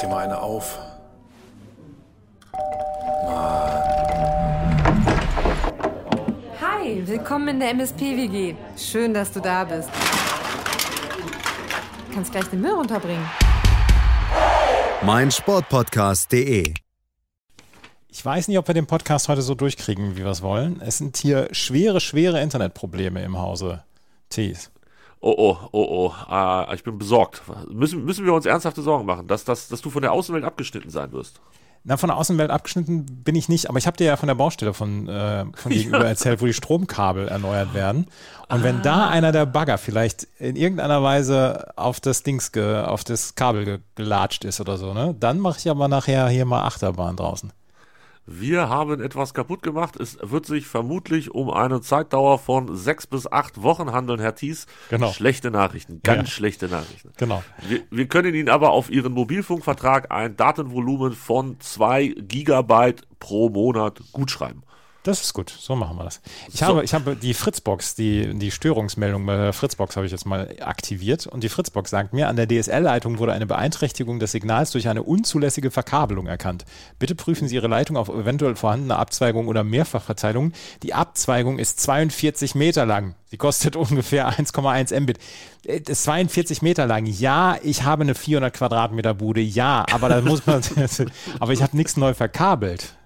dir 0.00 0.08
mal 0.08 0.24
eine 0.24 0.40
auf. 0.40 0.78
Hi, 6.60 7.02
willkommen 7.06 7.48
in 7.48 7.60
der 7.60 7.70
MSP-WG. 7.70 8.54
Schön, 8.76 9.12
dass 9.12 9.32
du 9.32 9.40
da 9.40 9.64
bist. 9.64 9.88
Du 12.08 12.14
kannst 12.14 12.32
gleich 12.32 12.46
den 12.46 12.60
Müll 12.60 12.72
runterbringen. 12.72 13.28
mein 15.02 15.30
Sportpodcast.de. 15.30 16.74
Ich 18.08 18.24
weiß 18.24 18.48
nicht, 18.48 18.58
ob 18.58 18.66
wir 18.66 18.74
den 18.74 18.86
Podcast 18.86 19.28
heute 19.28 19.42
so 19.42 19.54
durchkriegen, 19.54 20.16
wie 20.16 20.24
wir 20.24 20.30
es 20.30 20.42
wollen. 20.42 20.80
Es 20.80 20.98
sind 20.98 21.16
hier 21.16 21.48
schwere, 21.52 22.00
schwere 22.00 22.40
Internetprobleme 22.40 23.22
im 23.22 23.38
Hause 23.38 23.84
Tees. 24.30 24.70
Oh, 25.20 25.34
oh, 25.36 25.68
oh, 25.72 25.86
oh. 26.06 26.14
Ah, 26.28 26.72
ich 26.74 26.82
bin 26.82 26.98
besorgt. 26.98 27.42
Müssen, 27.68 28.04
müssen 28.04 28.24
wir 28.24 28.32
uns 28.32 28.46
ernsthafte 28.46 28.80
Sorgen 28.80 29.04
machen, 29.04 29.26
dass, 29.26 29.44
dass, 29.44 29.68
dass 29.68 29.82
du 29.82 29.90
von 29.90 30.00
der 30.00 30.12
Außenwelt 30.12 30.44
abgeschnitten 30.44 30.90
sein 30.90 31.12
wirst? 31.12 31.40
Na, 31.82 31.96
von 31.96 32.08
der 32.08 32.16
Außenwelt 32.18 32.50
abgeschnitten 32.50 33.06
bin 33.06 33.34
ich 33.34 33.48
nicht, 33.48 33.70
aber 33.70 33.78
ich 33.78 33.86
habe 33.86 33.96
dir 33.96 34.04
ja 34.04 34.16
von 34.16 34.26
der 34.26 34.34
Baustelle 34.34 34.74
von, 34.74 35.08
äh, 35.08 35.46
von 35.54 35.72
gegenüber 35.72 36.04
erzählt, 36.06 36.42
wo 36.42 36.46
die 36.46 36.52
Stromkabel 36.52 37.28
erneuert 37.28 37.72
werden. 37.72 38.06
Und 38.48 38.62
wenn 38.62 38.82
da 38.82 39.08
einer 39.08 39.32
der 39.32 39.46
Bagger 39.46 39.78
vielleicht 39.78 40.24
in 40.38 40.56
irgendeiner 40.56 41.02
Weise 41.02 41.72
auf 41.76 42.00
das 42.00 42.22
Dings, 42.22 42.52
ge, 42.52 42.82
auf 42.82 43.04
das 43.04 43.34
Kabel 43.34 43.64
ge 43.64 43.78
gelatscht 43.94 44.44
ist 44.44 44.60
oder 44.60 44.76
so, 44.76 44.92
ne, 44.92 45.14
dann 45.18 45.38
mache 45.38 45.58
ich 45.58 45.70
aber 45.70 45.88
nachher 45.88 46.28
hier 46.28 46.44
mal 46.44 46.64
Achterbahn 46.64 47.16
draußen. 47.16 47.50
Wir 48.26 48.68
haben 48.68 49.00
etwas 49.00 49.34
kaputt 49.34 49.62
gemacht. 49.62 49.96
Es 49.98 50.18
wird 50.22 50.46
sich 50.46 50.66
vermutlich 50.66 51.32
um 51.34 51.50
eine 51.50 51.80
Zeitdauer 51.80 52.38
von 52.38 52.76
sechs 52.76 53.06
bis 53.06 53.26
acht 53.30 53.62
Wochen 53.62 53.90
handeln, 53.92 54.20
Herr 54.20 54.34
Thies. 54.36 54.66
Genau. 54.88 55.10
Schlechte 55.10 55.50
Nachrichten, 55.50 56.00
ganz 56.02 56.28
Ja. 56.28 56.34
schlechte 56.34 56.68
Nachrichten. 56.68 57.10
Genau. 57.16 57.42
Wir, 57.66 57.80
wir 57.90 58.06
können 58.06 58.34
Ihnen 58.34 58.48
aber 58.48 58.70
auf 58.70 58.88
Ihren 58.90 59.12
Mobilfunkvertrag 59.14 60.12
ein 60.12 60.36
Datenvolumen 60.36 61.12
von 61.14 61.58
zwei 61.60 62.08
Gigabyte 62.18 63.02
pro 63.18 63.48
Monat 63.48 64.00
gutschreiben. 64.12 64.62
Das 65.02 65.22
ist 65.22 65.32
gut, 65.32 65.48
so 65.48 65.74
machen 65.76 65.96
wir 65.96 66.04
das. 66.04 66.20
Ich 66.52 66.62
habe, 66.62 66.84
ich 66.84 66.92
habe 66.92 67.16
die 67.16 67.32
Fritzbox, 67.32 67.94
die, 67.94 68.34
die 68.34 68.50
Störungsmeldung 68.50 69.24
bei 69.24 69.34
der 69.34 69.52
Fritzbox 69.54 69.96
habe 69.96 70.04
ich 70.04 70.12
jetzt 70.12 70.26
mal 70.26 70.54
aktiviert 70.60 71.26
und 71.26 71.42
die 71.42 71.48
Fritzbox 71.48 71.88
sagt 71.88 72.12
mir, 72.12 72.28
an 72.28 72.36
der 72.36 72.46
DSL-Leitung 72.46 73.18
wurde 73.18 73.32
eine 73.32 73.46
Beeinträchtigung 73.46 74.18
des 74.18 74.32
Signals 74.32 74.72
durch 74.72 74.88
eine 74.88 75.02
unzulässige 75.02 75.70
Verkabelung 75.70 76.26
erkannt. 76.26 76.66
Bitte 76.98 77.14
prüfen 77.14 77.48
Sie 77.48 77.54
Ihre 77.54 77.68
Leitung 77.68 77.96
auf 77.96 78.10
eventuell 78.10 78.56
vorhandene 78.56 78.96
Abzweigung 78.96 79.48
oder 79.48 79.64
Mehrfachverteilung. 79.64 80.52
Die 80.82 80.92
Abzweigung 80.92 81.58
ist 81.58 81.80
42 81.80 82.54
Meter 82.54 82.84
lang. 82.84 83.14
Sie 83.30 83.38
kostet 83.38 83.76
ungefähr 83.76 84.28
1,1 84.30 85.00
Mbit. 85.00 85.18
Äh, 85.64 85.80
Das 85.80 86.00
ist 86.00 86.04
42 86.04 86.60
Meter 86.60 86.86
lang. 86.86 87.06
Ja, 87.06 87.56
ich 87.62 87.84
habe 87.84 88.02
eine 88.02 88.14
400 88.14 88.52
Quadratmeter 88.52 89.14
Bude. 89.14 89.40
Ja, 89.40 89.86
aber 89.90 90.10
da 90.10 90.20
muss 90.20 90.44
man, 90.44 90.60
aber 91.40 91.54
ich 91.54 91.62
habe 91.62 91.74
nichts 91.74 91.96
neu 91.96 92.12
verkabelt. 92.12 92.96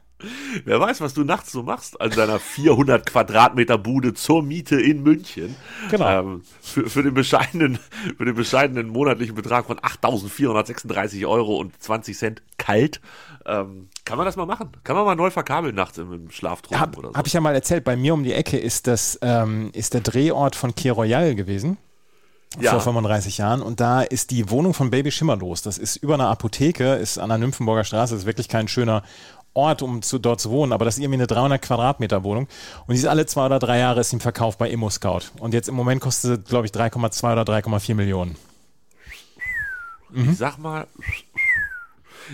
Wer 0.65 0.81
weiß, 0.81 1.01
was 1.01 1.15
du 1.15 1.25
nachts 1.25 1.53
so 1.53 1.63
machst 1.63 2.01
an 2.01 2.11
deiner 2.11 2.39
400 2.39 3.07
Quadratmeter 3.07 3.79
Bude 3.79 4.15
zur 4.15 4.43
Miete 4.43 4.81
in 4.81 5.03
München. 5.03 5.57
Genau. 5.91 6.09
Ähm, 6.09 6.43
für, 6.61 6.89
für, 6.89 7.03
den 7.03 7.15
bescheidenen, 7.15 7.79
für 8.17 8.25
den 8.25 8.35
bescheidenen 8.35 8.89
monatlichen 8.89 9.35
Betrag 9.35 9.67
von 9.67 9.79
8.436 9.79 11.27
Euro 11.27 11.57
und 11.57 11.81
20 11.81 12.17
Cent 12.17 12.43
kalt. 12.59 13.01
Ähm, 13.47 13.89
kann 14.05 14.17
man 14.17 14.27
das 14.27 14.37
mal 14.37 14.47
machen? 14.47 14.71
Kann 14.85 14.97
man 14.97 15.05
mal 15.05 15.17
neu 15.17 15.31
verkabeln 15.31 15.75
nachts 15.75 15.99
im, 15.99 16.13
im 16.13 16.31
Schlaftraum 16.31 16.81
Hab, 16.81 16.97
oder 16.97 17.09
so? 17.09 17.15
hab 17.15 17.27
ich 17.27 17.33
ja 17.33 17.41
mal 17.41 17.55
erzählt, 17.55 17.85
bei 17.85 17.97
mir 17.97 18.15
um 18.15 18.25
die 18.25 18.33
Ecke 18.33 18.59
ist 18.59 18.87
das 18.87 19.19
ähm, 19.23 19.71
ist 19.75 19.95
der 19.95 20.01
Drehort 20.01 20.57
von 20.57 20.75
Key 20.75 20.89
Royal 20.89 21.35
gewesen. 21.35 21.77
Ja. 22.61 22.71
Vor 22.71 22.81
35 22.81 23.39
Jahren. 23.39 23.63
Und 23.63 23.81
da 23.81 24.03
ist 24.03 24.31
die 24.31 24.49
Wohnung 24.49 24.75
von 24.75 24.91
Baby 24.91 25.11
Schimmerlos. 25.11 25.63
Das 25.63 25.77
ist 25.77 25.97
über 25.97 26.15
einer 26.15 26.29
Apotheke, 26.29 26.95
ist 26.95 27.19
an 27.19 27.29
der 27.29 27.39
Nymphenburger 27.39 27.83
Straße. 27.83 28.15
Ist 28.15 28.27
wirklich 28.27 28.49
kein 28.49 28.69
schöner 28.69 29.03
Ort, 29.55 29.83
um 29.83 30.03
zu, 30.03 30.19
dort 30.19 30.41
zu 30.41 30.51
wohnen. 30.51 30.73
Aber 30.73 30.85
das 30.85 30.97
ist 30.97 31.03
irgendwie 31.03 31.21
eine 31.21 31.27
300 31.27 31.63
Quadratmeter 31.63 32.25
Wohnung. 32.25 32.49
Und 32.87 32.95
die 32.95 32.99
ist 32.99 33.07
alle 33.07 33.27
zwei 33.27 33.47
oder 33.47 33.59
drei 33.59 33.79
Jahre 33.79 34.01
ist 34.01 34.13
im 34.13 34.21
Verkauf 34.21 34.59
bei 34.59 34.69
Immo 34.69 34.91
Scout. 34.91 35.31
Und 35.39 35.55
jetzt 35.55 35.69
im 35.69 35.75
Moment 35.75 36.01
kostet 36.01 36.47
sie, 36.47 36.51
glaube 36.51 36.67
ich, 36.67 36.73
3,2 36.73 37.33
oder 37.33 37.43
3,4 37.43 37.95
Millionen. 37.95 38.37
Mhm. 40.11 40.31
Ich 40.31 40.39
sag 40.39 40.59
mal. 40.59 40.87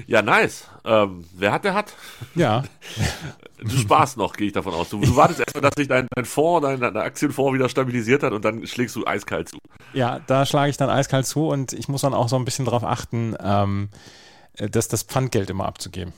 Ja, 0.06 0.22
nice. 0.22 0.64
Ähm, 0.84 1.24
wer 1.34 1.52
hat, 1.52 1.64
der 1.64 1.74
hat. 1.74 1.94
Ja. 2.34 2.64
Du 3.62 3.76
sparst 3.76 4.16
noch, 4.16 4.32
gehe 4.32 4.46
ich 4.46 4.54
davon 4.54 4.72
aus. 4.72 4.88
Du, 4.88 4.98
du 4.98 5.16
wartest 5.16 5.40
erstmal, 5.40 5.60
dass 5.60 5.72
sich 5.76 5.86
dein, 5.86 6.08
dein 6.14 6.24
Fonds, 6.24 6.66
dein, 6.66 6.80
dein 6.80 6.96
Aktienfonds 6.96 7.52
wieder 7.52 7.68
stabilisiert 7.68 8.22
hat 8.22 8.32
und 8.32 8.42
dann 8.42 8.66
schlägst 8.66 8.96
du 8.96 9.06
eiskalt 9.06 9.50
zu. 9.50 9.58
Ja, 9.92 10.18
da 10.26 10.46
schlage 10.46 10.70
ich 10.70 10.78
dann 10.78 10.88
eiskalt 10.88 11.26
zu 11.26 11.48
und 11.48 11.74
ich 11.74 11.86
muss 11.86 12.00
dann 12.00 12.14
auch 12.14 12.30
so 12.30 12.36
ein 12.36 12.46
bisschen 12.46 12.64
darauf 12.64 12.84
achten, 12.84 13.36
ähm, 13.38 13.90
dass 14.56 14.88
das 14.88 15.02
Pfandgeld 15.02 15.50
immer 15.50 15.66
abzugeben. 15.66 16.14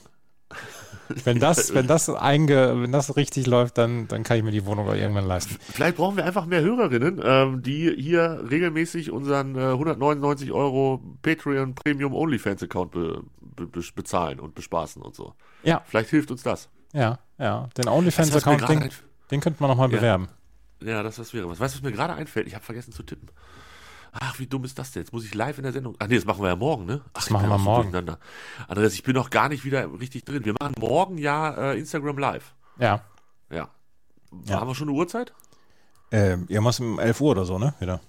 Wenn 1.23 1.39
das, 1.39 1.73
wenn 1.73 1.87
das 1.87 2.09
einge, 2.09 2.81
wenn 2.81 2.91
das 2.91 3.15
richtig 3.15 3.47
läuft, 3.47 3.77
dann, 3.77 4.07
dann 4.07 4.23
kann 4.23 4.37
ich 4.37 4.43
mir 4.43 4.51
die 4.51 4.65
Wohnung 4.65 4.87
irgendwann 4.93 5.25
leisten. 5.25 5.57
Vielleicht 5.59 5.97
brauchen 5.97 6.17
wir 6.17 6.25
einfach 6.25 6.45
mehr 6.45 6.61
Hörerinnen, 6.61 7.21
ähm, 7.23 7.61
die 7.61 7.93
hier 7.97 8.43
regelmäßig 8.49 9.11
unseren 9.11 9.55
äh, 9.55 9.71
199 9.71 10.51
Euro 10.51 11.01
Patreon 11.21 11.75
Premium 11.75 12.13
OnlyFans 12.13 12.63
Account 12.63 12.91
be, 12.91 13.23
be, 13.41 13.67
be, 13.67 13.81
bezahlen 13.95 14.39
und 14.39 14.55
bespaßen 14.55 15.01
und 15.01 15.15
so. 15.15 15.33
Ja. 15.63 15.81
Vielleicht 15.85 16.09
hilft 16.09 16.31
uns 16.31 16.43
das. 16.43 16.69
Ja, 16.93 17.19
ja. 17.39 17.69
Den 17.77 17.87
OnlyFans-Account, 17.87 18.61
gerade 18.61 18.79
den, 18.79 18.89
den 19.31 19.41
könnte 19.41 19.61
man 19.61 19.69
nochmal 19.69 19.89
Ja. 19.91 19.97
bewerben. 19.97 20.27
Ja, 20.81 21.01
das 21.01 21.17
was 21.17 21.33
wäre 21.33 21.47
was. 21.49 21.59
Weißt 21.59 21.75
du, 21.75 21.79
was 21.79 21.83
mir 21.83 21.91
gerade 21.95 22.13
einfällt? 22.13 22.45
Ich 22.47 22.55
habe 22.55 22.63
vergessen 22.65 22.91
zu 22.91 23.03
tippen. 23.03 23.29
Ach, 24.19 24.37
wie 24.39 24.47
dumm 24.47 24.63
ist 24.63 24.77
das 24.79 24.91
denn? 24.91 25.01
Jetzt 25.03 25.11
muss 25.13 25.25
ich 25.25 25.33
live 25.33 25.57
in 25.57 25.63
der 25.63 25.73
Sendung. 25.73 25.95
Ach 25.99 26.07
nee, 26.07 26.15
das 26.15 26.25
machen 26.25 26.41
wir 26.43 26.49
ja 26.49 26.55
morgen, 26.55 26.85
ne? 26.85 27.01
Ach, 27.05 27.09
Das 27.13 27.25
ich 27.25 27.31
machen 27.31 27.49
wir 27.49 27.57
morgen. 27.57 27.91
durcheinander. 27.91 28.19
Andreas, 28.67 28.93
ich 28.93 29.03
bin 29.03 29.15
noch 29.15 29.29
gar 29.29 29.49
nicht 29.49 29.65
wieder 29.65 29.87
richtig 29.99 30.23
drin. 30.25 30.45
Wir 30.45 30.53
machen 30.59 30.75
morgen 30.79 31.17
ja 31.17 31.71
äh, 31.71 31.79
Instagram 31.79 32.17
Live. 32.17 32.53
Ja. 32.77 33.01
Ja. 33.49 33.69
Ja. 34.45 34.59
Haben 34.59 34.67
wir 34.67 34.75
schon 34.75 34.89
eine 34.89 34.97
Uhrzeit? 34.97 35.33
Ähm, 36.11 36.45
irgendwas 36.47 36.79
um 36.79 36.99
11 36.99 37.21
Uhr 37.21 37.31
oder 37.31 37.45
so, 37.45 37.57
ne? 37.57 37.73
Wieder. 37.79 37.99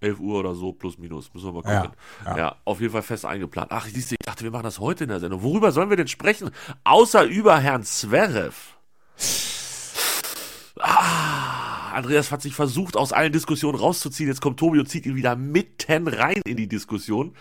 11 0.00 0.18
Uhr 0.18 0.40
oder 0.40 0.54
so, 0.56 0.72
plus 0.72 0.98
minus. 0.98 1.32
Müssen 1.32 1.54
wir 1.54 1.62
mal 1.62 1.72
Ja, 1.72 1.80
gucken. 1.82 1.96
ja. 2.26 2.36
Ja, 2.36 2.56
auf 2.64 2.80
jeden 2.80 2.92
Fall 2.92 3.02
fest 3.02 3.24
eingeplant. 3.24 3.70
Ach, 3.70 3.86
siehst 3.86 4.10
du, 4.10 4.14
ich 4.18 4.26
dachte, 4.26 4.42
wir 4.42 4.50
machen 4.50 4.64
das 4.64 4.80
heute 4.80 5.04
in 5.04 5.10
der 5.10 5.20
Sendung. 5.20 5.42
Worüber 5.42 5.70
sollen 5.70 5.90
wir 5.90 5.96
denn 5.96 6.08
sprechen? 6.08 6.50
Außer 6.82 7.22
über 7.24 7.58
Herrn 7.58 7.84
Zverev. 7.84 8.76
Andreas 11.92 12.32
hat 12.32 12.42
sich 12.42 12.54
versucht, 12.54 12.96
aus 12.96 13.12
allen 13.12 13.32
Diskussionen 13.32 13.78
rauszuziehen. 13.78 14.28
Jetzt 14.28 14.40
kommt 14.40 14.58
Tobi 14.58 14.78
und 14.78 14.88
zieht 14.88 15.06
ihn 15.06 15.16
wieder 15.16 15.36
mitten 15.36 16.08
rein 16.08 16.40
in 16.44 16.56
die 16.56 16.68
Diskussion. 16.68 17.34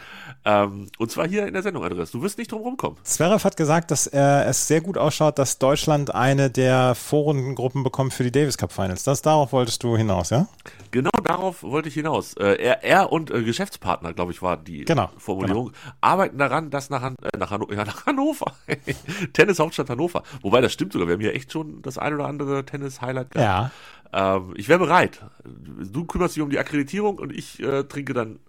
Ähm, 0.46 0.88
und 0.98 1.12
zwar 1.12 1.28
hier 1.28 1.48
in 1.48 1.54
der 1.54 1.64
Sendung, 1.64 1.84
Andreas. 1.84 2.12
Du 2.12 2.22
wirst 2.22 2.38
nicht 2.38 2.52
drum 2.52 2.62
rumkommen. 2.62 2.98
Zverev 3.04 3.44
hat 3.44 3.58
gesagt, 3.58 3.92
dass 3.92 4.08
er 4.08 4.48
es 4.48 4.68
sehr 4.68 4.82
gut 4.82 4.98
ausschaut, 4.98 5.40
dass 5.40 5.60
Deutschland 5.60 6.14
eine 6.14 6.50
der 6.50 6.96
Vorrundengruppen 6.96 7.84
bekommt 7.84 8.14
für 8.14 8.24
die 8.24 8.32
Davis 8.32 8.58
Cup 8.58 8.72
Finals. 8.72 9.04
Das 9.04 9.22
darauf 9.22 9.52
wolltest 9.52 9.84
du 9.84 9.98
hinaus, 9.98 10.30
ja? 10.30 10.48
Genau 10.92 11.12
darauf 11.24 11.64
wollte 11.64 11.88
ich 11.88 11.94
hinaus. 11.94 12.34
Äh, 12.34 12.56
er, 12.56 12.84
er 12.84 13.12
und 13.12 13.32
äh, 13.32 13.44
Geschäftspartner, 13.44 14.14
glaube 14.14 14.32
ich, 14.32 14.42
war 14.42 14.58
die 14.58 14.86
Genau, 14.86 15.10
Formulierung, 15.18 15.72
arbeiten 16.02 16.38
daran, 16.38 16.70
dass 16.70 16.90
nach, 16.90 17.02
Han 17.02 17.16
äh, 17.22 17.38
nach, 17.38 17.52
Hanno 17.52 17.72
ja, 17.72 17.86
nach 17.86 18.06
Hannover, 18.06 18.54
Tennis-Hauptstadt 19.34 19.90
Hannover, 19.90 20.24
wobei 20.42 20.62
das 20.62 20.74
stimmt 20.74 20.94
sogar, 20.94 21.08
wir 21.08 21.14
haben 21.14 21.22
hier 21.22 21.36
echt 21.36 21.52
schon 21.52 21.82
das 21.82 21.98
ein 21.98 22.14
oder 22.14 22.26
andere 22.26 22.66
Tennis-Highlight 22.66 23.32
gehabt. 23.32 23.46
Ja. 23.46 23.72
Ähm, 24.14 24.54
ich 24.56 24.68
wäre 24.68 24.80
bereit. 24.80 25.24
Du 25.46 26.06
kümmerst 26.06 26.36
dich 26.36 26.44
um 26.44 26.50
die 26.50 26.60
Akkreditierung 26.60 27.18
und 27.18 27.32
ich 27.32 27.60
äh, 27.62 27.84
trinke 27.84 28.14
dann 28.14 28.40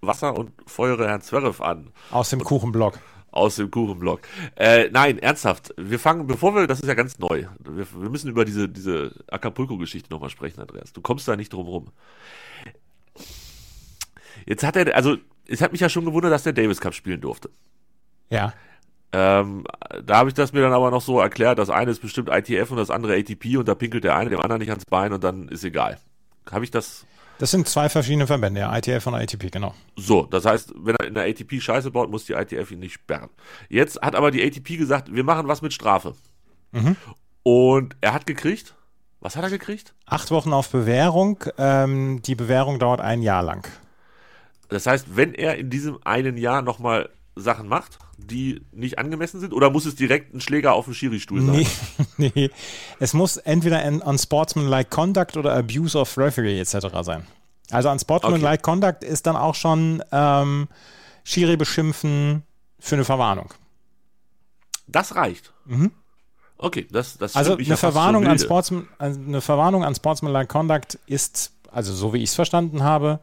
Wasser 0.00 0.36
und 0.36 0.52
feuere 0.66 1.08
Herrn 1.08 1.22
Zverev 1.22 1.62
an 1.62 1.90
Aus 2.10 2.30
dem 2.30 2.44
Kuchenblock. 2.44 2.98
aus 3.30 3.56
dem 3.56 3.70
Kuchenblock. 3.70 4.20
Äh, 4.56 4.90
nein, 4.92 5.18
ernsthaft. 5.18 5.74
Wir 5.76 5.98
fangen, 5.98 6.26
bevor 6.26 6.54
wir, 6.54 6.66
das 6.66 6.80
ist 6.80 6.86
ja 6.88 6.94
ganz 6.94 7.18
neu. 7.18 7.46
Wir, 7.58 7.86
wir 7.92 8.10
müssen 8.10 8.28
über 8.30 8.44
diese, 8.44 8.68
diese 8.68 9.12
Acapulco-Geschichte 9.28 10.10
nochmal 10.12 10.30
sprechen, 10.30 10.60
Andreas. 10.60 10.92
Du 10.92 11.00
kommst 11.00 11.26
da 11.26 11.34
nicht 11.34 11.52
drum 11.52 11.66
rum. 11.66 11.88
Jetzt 14.46 14.62
hat 14.62 14.76
er, 14.76 14.94
also, 14.94 15.16
es 15.48 15.60
hat 15.60 15.72
mich 15.72 15.80
ja 15.80 15.88
schon 15.88 16.04
gewundert, 16.04 16.32
dass 16.32 16.42
der 16.42 16.52
Davis 16.52 16.80
Cup 16.80 16.94
spielen 16.94 17.20
durfte. 17.20 17.50
Ja. 18.30 18.52
Ähm, 19.16 19.64
da 20.04 20.16
habe 20.16 20.28
ich 20.28 20.34
das 20.34 20.52
mir 20.52 20.60
dann 20.60 20.72
aber 20.72 20.90
noch 20.90 21.00
so 21.00 21.20
erklärt, 21.20 21.60
das 21.60 21.70
eine 21.70 21.92
ist 21.92 22.02
bestimmt 22.02 22.28
ITF 22.28 22.72
und 22.72 22.78
das 22.78 22.90
andere 22.90 23.14
ATP 23.14 23.56
und 23.58 23.68
da 23.68 23.76
pinkelt 23.76 24.02
der 24.02 24.16
eine 24.16 24.28
dem 24.28 24.40
anderen 24.40 24.58
nicht 24.58 24.70
ans 24.70 24.84
Bein 24.86 25.12
und 25.12 25.22
dann 25.22 25.46
ist 25.48 25.62
egal. 25.62 25.98
Habe 26.50 26.64
ich 26.64 26.72
das 26.72 27.06
Das 27.38 27.52
sind 27.52 27.68
zwei 27.68 27.88
verschiedene 27.88 28.26
Verbände, 28.26 28.60
ja, 28.60 28.76
ITF 28.76 29.06
und 29.06 29.14
ITP, 29.14 29.50
genau. 29.52 29.72
So, 29.94 30.24
das 30.24 30.44
heißt, 30.44 30.74
wenn 30.76 30.96
er 30.96 31.06
in 31.06 31.14
der 31.14 31.24
ATP 31.28 31.60
Scheiße 31.60 31.92
baut, 31.92 32.10
muss 32.10 32.24
die 32.24 32.32
ITF 32.32 32.72
ihn 32.72 32.80
nicht 32.80 32.94
sperren. 32.94 33.30
Jetzt 33.68 34.00
hat 34.02 34.16
aber 34.16 34.32
die 34.32 34.42
ATP 34.44 34.78
gesagt, 34.78 35.14
wir 35.14 35.22
machen 35.22 35.46
was 35.46 35.62
mit 35.62 35.72
Strafe. 35.72 36.14
Und 37.44 37.96
er 38.00 38.14
hat 38.14 38.26
gekriegt, 38.26 38.74
was 39.20 39.36
hat 39.36 39.44
er 39.44 39.50
gekriegt? 39.50 39.94
Acht 40.06 40.32
Wochen 40.32 40.52
auf 40.52 40.70
Bewährung. 40.70 41.44
Ähm, 41.56 42.20
die 42.22 42.34
Bewährung 42.34 42.80
dauert 42.80 43.00
ein 43.00 43.22
Jahr 43.22 43.44
lang. 43.44 43.68
Das 44.70 44.86
heißt, 44.86 45.16
wenn 45.16 45.34
er 45.34 45.56
in 45.56 45.70
diesem 45.70 45.98
einen 46.04 46.36
Jahr 46.36 46.62
nochmal 46.62 47.10
Sachen 47.36 47.68
macht, 47.68 47.98
die 48.16 48.62
nicht 48.72 48.98
angemessen 48.98 49.40
sind, 49.40 49.52
oder 49.52 49.70
muss 49.70 49.86
es 49.86 49.96
direkt 49.96 50.34
ein 50.34 50.40
Schläger 50.40 50.74
auf 50.74 50.84
dem 50.84 50.94
Schiri-Stuhl 50.94 51.42
sein? 51.44 51.66
Nee, 52.16 52.32
nee. 52.34 52.50
Es 53.00 53.12
muss 53.12 53.36
entweder 53.36 53.78
ein 53.78 54.00
unsportsmanlike 54.00 54.90
conduct 54.90 55.36
oder 55.36 55.54
abuse 55.56 55.98
of 55.98 56.16
referee 56.16 56.60
etc. 56.60 56.76
sein. 57.02 57.26
Also 57.70 57.90
unsportsmanlike 57.90 58.62
conduct 58.62 59.02
ist 59.02 59.26
dann 59.26 59.36
auch 59.36 59.54
schon 59.54 60.02
ähm, 60.12 60.68
Schiri 61.24 61.56
beschimpfen, 61.56 62.44
für 62.84 62.96
eine 62.96 63.04
Verwarnung. 63.04 63.52
Das 64.86 65.14
reicht. 65.14 65.54
Okay, 66.58 66.86
das, 66.90 67.16
das 67.16 67.34
Also 67.34 67.56
eine 67.56 67.76
Verwarnung, 67.78 68.26
an. 68.26 68.38
Sportsman, 68.38 68.88
also 68.98 69.18
eine 69.18 69.40
Verwarnung 69.40 69.84
an 69.84 69.94
Sportsmanlike 69.94 70.48
Conduct 70.48 70.98
ist, 71.06 71.52
also 71.72 71.94
so 71.94 72.12
wie 72.12 72.18
ich 72.18 72.28
es 72.28 72.34
verstanden 72.34 72.82
habe, 72.82 73.20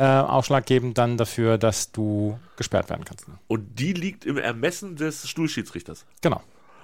äh, 0.00 0.04
ausschlaggebend 0.04 0.96
dann 0.96 1.18
dafür, 1.18 1.58
dass 1.58 1.92
du 1.92 2.38
gesperrt 2.56 2.88
werden 2.88 3.04
kannst. 3.04 3.26
Und 3.48 3.78
die 3.78 3.92
liegt 3.92 4.24
im 4.24 4.38
Ermessen 4.38 4.96
des 4.96 5.28
Stuhlschiedsrichters. 5.28 6.06
Genau. 6.22 6.40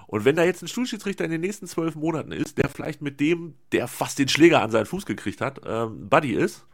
Und 0.07 0.27
wenn 0.27 0.37
da 0.37 0.45
jetzt 0.45 0.63
ein 0.63 0.69
Stuhlschiedsrichter 0.69 1.25
in 1.25 1.31
den 1.31 1.41
nächsten 1.41 1.67
zwölf 1.67 1.95
Monaten 1.95 2.31
ist, 2.31 2.59
der 2.59 2.69
vielleicht 2.69 3.01
mit 3.01 3.19
dem, 3.19 3.55
der 3.73 3.89
fast 3.89 4.19
den 4.19 4.29
Schläger 4.29 4.61
an 4.61 4.71
seinen 4.71 4.85
Fuß 4.85 5.07
gekriegt 5.07 5.41
hat, 5.41 5.63
ähm, 5.67 6.11
Buddy 6.11 6.33
ist, 6.33 6.67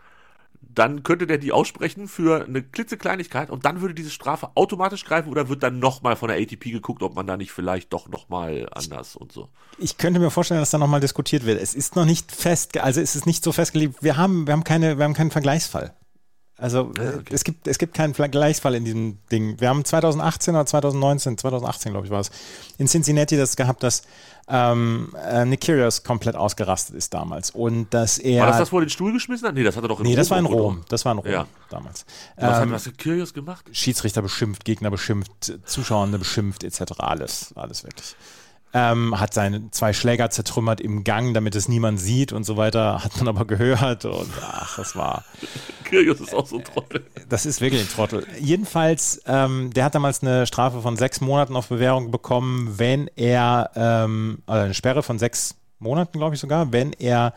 dann 0.61 1.05
könnte 1.05 1.29
der 1.29 1.39
die 1.39 1.53
aussprechen 1.53 2.09
für 2.09 2.45
eine 2.45 2.63
klitzekleinigkeit 2.63 3.49
und 3.49 3.65
dann 3.65 3.81
würde 3.81 3.95
diese 3.95 4.11
Strafe 4.11 4.51
automatisch 4.57 5.05
greifen 5.05 5.29
oder 5.29 5.49
wird 5.49 5.63
dann 5.63 5.79
nochmal 5.79 6.17
von 6.17 6.29
der 6.29 6.39
ATP 6.39 6.73
geguckt, 6.73 7.05
ob 7.05 7.15
man 7.15 7.27
da 7.29 7.37
nicht 7.37 7.53
vielleicht 7.53 7.93
doch 7.93 8.09
nochmal 8.09 8.69
anders 8.73 9.15
und 9.15 9.31
so. 9.31 9.49
Ich 9.79 9.97
könnte 9.97 10.19
mir 10.19 10.31
vorstellen, 10.31 10.61
dass 10.61 10.71
da 10.71 10.79
nochmal 10.79 11.01
diskutiert 11.01 11.47
wird. 11.47 11.61
Es 11.61 11.75
ist 11.75 11.95
noch 11.95 12.05
nicht 12.05 12.33
fest, 12.33 12.77
also 12.79 13.01
es 13.01 13.15
ist 13.15 13.27
nicht 13.27 13.45
so 13.45 13.53
festgelegt. 13.53 14.03
Wir 14.03 14.17
haben, 14.17 14.47
wir 14.47 14.53
haben 14.53 14.65
keine, 14.65 14.99
wir 14.99 15.05
haben 15.05 15.15
keinen 15.15 15.31
Vergleichsfall. 15.31 15.95
Also 16.63 16.93
Ja, 16.97 17.03
äh, 17.03 17.15
okay. 17.17 17.35
es 17.35 17.43
gibt, 17.43 17.67
es 17.67 17.77
gibt 17.77 17.93
keinen 17.93 18.15
Vergleichsfall 18.15 18.77
in 18.77 18.85
diesem 18.85 19.19
Ding. 19.33 19.61
Wir 19.61 19.69
haben 19.69 19.85
2018 19.85 20.55
oder 20.55 20.65
2019, 20.65 21.37
2018 21.37 21.91
glaube 21.91 22.07
ich 22.07 22.13
war 22.13 22.21
es, 22.21 22.31
in 22.79 22.87
Cincinnati 22.87 23.37
das 23.37 23.57
gehabt, 23.57 23.83
dass 23.83 24.03
ähm, 24.49 25.13
äh, 25.29 25.45
Nick 25.45 25.63
Kyrgios 25.63 26.05
komplett 26.05 26.37
ausgerastet 26.37 26.95
ist 26.95 27.15
damals 27.15 27.51
und 27.51 27.93
dass 27.93 28.19
er 28.19 28.43
War 28.43 28.47
das 28.51 28.59
das, 28.59 28.73
wo 28.73 28.79
er 28.79 28.85
den 28.85 28.91
Stuhl 28.91 29.13
geschmissen 29.13 29.49
hat? 29.49 29.55
Nee, 29.57 29.65
das 29.65 29.77
hat 29.77 29.85
er 29.85 29.89
doch 29.89 29.99
in 29.99 30.07
nee, 30.07 30.15
das 30.15 30.31
war 30.31 30.39
in? 30.39 30.47
Rom, 30.47 30.85
das 30.89 31.05
war 31.05 31.13
in 31.13 31.19
Rom 31.19 31.33
Ja. 31.33 31.47
damals. 31.69 32.07
Was 32.37 32.55
hat 32.57 32.63
Ähm, 32.63 32.71
was 32.73 32.87
hat 32.87 32.97
Kyrgios 32.97 33.35
gemacht? 33.35 33.65
Schiedsrichter 33.73 34.23
beschimpft, 34.23 34.65
Gegner 34.65 34.93
beschimpft, 34.93 35.59
Zuschauer 35.65 36.07
beschimpft, 36.07 36.63
etc. 36.63 36.93
Alles, 36.99 37.53
alles 37.57 37.83
wirklich. 37.83 38.15
Ähm, 38.75 39.21
hat 39.21 39.35
seine 39.35 39.71
zwei 39.71 39.93
Schläger 39.93 40.31
zertrümmert 40.31 40.81
im 40.81 41.05
Gang, 41.05 41.35
damit 41.35 41.55
es 41.55 41.69
niemand 41.69 42.01
sieht 42.01 42.33
und 42.33 42.45
so 42.45 42.57
weiter. 42.57 43.05
Hat 43.05 43.17
man 43.19 43.29
aber 43.29 43.45
gehört 43.45 44.05
und 44.07 44.31
ach, 44.41 44.77
das 44.77 44.97
war, 44.97 45.25
Kyrgios 45.85 46.21
ist 46.21 46.35
auch 46.35 46.47
so 46.47 46.57
ein 46.57 46.65
Trottel. 46.65 47.05
das 47.29 47.45
ist 47.45 47.61
wirklich 47.61 47.83
ein 47.83 47.89
Trottel. 47.89 48.27
Jedenfalls, 48.41 49.21
ähm, 49.27 49.71
der 49.75 49.85
hat 49.85 49.95
damals 49.95 50.23
eine 50.23 50.47
Strafe 50.47 50.81
von 50.81 50.97
sechs 50.97 51.21
Monaten 51.21 51.55
auf 51.55 51.69
Bewährung 51.69 52.11
bekommen, 52.11 52.79
wenn 52.79 53.11
er, 53.15 53.71
ähm, 53.75 54.39
also 54.47 54.65
eine 54.65 54.75
Sperre 54.75 55.03
von 55.03 55.19
sechs 55.19 55.55
Monaten, 55.79 56.19
glaube 56.19 56.35
ich 56.35 56.41
sogar, 56.41 56.73
wenn 56.73 56.93
er 56.93 57.35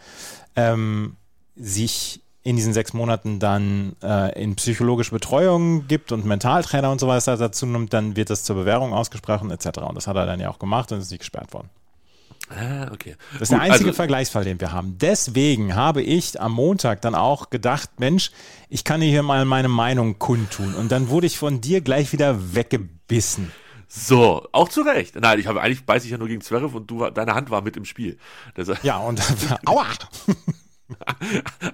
ähm, 0.55 1.17
sich 1.55 2.21
in 2.45 2.55
diesen 2.55 2.73
sechs 2.73 2.93
Monaten 2.93 3.39
dann 3.39 3.95
äh, 4.03 4.39
in 4.39 4.55
psychologische 4.55 5.09
Betreuung 5.09 5.87
gibt 5.87 6.11
und 6.11 6.25
Mentaltrainer 6.25 6.91
und 6.91 6.99
so 6.99 7.07
weiter 7.07 7.35
dazu 7.37 7.65
nimmt, 7.65 7.91
dann 7.91 8.15
wird 8.15 8.29
das 8.29 8.43
zur 8.43 8.55
Bewährung 8.55 8.93
ausgesprochen 8.93 9.49
etc. 9.49 9.79
Und 9.79 9.95
das 9.95 10.05
hat 10.05 10.15
er 10.15 10.27
dann 10.27 10.39
ja 10.39 10.49
auch 10.51 10.59
gemacht 10.59 10.91
und 10.91 10.99
ist 10.99 11.09
nicht 11.09 11.21
gesperrt 11.21 11.53
worden. 11.53 11.71
Ah, 12.51 12.91
okay. 12.93 13.15
Das 13.33 13.43
ist 13.43 13.51
der 13.51 13.57
Gut, 13.57 13.67
einzige 13.67 13.89
also, 13.89 13.95
Vergleichsfall, 13.95 14.43
den 14.43 14.61
wir 14.61 14.71
haben. 14.71 14.99
Deswegen 14.99 15.73
habe 15.73 16.03
ich 16.03 16.39
am 16.39 16.51
Montag 16.51 17.01
dann 17.01 17.15
auch 17.15 17.49
gedacht, 17.49 17.89
Mensch, 17.97 18.29
ich 18.69 18.83
kann 18.83 19.01
hier 19.01 19.23
mal 19.23 19.43
meine 19.45 19.67
Meinung 19.67 20.19
kundtun. 20.19 20.75
Und 20.75 20.91
dann 20.91 21.09
wurde 21.09 21.25
ich 21.25 21.39
von 21.39 21.61
dir 21.61 21.81
gleich 21.81 22.13
wieder 22.13 22.53
weggebissen. 22.53 23.51
So, 23.87 24.47
auch 24.51 24.69
zu 24.69 24.81
Recht. 24.81 25.15
Nein, 25.15 25.39
ich 25.39 25.47
habe 25.47 25.63
eigentlich 25.63 25.83
beiß 25.83 26.05
ich 26.05 26.11
ja 26.11 26.19
nur 26.19 26.27
gegen 26.27 26.41
Zverev 26.41 26.75
und 26.77 26.91
du 26.91 27.09
deine 27.09 27.33
Hand 27.33 27.49
war 27.49 27.61
mit 27.61 27.75
im 27.75 27.85
Spiel. 27.85 28.19
Das, 28.53 28.69
Ja, 28.83 28.97
und 28.97 29.19
aua! 29.65 29.87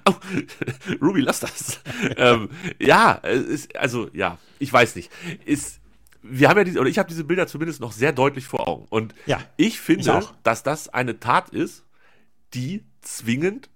Au, 0.04 0.14
Ruby, 1.02 1.20
lass 1.20 1.40
das. 1.40 1.80
ähm, 2.16 2.48
ja, 2.78 3.12
ist, 3.12 3.76
also 3.76 4.08
ja, 4.12 4.38
ich 4.58 4.72
weiß 4.72 4.96
nicht. 4.96 5.10
Ist, 5.44 5.80
wir 6.22 6.48
haben 6.48 6.58
ja 6.58 6.64
diese, 6.64 6.80
oder 6.80 6.88
ich 6.88 6.98
habe 6.98 7.08
diese 7.08 7.24
Bilder 7.24 7.46
zumindest 7.46 7.80
noch 7.80 7.92
sehr 7.92 8.12
deutlich 8.12 8.46
vor 8.46 8.68
Augen. 8.68 8.86
Und 8.90 9.14
Ja, 9.26 9.40
ich 9.56 9.80
finde, 9.80 10.18
ich 10.20 10.26
dass 10.42 10.62
das 10.62 10.88
eine 10.88 11.20
Tat 11.20 11.50
ist, 11.50 11.84
die 12.54 12.84
zwingend 13.00 13.68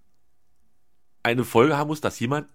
eine 1.22 1.44
Folge 1.44 1.76
haben 1.76 1.88
muss, 1.88 2.00
dass 2.00 2.20
jemand 2.20 2.46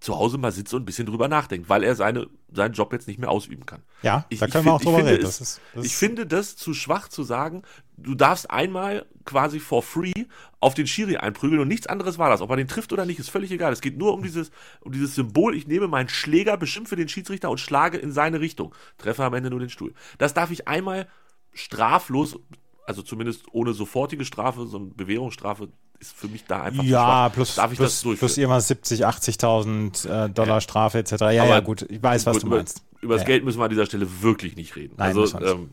zu 0.00 0.16
Hause 0.16 0.38
mal 0.38 0.52
sitzt 0.52 0.72
und 0.74 0.82
ein 0.82 0.86
bisschen 0.86 1.06
drüber 1.06 1.28
nachdenkt, 1.28 1.68
weil 1.68 1.82
er 1.82 1.94
seine, 1.94 2.28
seinen 2.52 2.72
Job 2.72 2.92
jetzt 2.92 3.08
nicht 3.08 3.18
mehr 3.18 3.30
ausüben 3.30 3.66
kann. 3.66 3.82
Ja, 4.02 4.24
Ich, 4.28 4.38
da 4.38 4.46
ich 4.46 4.52
können 4.52 4.64
wir 4.64 4.72
auch 4.72 4.80
drüber 4.80 4.98
ich 4.98 5.04
finde 5.04 5.12
reden. 5.12 5.26
Es, 5.26 5.38
Das 5.38 5.48
ist, 5.48 5.60
das 5.74 5.84
ich 5.84 5.96
finde 5.96 6.26
das 6.26 6.56
zu 6.56 6.74
schwach 6.74 7.08
zu 7.08 7.22
sagen, 7.22 7.62
du 7.96 8.14
darfst 8.14 8.50
einmal 8.50 9.06
quasi 9.24 9.60
for 9.60 9.82
free 9.82 10.12
auf 10.60 10.74
den 10.74 10.86
Schiri 10.86 11.18
einprügeln 11.18 11.60
und 11.60 11.68
nichts 11.68 11.86
anderes 11.86 12.18
war 12.18 12.30
das. 12.30 12.40
Ob 12.40 12.50
er 12.50 12.56
den 12.56 12.68
trifft 12.68 12.92
oder 12.92 13.04
nicht, 13.04 13.18
ist 13.18 13.30
völlig 13.30 13.50
egal. 13.50 13.72
Es 13.72 13.80
geht 13.80 13.98
nur 13.98 14.14
um 14.14 14.22
dieses, 14.22 14.50
um 14.80 14.92
dieses 14.92 15.14
Symbol, 15.14 15.54
ich 15.54 15.66
nehme 15.66 15.88
meinen 15.88 16.08
Schläger, 16.08 16.56
beschimpfe 16.56 16.96
den 16.96 17.08
Schiedsrichter 17.08 17.50
und 17.50 17.58
schlage 17.58 17.98
in 17.98 18.12
seine 18.12 18.40
Richtung. 18.40 18.74
Treffe 18.96 19.24
am 19.24 19.34
Ende 19.34 19.50
nur 19.50 19.60
den 19.60 19.70
Stuhl. 19.70 19.92
Das 20.16 20.32
darf 20.34 20.50
ich 20.50 20.66
einmal 20.68 21.08
straflos, 21.52 22.38
also 22.86 23.02
zumindest 23.02 23.44
ohne 23.52 23.74
sofortige 23.74 24.24
Strafe, 24.24 24.66
so 24.66 24.78
eine 24.78 24.86
Bewährungsstrafe 24.86 25.68
ist 26.00 26.16
für 26.16 26.28
mich 26.28 26.44
da 26.44 26.62
einfach 26.62 26.84
ja, 26.84 27.28
plus, 27.28 27.56
darf 27.56 27.72
ich 27.72 27.78
plus, 27.78 27.90
das 27.92 28.02
durchführen? 28.02 28.18
plus 28.18 28.36
irgendwas 28.38 28.68
70, 28.68 29.06
80.000 29.06 30.26
äh, 30.26 30.30
Dollar 30.30 30.56
Ja. 30.56 30.60
Strafe 30.60 30.98
etc. 30.98 31.12
Ja, 31.12 31.42
Aber 31.42 31.48
ja, 31.48 31.60
gut, 31.60 31.82
ich 31.88 32.02
weiß, 32.02 32.26
was 32.26 32.38
du 32.38 32.46
über, 32.46 32.56
meinst. 32.56 32.82
Über 33.00 33.14
das 33.14 33.22
Ja. 33.22 33.26
Geld 33.28 33.44
müssen 33.44 33.58
wir 33.58 33.64
an 33.64 33.70
dieser 33.70 33.86
Stelle 33.86 34.22
wirklich 34.22 34.56
nicht 34.56 34.76
reden. 34.76 34.94
Nein, 34.96 35.16
also, 35.16 35.38
ähm, 35.40 35.70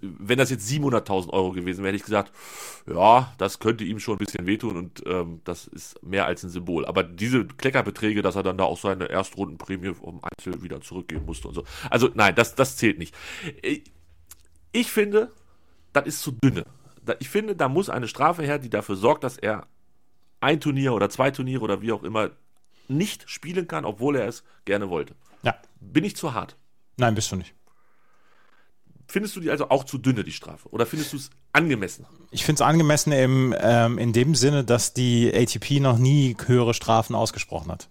wenn 0.00 0.38
das 0.38 0.50
jetzt 0.50 0.68
700.000 0.70 1.30
Euro 1.30 1.52
gewesen 1.52 1.78
wäre, 1.82 1.88
hätte 1.88 1.96
ich 1.96 2.04
gesagt, 2.04 2.32
ja, 2.86 3.32
das 3.38 3.58
könnte 3.58 3.84
ihm 3.84 3.98
schon 3.98 4.14
ein 4.14 4.24
bisschen 4.24 4.46
wehtun 4.46 4.76
und 4.76 5.02
ähm, 5.06 5.40
das 5.44 5.66
ist 5.66 6.02
mehr 6.02 6.26
als 6.26 6.42
ein 6.44 6.50
Symbol. 6.50 6.86
Aber 6.86 7.02
diese 7.02 7.44
Kleckerbeträge, 7.44 8.22
dass 8.22 8.36
er 8.36 8.42
dann 8.42 8.56
da 8.58 8.64
auch 8.64 8.78
seine 8.78 9.06
Erstrundenprämie 9.10 9.92
um 10.00 10.20
Einzel 10.22 10.62
wieder 10.62 10.80
zurückgeben 10.80 11.26
musste 11.26 11.48
und 11.48 11.54
so. 11.54 11.64
Also, 11.90 12.08
nein, 12.14 12.34
das, 12.34 12.54
das 12.54 12.76
zählt 12.76 12.98
nicht. 12.98 13.14
Ich, 13.62 13.84
ich 14.72 14.90
finde, 14.90 15.32
das 15.92 16.06
ist 16.06 16.22
zu 16.22 16.32
dünne. 16.32 16.64
Ich 17.20 17.28
finde, 17.28 17.54
da 17.56 17.68
muss 17.68 17.88
eine 17.88 18.08
Strafe 18.08 18.42
her, 18.42 18.58
die 18.58 18.70
dafür 18.70 18.96
sorgt, 18.96 19.24
dass 19.24 19.36
er 19.38 19.66
ein 20.40 20.60
Turnier 20.60 20.92
oder 20.92 21.08
zwei 21.10 21.30
Turniere 21.30 21.62
oder 21.62 21.80
wie 21.82 21.92
auch 21.92 22.02
immer 22.02 22.30
nicht 22.88 23.28
spielen 23.28 23.66
kann, 23.68 23.84
obwohl 23.84 24.16
er 24.16 24.28
es 24.28 24.44
gerne 24.64 24.90
wollte. 24.90 25.14
Ja, 25.42 25.56
Bin 25.80 26.04
ich 26.04 26.16
zu 26.16 26.34
hart? 26.34 26.56
nein, 26.96 27.14
bist 27.14 27.30
du 27.32 27.36
nicht. 27.36 27.54
Findest 29.08 29.36
du 29.36 29.40
die 29.40 29.50
also 29.50 29.68
auch 29.70 29.84
zu 29.84 29.98
dünne, 29.98 30.24
die 30.24 30.32
Strafe? 30.32 30.68
Oder 30.70 30.84
findest 30.84 31.12
du 31.12 31.16
es 31.16 31.30
angemessen? 31.52 32.06
Ich 32.32 32.44
finde 32.44 32.56
es 32.62 32.66
angemessen 32.66 33.12
im, 33.12 33.54
ähm, 33.58 33.98
in 33.98 34.12
dem 34.12 34.34
Sinne, 34.34 34.64
dass 34.64 34.94
die 34.94 35.32
ATP 35.32 35.78
noch 35.80 35.96
nie 35.98 36.36
höhere 36.46 36.74
Strafen 36.74 37.14
ausgesprochen 37.14 37.70
hat. 37.70 37.88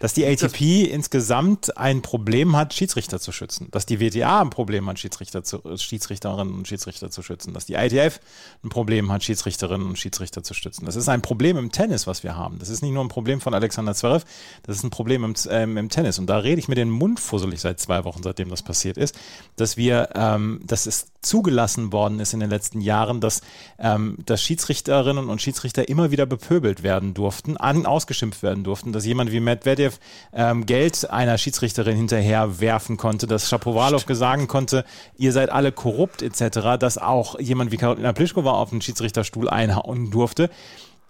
Dass 0.00 0.12
die 0.12 0.26
ATP 0.26 0.84
insgesamt 0.84 1.76
ein 1.76 2.02
Problem 2.02 2.56
hat, 2.56 2.74
Schiedsrichter 2.74 3.20
zu 3.20 3.32
schützen. 3.32 3.68
Dass 3.70 3.86
die 3.86 4.00
WTA 4.00 4.42
ein 4.42 4.50
Problem 4.50 4.88
hat, 4.88 4.98
Schiedsrichter 4.98 5.42
zu, 5.44 5.62
äh, 5.64 5.78
Schiedsrichterinnen 5.78 6.54
und 6.54 6.68
Schiedsrichter 6.68 7.10
zu 7.10 7.22
schützen. 7.22 7.54
Dass 7.54 7.66
die 7.66 7.74
ITF 7.74 8.20
ein 8.62 8.68
Problem 8.68 9.10
hat, 9.10 9.22
Schiedsrichterinnen 9.24 9.86
und 9.86 9.98
Schiedsrichter 9.98 10.42
zu 10.42 10.54
schützen. 10.54 10.84
Das 10.84 10.96
ist 10.96 11.08
ein 11.08 11.22
Problem 11.22 11.56
im 11.56 11.72
Tennis, 11.72 12.06
was 12.06 12.22
wir 12.22 12.36
haben. 12.36 12.58
Das 12.58 12.68
ist 12.68 12.82
nicht 12.82 12.92
nur 12.92 13.04
ein 13.04 13.08
Problem 13.08 13.40
von 13.40 13.54
Alexander 13.54 13.94
Zverev, 13.94 14.24
das 14.64 14.76
ist 14.76 14.84
ein 14.84 14.90
Problem 14.90 15.24
im, 15.24 15.34
ähm, 15.50 15.76
im 15.76 15.88
Tennis. 15.88 16.18
Und 16.18 16.26
da 16.26 16.38
rede 16.38 16.58
ich 16.58 16.68
mir 16.68 16.74
den 16.74 16.90
Mund 16.90 17.20
fusselig 17.20 17.60
seit 17.60 17.80
zwei 17.80 18.04
Wochen, 18.04 18.22
seitdem 18.22 18.48
das 18.48 18.62
passiert 18.62 18.96
ist, 18.96 19.16
dass 19.56 19.76
wir, 19.76 20.10
ähm, 20.14 20.60
dass 20.64 20.86
es 20.86 21.06
zugelassen 21.22 21.92
worden 21.92 22.20
ist 22.20 22.34
in 22.34 22.40
den 22.40 22.50
letzten 22.50 22.80
Jahren, 22.80 23.20
dass, 23.20 23.40
ähm, 23.78 24.18
dass 24.26 24.42
Schiedsrichterinnen 24.42 25.28
und 25.28 25.40
Schiedsrichter 25.40 25.88
immer 25.88 26.10
wieder 26.10 26.26
bepöbelt 26.26 26.82
werden 26.82 27.14
durften, 27.14 27.56
an, 27.56 27.86
ausgeschimpft 27.86 28.42
werden 28.42 28.64
durften, 28.64 28.92
dass 28.92 29.04
jemand 29.04 29.32
wie 29.32 29.40
Medvedev 29.74 29.98
ähm, 30.32 30.66
Geld 30.66 31.10
einer 31.10 31.38
Schiedsrichterin 31.38 31.96
hinterher 31.96 32.60
werfen 32.60 32.96
konnte, 32.96 33.26
dass 33.26 33.48
Shapovalov 33.48 34.04
sagen 34.08 34.46
konnte, 34.48 34.84
ihr 35.16 35.32
seid 35.32 35.50
alle 35.50 35.72
korrupt 35.72 36.22
etc., 36.22 36.78
dass 36.78 36.98
auch 36.98 37.38
jemand 37.40 37.72
wie 37.72 37.76
Karolina 37.76 38.12
Pliskova 38.12 38.52
auf 38.52 38.70
den 38.70 38.80
Schiedsrichterstuhl 38.80 39.48
einhauen 39.48 40.10
durfte. 40.10 40.50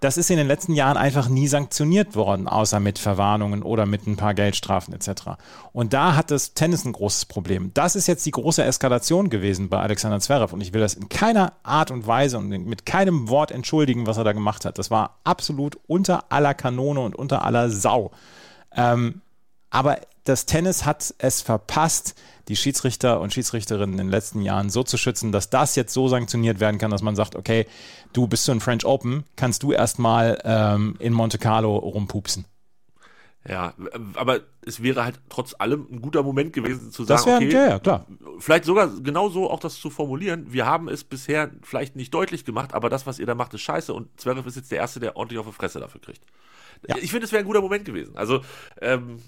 Das 0.01 0.19
ist 0.19 0.31
in 0.31 0.37
den 0.37 0.49
letzten 0.49 0.75
Jahren 0.75 0.99
einfach 0.99 1.31
nie 1.31 1.47
sanktioniert 1.47 2.15
worden, 2.15 2.47
außer 2.47 2.79
mit 2.79 2.99
Verwarnungen 2.99 3.63
oder 3.63 3.87
mit 3.87 4.07
ein 4.07 4.17
paar 4.17 4.35
Geldstrafen 4.35 4.93
etc. 4.93 5.39
Und 5.73 5.95
da 5.95 6.15
hat 6.15 6.31
das 6.31 6.53
Tennis 6.53 6.85
ein 6.85 6.93
großes 6.93 7.25
Problem. 7.25 7.71
Das 7.73 7.97
ist 7.97 8.07
jetzt 8.07 8.27
die 8.27 8.31
große 8.31 8.63
Eskalation 8.63 9.31
gewesen 9.31 9.71
bei 9.71 9.81
Alexander 9.81 10.21
Zverev 10.21 10.53
und 10.53 10.61
ich 10.61 10.75
will 10.75 10.83
das 10.83 10.93
in 10.93 11.09
keiner 11.09 11.55
Art 11.63 11.91
und 11.91 12.07
Weise 12.07 12.37
und 12.37 12.49
mit 12.51 12.85
keinem 12.85 13.31
Wort 13.31 13.51
entschuldigen, 13.51 14.07
was 14.07 14.19
er 14.19 14.25
da 14.25 14.33
gemacht 14.33 14.67
hat. 14.67 14.79
Das 14.79 14.91
war 14.91 15.21
absolut 15.25 15.79
unter 15.87 16.31
aller 16.31 16.53
Kanone 16.53 17.01
und 17.01 17.17
unter 17.17 17.43
aller 17.43 17.71
Sau. 17.71 18.11
Ähm, 18.77 19.21
aber 19.71 19.99
das 20.25 20.47
Tennis 20.47 20.85
hat 20.85 21.15
es 21.19 21.43
verpasst, 21.43 22.15
die 22.49 22.57
Schiedsrichter 22.57 23.21
und 23.21 23.33
Schiedsrichterinnen 23.33 23.93
in 23.93 24.07
den 24.07 24.11
letzten 24.11 24.43
Jahren 24.43 24.71
so 24.71 24.83
zu 24.83 24.97
schützen, 24.97 25.33
dass 25.33 25.51
das 25.51 25.77
jetzt 25.77 25.93
so 25.93 26.09
sanktioniert 26.09 26.61
werden 26.61 26.79
kann, 26.79 26.91
dass 26.91 27.03
man 27.03 27.17
sagt, 27.17 27.37
okay, 27.37 27.67
du 28.13 28.27
bist 28.27 28.47
du 28.47 28.53
in 28.53 28.61
French 28.61 28.85
Open, 28.85 29.25
kannst 29.37 29.63
du 29.63 29.73
erstmal 29.73 30.39
ähm, 30.45 30.97
in 30.99 31.13
Monte 31.13 31.39
Carlo 31.39 31.77
rumpupsen. 31.77 32.45
Ja, 33.47 33.75
aber 34.15 34.41
es 34.65 34.83
wäre 34.83 35.05
halt 35.05 35.21
trotz 35.29 35.55
allem 35.59 35.87
ein 35.93 36.01
guter 36.01 36.23
Moment 36.23 36.55
gewesen 36.55 36.91
zu 36.91 37.05
Das 37.05 37.25
sagen, 37.25 37.51
wäre, 37.51 37.51
okay, 37.51 37.67
ja, 37.67 37.73
ja, 37.75 37.79
klar. 37.79 38.07
vielleicht 38.39 38.65
sogar 38.65 38.89
genauso 39.03 39.51
auch 39.51 39.61
das 39.61 39.79
zu 39.79 39.91
formulieren. 39.91 40.47
Wir 40.51 40.65
haben 40.65 40.89
es 40.89 41.05
bisher 41.05 41.51
vielleicht 41.63 41.95
nicht 41.95 42.15
deutlich 42.15 42.47
gemacht, 42.47 42.73
aber 42.73 42.89
das, 42.89 43.07
was 43.07 43.19
ihr 43.19 43.27
da 43.27 43.35
macht, 43.35 43.53
ist 43.53 43.61
scheiße 43.61 43.93
und 43.93 44.09
Zverev 44.19 44.49
ist 44.49 44.57
jetzt 44.57 44.73
der 44.73 44.79
Erste, 44.79 44.99
der 44.99 45.17
ordentlich 45.17 45.39
auf 45.39 45.47
die 45.47 45.53
Fresse 45.53 45.79
dafür 45.79 46.01
kriegt. 46.01 46.23
Ja. 46.89 46.97
Ich 47.01 47.11
finde, 47.11 47.27
es 47.27 47.33
wäre 47.33 47.41
ein 47.43 47.47
guter 47.47 47.61
Moment 47.61 47.85
gewesen. 47.85 48.17
Also, 48.17 48.41
ähm, 48.81 49.21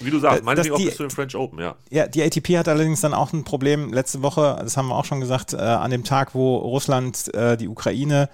Wie 0.00 0.10
du 0.10 0.18
sagst, 0.18 0.40
Äh, 0.40 0.44
meinetwegen 0.44 0.74
auch 0.74 0.78
bis 0.78 0.96
zu 0.96 1.04
den 1.04 1.10
French 1.10 1.36
Open, 1.36 1.60
ja. 1.60 1.76
Ja, 1.90 2.06
die 2.08 2.22
ATP 2.22 2.58
hat 2.58 2.66
allerdings 2.68 3.00
dann 3.00 3.14
auch 3.14 3.32
ein 3.32 3.44
Problem 3.44 3.92
letzte 3.92 4.22
Woche, 4.22 4.56
das 4.60 4.76
haben 4.76 4.88
wir 4.88 4.96
auch 4.96 5.04
schon 5.04 5.20
gesagt, 5.20 5.52
äh, 5.52 5.58
an 5.58 5.90
dem 5.92 6.02
Tag, 6.02 6.34
wo 6.34 6.56
Russland 6.56 7.32
äh, 7.32 7.56
die 7.56 7.68
Ukraine 7.68 8.28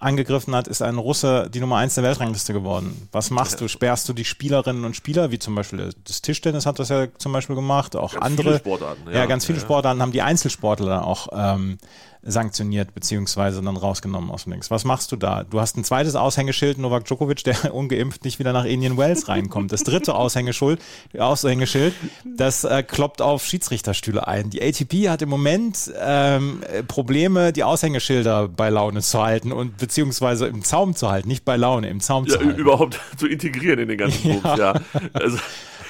angegriffen 0.00 0.54
hat, 0.56 0.66
ist 0.68 0.82
ein 0.82 0.98
Russe 0.98 1.48
die 1.54 1.60
Nummer 1.60 1.76
eins 1.76 1.94
der 1.94 2.02
Weltrangliste 2.04 2.52
geworden. 2.52 3.08
Was 3.12 3.30
machst 3.30 3.60
du? 3.60 3.68
Sperrst 3.68 4.08
du 4.08 4.12
die 4.12 4.24
Spielerinnen 4.24 4.84
und 4.84 4.96
Spieler, 4.96 5.30
wie 5.30 5.38
zum 5.38 5.54
Beispiel 5.54 5.90
das 6.04 6.20
Tischtennis 6.20 6.66
hat 6.66 6.78
das 6.80 6.88
ja 6.88 7.06
zum 7.16 7.32
Beispiel 7.32 7.54
gemacht, 7.56 7.94
auch 7.96 8.12
Ganz 8.14 8.24
andere. 8.26 8.44
viele 8.48 8.58
Sportarten, 8.58 9.02
Ja, 9.06 9.18
ja. 9.18 9.26
ganz 9.26 9.46
viele 9.46 9.58
Ja. 9.58 9.64
Sportarten 9.64 10.02
haben 10.02 10.12
die 10.12 10.20
Einzelsportler 10.22 11.06
auch 11.06 11.28
ähm, 11.32 11.78
sanktioniert 12.26 12.94
beziehungsweise 12.94 13.60
dann 13.62 13.76
rausgenommen 13.76 14.30
aus 14.30 14.44
dem 14.44 14.52
Dings. 14.52 14.70
Was 14.70 14.84
machst 14.84 15.12
du 15.12 15.16
da? 15.16 15.44
Du 15.44 15.60
hast 15.60 15.76
ein 15.76 15.84
zweites 15.84 16.14
Aushängeschild, 16.14 16.78
Novak 16.78 17.04
Djokovic, 17.04 17.44
der 17.44 17.74
ungeimpft 17.74 18.24
nicht 18.24 18.38
wieder 18.38 18.52
nach 18.52 18.64
Indian 18.64 18.96
Wells 18.96 19.28
reinkommt. 19.28 19.72
Das 19.72 19.84
dritte 19.84 20.14
Aushängeschild, 20.14 20.80
Aushängeschild 21.18 21.94
das 22.36 22.64
äh, 22.64 22.82
kloppt 22.82 23.20
auf 23.22 23.44
Schiedsrichterstühle 23.44 24.26
ein. 24.26 24.50
Die 24.50 24.62
ATP 24.62 25.08
hat 25.08 25.22
im 25.22 25.28
Moment 25.28 25.92
ähm, 26.00 26.62
äh, 26.72 26.82
Probleme, 26.82 27.52
die 27.52 27.64
Aushängeschilder 27.64 28.48
bei 28.48 28.70
Laune 28.70 29.00
zu 29.02 29.22
halten 29.22 29.52
und 29.52 29.76
beziehungsweise 29.76 30.46
im 30.46 30.62
Zaum 30.62 30.94
zu 30.96 31.10
halten, 31.10 31.28
nicht 31.28 31.44
bei 31.44 31.56
Laune, 31.56 31.88
im 31.88 32.00
Zaum 32.00 32.26
Ja, 32.26 32.34
zu 32.34 32.44
halten. 32.44 32.58
überhaupt 32.58 33.00
zu 33.16 33.26
integrieren 33.26 33.78
in 33.80 33.88
den 33.88 33.98
ganzen 33.98 34.22
Bums, 34.42 34.58
ja. 34.58 34.74
Also, 35.12 35.38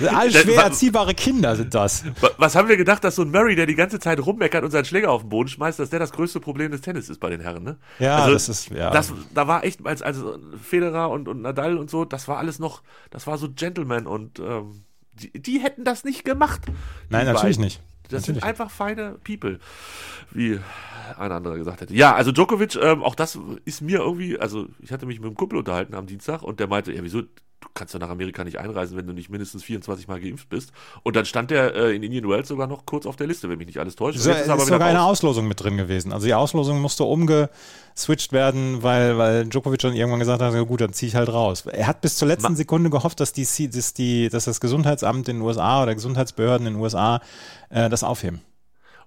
Alle 0.00 0.30
Das- 0.30 0.42
schwer 0.42 0.62
erziehbare 0.64 1.14
Kinder 1.14 1.56
sind 1.56 1.74
das. 1.74 2.04
wa- 2.20 2.30
was 2.38 2.54
haben 2.56 2.68
wir 2.68 2.76
gedacht, 2.76 3.04
dass 3.04 3.16
so 3.16 3.22
ein 3.22 3.30
Murray, 3.30 3.54
der 3.56 3.66
die 3.66 3.74
ganze 3.74 3.98
Zeit 3.98 4.18
rummeckert 4.24 4.64
und 4.64 4.70
seinen 4.70 4.84
Schläger 4.84 5.10
auf 5.10 5.22
den 5.22 5.28
Boden 5.30 5.48
schmeißt, 5.48 5.78
dass 5.78 5.90
der 5.90 5.98
das 5.98 6.12
größte 6.12 6.40
Problem 6.40 6.70
des 6.72 6.80
Tennis 6.80 7.08
ist 7.08 7.20
bei 7.20 7.30
den 7.30 7.40
Herren, 7.40 7.62
ne? 7.62 7.76
Ja, 7.98 8.28
das 8.28 8.48
ist- 8.48 8.70
ja. 8.70 8.90
Das, 8.90 9.12
da 9.34 9.46
war 9.46 9.64
echt, 9.64 9.84
als, 9.86 10.02
als 10.02 10.18
Federer 10.62 11.10
und, 11.10 11.28
und 11.28 11.42
Nadal 11.42 11.76
und 11.78 11.90
so, 11.90 12.04
das 12.04 12.28
war 12.28 12.38
alles 12.38 12.58
noch, 12.58 12.82
das 13.10 13.26
war 13.26 13.38
so 13.38 13.48
Gentleman 13.50 14.06
und 14.06 14.38
ähm, 14.40 14.82
die, 15.12 15.30
die 15.32 15.58
hätten 15.60 15.84
das 15.84 16.04
nicht 16.04 16.24
gemacht. 16.24 16.62
Nein, 17.08 17.26
natürlich 17.26 17.56
beiden. 17.56 17.64
nicht. 17.64 17.80
Das 18.10 18.22
Natürlich. 18.22 18.42
sind 18.42 18.44
einfach 18.48 18.70
feine 18.70 19.16
People, 19.24 19.58
wie 20.30 20.58
ein 21.18 21.32
anderer 21.32 21.56
gesagt 21.56 21.80
hätte. 21.80 21.94
Ja, 21.94 22.14
also 22.14 22.32
Djokovic, 22.32 22.76
ähm, 22.76 23.02
auch 23.02 23.14
das 23.14 23.38
ist 23.64 23.80
mir 23.80 24.00
irgendwie, 24.00 24.38
also 24.38 24.66
ich 24.80 24.92
hatte 24.92 25.06
mich 25.06 25.20
mit 25.20 25.26
einem 25.28 25.36
Kumpel 25.36 25.58
unterhalten 25.58 25.94
am 25.94 26.06
Dienstag 26.06 26.42
und 26.42 26.60
der 26.60 26.66
meinte, 26.66 26.92
ja 26.92 27.02
wieso, 27.02 27.22
du 27.64 27.70
kannst 27.74 27.94
doch 27.94 27.98
nach 28.00 28.08
Amerika 28.10 28.44
nicht 28.44 28.58
einreisen, 28.58 28.96
wenn 28.96 29.06
du 29.06 29.12
nicht 29.12 29.30
mindestens 29.30 29.64
24 29.64 30.06
Mal 30.08 30.20
geimpft 30.20 30.48
bist. 30.48 30.72
Und 31.02 31.16
dann 31.16 31.24
stand 31.24 31.50
der 31.50 31.74
äh, 31.74 31.96
in 31.96 32.02
Indian 32.02 32.28
Wells 32.28 32.48
sogar 32.48 32.66
noch 32.66 32.86
kurz 32.86 33.04
auf 33.06 33.16
der 33.16 33.26
Liste, 33.26 33.48
wenn 33.48 33.58
mich 33.58 33.66
nicht 33.66 33.78
alles 33.78 33.96
täuscht. 33.96 34.18
So, 34.18 34.30
ist 34.30 34.40
ist 34.40 34.46
er 34.46 34.52
aber 34.54 34.64
sogar 34.64 34.88
eine 34.88 34.98
raus. 35.00 35.10
Auslosung 35.18 35.48
mit 35.48 35.62
drin 35.62 35.76
gewesen. 35.76 36.12
Also 36.12 36.26
die 36.26 36.34
Auslosung 36.34 36.80
musste 36.80 37.04
umgeswitcht 37.04 38.32
werden, 38.32 38.82
weil, 38.82 39.18
weil 39.18 39.44
Djokovic 39.46 39.80
dann 39.80 39.94
irgendwann 39.94 40.20
gesagt 40.20 40.42
hat, 40.42 40.54
ja 40.54 40.62
gut, 40.62 40.80
dann 40.80 40.92
ziehe 40.92 41.08
ich 41.08 41.16
halt 41.16 41.28
raus. 41.32 41.64
Er 41.66 41.86
hat 41.86 42.00
bis 42.00 42.16
zur 42.16 42.28
letzten 42.28 42.52
Ma- 42.52 42.56
Sekunde 42.56 42.90
gehofft, 42.90 43.20
dass, 43.20 43.32
die, 43.32 43.46
dass, 43.70 43.94
die, 43.94 44.28
dass 44.28 44.44
das 44.44 44.60
Gesundheitsamt 44.60 45.28
in 45.28 45.36
den 45.38 45.42
USA 45.42 45.82
oder 45.82 45.94
Gesundheitsbehörden 45.94 46.66
in 46.66 46.74
den 46.74 46.82
USA 46.82 47.20
äh, 47.70 47.88
das 47.88 48.04
aufheben. 48.04 48.40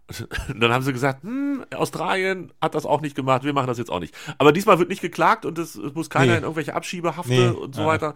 Und 0.50 0.60
dann 0.62 0.72
haben 0.72 0.84
sie 0.84 0.94
gesagt, 0.94 1.24
hm, 1.24 1.66
Australien 1.76 2.54
hat 2.62 2.76
das 2.76 2.86
auch 2.86 3.02
nicht 3.02 3.16
gemacht, 3.16 3.44
wir 3.44 3.52
machen 3.54 3.68
das 3.68 3.78
jetzt 3.78 3.90
auch 3.92 4.00
nicht. 4.00 4.16
Aber 4.38 4.54
diesmal 4.54 4.80
wird 4.80 4.88
nicht 4.90 5.02
geklagt 5.02 5.46
und 5.46 5.58
es, 5.60 5.76
es 5.76 5.94
muss 5.94 6.10
keiner 6.10 6.32
Nee. 6.32 6.38
in 6.38 6.44
irgendwelche 6.44 6.74
Abschiebehafte 6.76 7.30
Nee, 7.34 7.48
und 7.50 7.76
so 7.76 7.82
ja. 7.82 7.88
weiter. 7.88 8.14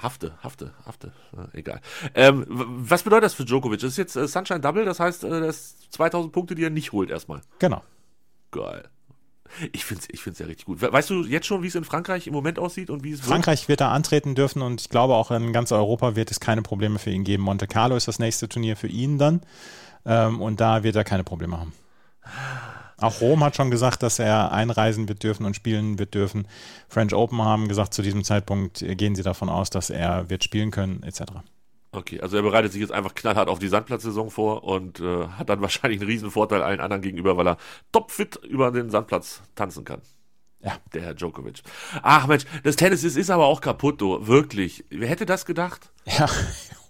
Hafte, 0.00 0.34
Hafte, 0.42 0.72
Hafte, 0.86 1.12
äh, 1.36 1.58
egal. 1.58 1.80
Ähm, 2.14 2.44
was 2.48 3.02
bedeutet 3.02 3.24
das 3.24 3.34
für 3.34 3.44
Djokovic? 3.44 3.80
Das 3.80 3.90
ist 3.90 3.96
jetzt 3.96 4.14
äh, 4.16 4.28
Sunshine 4.28 4.60
Double, 4.60 4.84
das 4.84 5.00
heißt, 5.00 5.24
äh, 5.24 5.40
das 5.40 5.56
ist 5.56 5.92
2000 5.94 6.32
Punkte, 6.32 6.54
die 6.54 6.62
er 6.64 6.70
nicht 6.70 6.92
holt 6.92 7.10
erstmal. 7.10 7.40
Genau. 7.58 7.82
Geil. 8.52 8.84
Ich 9.72 9.84
finde 9.84 10.02
es 10.04 10.08
ich 10.14 10.22
find's 10.22 10.38
ja 10.38 10.46
richtig 10.46 10.64
gut. 10.66 10.80
We- 10.80 10.92
Weißt 10.92 11.10
du 11.10 11.24
jetzt 11.24 11.46
schon, 11.46 11.62
wie 11.62 11.66
es 11.66 11.74
in 11.74 11.84
Frankreich 11.84 12.26
im 12.26 12.32
Moment 12.32 12.58
aussieht 12.58 12.88
und 12.88 13.04
wie 13.04 13.12
es 13.12 13.18
wird? 13.20 13.28
Frankreich 13.28 13.68
wird 13.68 13.80
da 13.82 13.90
antreten 13.90 14.34
dürfen 14.34 14.62
und 14.62 14.80
ich 14.80 14.88
glaube 14.88 15.14
auch 15.14 15.30
in 15.30 15.52
ganz 15.52 15.72
Europa 15.72 16.16
wird 16.16 16.30
es 16.30 16.40
keine 16.40 16.62
Probleme 16.62 16.98
für 16.98 17.10
ihn 17.10 17.24
geben. 17.24 17.42
Monte 17.42 17.66
Carlo 17.66 17.96
ist 17.96 18.08
das 18.08 18.18
nächste 18.18 18.48
Turnier 18.48 18.76
für 18.76 18.86
ihn 18.86 19.18
dann 19.18 19.42
ähm, 20.04 20.40
und 20.40 20.60
da 20.60 20.82
wird 20.82 20.96
er 20.96 21.04
keine 21.04 21.24
Probleme 21.24 21.58
haben. 21.58 21.72
Auch 22.98 23.20
Rom 23.20 23.42
hat 23.42 23.56
schon 23.56 23.70
gesagt, 23.70 24.02
dass 24.04 24.20
er 24.20 24.52
einreisen 24.52 25.08
wird 25.08 25.24
dürfen 25.24 25.44
und 25.44 25.56
spielen 25.56 25.98
wird 25.98 26.14
dürfen. 26.14 26.46
French 26.88 27.14
Open 27.14 27.42
haben 27.42 27.66
gesagt, 27.66 27.94
zu 27.94 28.02
diesem 28.02 28.22
Zeitpunkt 28.22 28.84
gehen 28.96 29.16
sie 29.16 29.24
davon 29.24 29.48
aus, 29.48 29.70
dass 29.70 29.90
er 29.90 30.30
wird 30.30 30.44
spielen 30.44 30.70
können, 30.70 31.02
etc. 31.02 31.22
Okay, 31.90 32.20
also 32.20 32.36
er 32.36 32.42
bereitet 32.42 32.72
sich 32.72 32.80
jetzt 32.80 32.92
einfach 32.92 33.14
knallhart 33.14 33.48
auf 33.48 33.58
die 33.58 33.68
Sandplatzsaison 33.68 34.30
vor 34.30 34.64
und 34.64 35.00
äh, 35.00 35.26
hat 35.26 35.50
dann 35.50 35.60
wahrscheinlich 35.62 36.00
einen 36.00 36.08
riesen 36.08 36.30
Vorteil 36.30 36.62
allen 36.62 36.80
anderen 36.80 37.02
gegenüber, 37.02 37.36
weil 37.36 37.48
er 37.48 37.56
topfit 37.90 38.36
über 38.36 38.70
den 38.70 38.88
Sandplatz 38.88 39.42
tanzen 39.56 39.84
kann. 39.84 40.00
Ja. 40.62 40.76
Der 40.94 41.02
Herr 41.02 41.14
Djokovic. 41.14 41.62
Ach 42.02 42.26
Mensch, 42.26 42.44
das 42.62 42.76
Tennis 42.76 43.02
ist, 43.04 43.16
ist 43.16 43.30
aber 43.30 43.46
auch 43.46 43.60
kaputt, 43.60 44.00
du. 44.00 44.26
Wirklich. 44.26 44.84
Wer 44.90 45.08
hätte 45.08 45.26
das 45.26 45.44
gedacht? 45.44 45.90
Ja, 46.06 46.28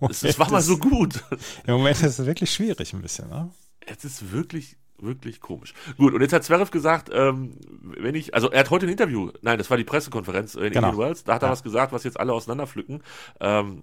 Das, 0.00 0.20
das 0.20 0.38
war 0.38 0.50
mal 0.50 0.60
so 0.62 0.78
gut. 0.78 1.22
Im 1.66 1.74
Moment 1.74 1.96
ist 2.02 2.18
es 2.18 2.26
wirklich 2.26 2.52
schwierig 2.52 2.92
ein 2.92 3.02
bisschen. 3.02 3.28
Ne? 3.28 3.50
Es 3.86 4.04
ist 4.04 4.32
wirklich, 4.32 4.76
wirklich 5.02 5.40
komisch. 5.40 5.74
Gut, 5.98 6.14
und 6.14 6.20
jetzt 6.20 6.32
hat 6.32 6.44
Zverev 6.44 6.70
gesagt, 6.70 7.10
ähm, 7.12 7.56
wenn 7.82 8.14
ich, 8.14 8.34
also 8.34 8.50
er 8.50 8.60
hat 8.60 8.70
heute 8.70 8.86
ein 8.86 8.90
Interview, 8.92 9.30
nein, 9.42 9.58
das 9.58 9.68
war 9.70 9.76
die 9.76 9.84
Pressekonferenz 9.84 10.54
in 10.54 10.72
Genau. 10.72 10.88
Indian 10.90 10.98
Wells, 10.98 11.24
da 11.24 11.34
hat 11.34 11.42
er 11.42 11.48
Ja. 11.48 11.52
was 11.52 11.62
gesagt, 11.62 11.92
was 11.92 12.04
jetzt 12.04 12.18
alle 12.18 12.32
auseinanderpflücken. 12.32 13.02
Ähm, 13.40 13.82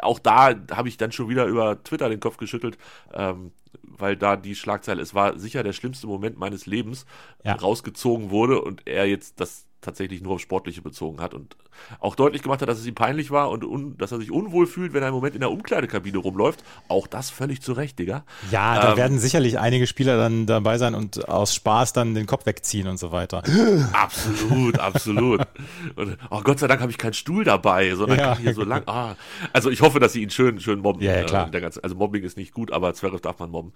auch 0.00 0.18
da 0.18 0.54
habe 0.72 0.88
ich 0.88 0.96
dann 0.96 1.12
schon 1.12 1.28
wieder 1.28 1.46
über 1.46 1.82
Twitter 1.82 2.08
den 2.08 2.20
Kopf 2.20 2.36
geschüttelt, 2.36 2.78
ähm, 3.12 3.52
weil 3.82 4.16
da 4.16 4.36
die 4.36 4.54
Schlagzeile, 4.54 5.02
es 5.02 5.14
war 5.14 5.38
sicher 5.38 5.62
der 5.62 5.72
schlimmste 5.72 6.06
Moment 6.06 6.38
meines 6.38 6.66
Lebens, 6.66 7.06
Ja. 7.44 7.54
rausgezogen 7.54 8.30
wurde 8.30 8.60
und 8.60 8.86
er 8.86 9.06
jetzt 9.06 9.40
das 9.40 9.66
tatsächlich 9.80 10.20
nur 10.22 10.34
auf 10.34 10.40
Sportliche 10.40 10.82
bezogen 10.82 11.20
hat 11.20 11.34
und 11.34 11.56
auch 12.00 12.16
deutlich 12.16 12.42
gemacht 12.42 12.60
hat, 12.62 12.68
dass 12.68 12.78
es 12.80 12.86
ihm 12.86 12.94
peinlich 12.96 13.30
war 13.30 13.50
und 13.50 13.64
un, 13.64 13.96
dass 13.96 14.10
er 14.10 14.18
sich 14.18 14.32
unwohl 14.32 14.66
fühlt, 14.66 14.92
wenn 14.92 15.02
er 15.02 15.08
im 15.08 15.14
Moment 15.14 15.34
in 15.34 15.40
der 15.40 15.50
Umkleidekabine 15.52 16.18
rumläuft. 16.18 16.64
Auch 16.88 17.06
das 17.06 17.30
völlig 17.30 17.62
zu 17.62 17.72
Recht, 17.72 17.98
Digga. 17.98 18.24
Ja, 18.50 18.80
da 18.80 18.90
Ähm, 18.92 18.96
werden 18.96 19.18
sicherlich 19.20 19.58
einige 19.60 19.86
Spieler 19.86 20.16
dann 20.16 20.46
dabei 20.46 20.78
sein 20.78 20.94
und 20.96 21.28
aus 21.28 21.54
Spaß 21.54 21.92
dann 21.92 22.14
den 22.14 22.26
Kopf 22.26 22.46
wegziehen 22.46 22.88
und 22.88 22.98
so 22.98 23.12
weiter. 23.12 23.42
Absolut, 23.92 24.78
absolut. 24.78 25.40
Und, 25.96 26.18
oh 26.30 26.40
Gott 26.42 26.58
sei 26.58 26.66
Dank 26.66 26.80
habe 26.80 26.90
ich 26.90 26.98
keinen 26.98 27.12
Stuhl 27.14 27.44
dabei, 27.44 27.94
sondern 27.94 28.18
Ja. 28.18 28.34
kann 28.34 28.38
hier 28.42 28.54
so 28.54 28.64
lang. 28.64 28.82
Ah, 28.86 29.14
also 29.52 29.70
ich 29.70 29.80
hoffe, 29.80 30.00
dass 30.00 30.12
sie 30.12 30.22
ihn 30.22 30.30
schön, 30.30 30.60
schön 30.60 30.80
mobben. 30.80 31.02
Ja, 31.02 31.16
ja, 31.16 31.24
klar. 31.24 31.48
Äh, 31.48 31.50
der 31.50 31.60
ganze, 31.60 31.82
also 31.84 31.94
Mobbing 31.94 32.22
ist 32.24 32.36
nicht 32.36 32.52
gut, 32.52 32.72
aber 32.72 32.94
Zverev 32.94 33.20
darf 33.20 33.38
man 33.38 33.50
mobben. 33.50 33.72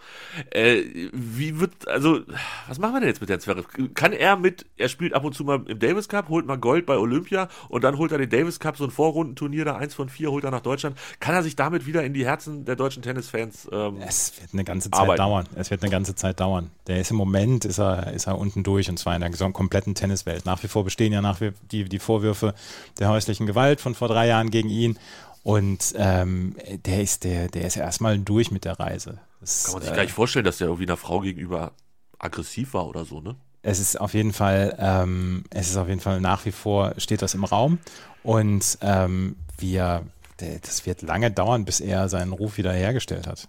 Äh, 0.51 0.83
wie 1.13 1.61
wird, 1.61 1.87
also, 1.89 2.21
was 2.69 2.79
machen 2.79 2.95
wir 2.95 3.01
denn 3.01 3.09
jetzt 3.09 3.21
mit 3.21 3.31
der 3.31 3.39
Zverev? 3.41 3.67
Kann 3.95 4.13
er 4.13 4.37
mit, 4.37 4.67
er 4.77 4.89
spielt 4.89 5.15
ab 5.15 5.25
und 5.25 5.35
zu 5.35 5.45
mal 5.45 5.63
im 5.67 5.79
Davis 5.93 6.09
Cup, 6.09 6.31
holt 6.31 6.47
mal 6.47 6.57
Gold 6.57 6.87
bei 6.87 6.97
Olympia 6.97 7.49
und 7.69 7.85
dann 7.85 7.99
holt 7.99 8.13
er 8.13 8.19
den 8.19 8.31
Davis 8.31 8.59
Cup, 8.59 8.79
so 8.79 8.85
ein 8.85 8.91
Vorrundenturnier, 8.91 9.67
da 9.67 9.77
eins 9.77 9.93
von 9.93 10.09
vier, 10.09 10.31
holt 10.31 10.43
er 10.43 10.51
nach 10.51 10.63
Deutschland. 10.63 10.97
Kann 11.21 11.35
er 11.35 11.43
sich 11.43 11.55
damit 11.55 11.85
wieder 11.85 12.03
in 12.03 12.15
die 12.15 12.25
Herzen 12.25 12.65
der 12.65 12.77
deutschen 12.77 13.03
Tennisfans 13.03 13.69
ähm, 13.71 13.99
Es 14.01 14.41
wird 14.41 14.55
eine 14.55 14.65
ganze 14.65 14.91
Zeit 14.91 15.01
Arbeiten. 15.01 15.19
dauern. 15.19 15.47
Es 15.55 15.71
wird 15.71 15.83
eine 15.83 15.91
ganze 15.91 16.15
Zeit 16.15 16.41
dauern. 16.41 16.71
Der 16.87 16.99
ist 16.99 17.11
im 17.11 17.19
Moment, 17.19 17.67
ist 17.67 17.79
er, 17.79 18.15
ist 18.15 18.27
er 18.27 18.39
unten 18.39 18.63
durch 18.63 18.89
und 18.89 18.99
zwar 18.99 19.15
in 19.15 19.21
der 19.21 19.29
gesamten 19.29 19.53
kompletten 19.53 19.95
Tenniswelt. 19.95 20.47
Nach 20.47 20.63
wie 20.63 20.69
vor 20.69 20.83
bestehen 20.83 21.13
ja 21.13 21.21
nach 21.21 21.43
wie 21.43 21.53
die, 21.71 21.85
die 21.85 21.99
Vorwürfe 21.99 22.55
der 22.99 23.11
häuslichen 23.11 23.47
Gewalt 23.47 23.83
von 23.83 23.95
vor 23.95 24.09
drei 24.09 24.27
Jahren 24.29 24.51
gegen 24.51 24.71
ihn. 24.71 24.99
Und 25.43 25.93
ähm, 25.97 26.57
der 26.87 27.03
ist, 27.03 27.25
der, 27.25 27.49
der 27.49 27.67
ist 27.67 27.77
erstmal 27.77 28.19
durch 28.19 28.51
mit 28.51 28.65
der 28.65 28.81
Reise. 28.81 29.19
Das, 29.41 29.65
kann 29.65 29.75
man 29.75 29.83
sich 29.83 29.93
äh, 29.93 29.97
gar 29.97 30.03
nicht 30.05 30.15
vorstellen, 30.15 30.47
dass 30.47 30.57
der 30.57 30.69
irgendwie 30.69 30.87
einer 30.87 30.97
Frau 30.97 31.21
gegenüber 31.21 31.73
aggressiv 32.19 32.73
war 32.73 32.87
oder 32.87 33.05
so, 33.05 33.21
ne? 33.21 33.37
Es 33.63 33.79
ist 33.79 34.01
auf 34.01 34.15
jeden 34.15 34.33
Fall, 34.33 34.77
ähm, 34.79 35.45
es 35.51 35.71
ist 35.71 35.77
auf 35.77 35.89
jeden 35.89 36.01
Fall 36.01 36.21
nach 36.21 36.45
wie 36.45 36.53
vor 36.53 36.95
steht 36.99 37.23
das 37.23 37.35
im 37.35 37.45
Raum 37.45 37.79
und 38.23 38.79
ähm, 38.83 39.37
wir, 39.59 40.03
das 40.37 40.87
wird 40.87 41.03
lange 41.03 41.31
dauern, 41.31 41.65
bis 41.65 41.81
er 41.81 42.09
seinen 42.09 42.33
Ruf 42.33 42.59
wieder 42.59 42.73
hergestellt 42.73 43.27
hat. 43.27 43.49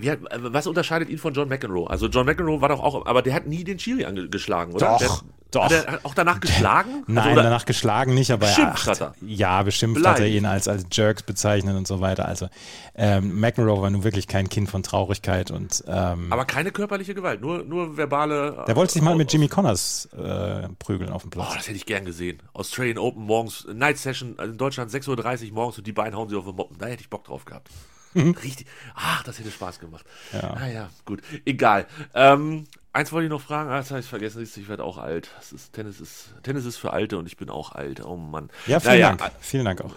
Äh, 0.00 0.16
was 0.30 0.66
unterscheidet 0.66 1.08
ihn 1.08 1.18
von 1.18 1.34
John 1.34 1.48
McEnroe? 1.48 1.88
Also 1.88 2.06
John 2.08 2.26
McEnroe 2.26 2.60
war 2.60 2.68
doch 2.68 2.80
auch, 2.80 3.06
aber 3.06 3.22
der 3.22 3.34
hat 3.34 3.46
nie 3.46 3.64
den 3.64 3.78
Schiri 3.78 4.04
angeschlagen, 4.04 4.72
oder? 4.74 4.86
Doch, 4.86 4.98
der, 4.98 5.08
doch. 5.52 5.64
Hat 5.64 5.72
er 5.72 6.00
auch 6.02 6.14
danach 6.14 6.40
geschlagen? 6.40 7.04
Nein, 7.06 7.28
also, 7.28 7.42
danach 7.42 7.64
geschlagen 7.64 8.14
nicht, 8.14 8.30
aber 8.30 8.46
er, 8.46 8.74
hat 8.74 9.00
er. 9.00 9.14
ja, 9.22 9.62
beschimpft 9.62 10.04
hat 10.06 10.18
er 10.20 10.26
ihn 10.26 10.44
als, 10.44 10.68
als 10.68 10.84
Jerks 10.92 11.22
bezeichnet 11.22 11.76
und 11.76 11.86
so 11.86 12.00
weiter. 12.00 12.26
Also 12.26 12.48
ähm, 12.94 13.38
McEnroe 13.40 13.80
war 13.80 13.88
nun 13.90 14.04
wirklich 14.04 14.26
kein 14.26 14.48
Kind 14.48 14.68
von 14.68 14.82
Traurigkeit 14.82 15.50
und 15.50 15.84
ähm, 15.86 16.32
aber 16.32 16.44
keine 16.44 16.72
körperliche 16.72 17.14
Gewalt, 17.14 17.40
nur, 17.40 17.62
nur 17.64 17.96
verbale. 17.96 18.64
der 18.66 18.76
wollte 18.76 18.92
sich 18.94 19.02
mal 19.02 19.12
äh, 19.12 19.16
mit 19.16 19.32
Jimmy 19.32 19.48
Connors 19.48 20.06
äh, 20.16 20.68
prügeln 20.78 21.10
auf 21.10 21.22
dem 21.22 21.28
Oh, 21.28 21.36
Platz. 21.36 21.54
das 21.54 21.66
hätte 21.68 21.76
ich 21.76 21.86
gern 21.86 22.04
gesehen. 22.04 22.42
Australian 22.52 22.98
Open 22.98 23.22
morgens, 23.24 23.66
Night 23.72 23.98
Session 23.98 24.36
in 24.42 24.58
Deutschland 24.58 24.90
6.30 24.90 25.48
Uhr 25.48 25.54
morgens 25.54 25.78
und 25.78 25.86
die 25.86 25.92
beiden 25.92 26.16
hauen 26.16 26.28
sie 26.28 26.36
auf 26.36 26.44
den 26.44 26.56
Moppen. 26.56 26.76
Da 26.78 26.86
hätte 26.86 27.00
ich 27.02 27.08
Bock 27.08 27.24
drauf 27.24 27.44
gehabt. 27.44 27.68
Richtig. 28.16 28.66
Ach, 28.94 29.22
das 29.24 29.38
hätte 29.38 29.50
Spaß 29.50 29.78
gemacht. 29.80 30.04
Mhm. 30.32 30.38
Ja. 30.40 30.50
Ah 30.54 30.66
ja, 30.68 30.90
gut. 31.04 31.22
Egal. 31.44 31.86
Ähm, 32.14 32.66
eins 32.92 33.12
wollte 33.12 33.26
ich 33.26 33.30
noch 33.30 33.42
fragen, 33.42 33.68
ah, 33.70 33.76
das 33.76 33.90
habe 33.90 34.00
ich 34.00 34.06
vergessen, 34.06 34.42
ich 34.42 34.68
werde 34.68 34.82
auch 34.84 34.96
alt. 34.98 35.30
Ist, 35.54 35.72
Tennis, 35.74 36.00
ist, 36.00 36.32
Tennis 36.42 36.64
ist 36.64 36.78
für 36.78 36.92
Alte 36.92 37.18
und 37.18 37.26
ich 37.26 37.36
bin 37.36 37.50
auch 37.50 37.72
alt. 37.72 38.04
Oh 38.04 38.16
Mann. 38.16 38.48
Ja, 38.66 38.80
vielen 38.80 38.92
Naja, 38.94 39.14
Dank. 39.14 39.32
Vielen 39.40 39.64
Dank 39.66 39.80
auch. 39.82 39.94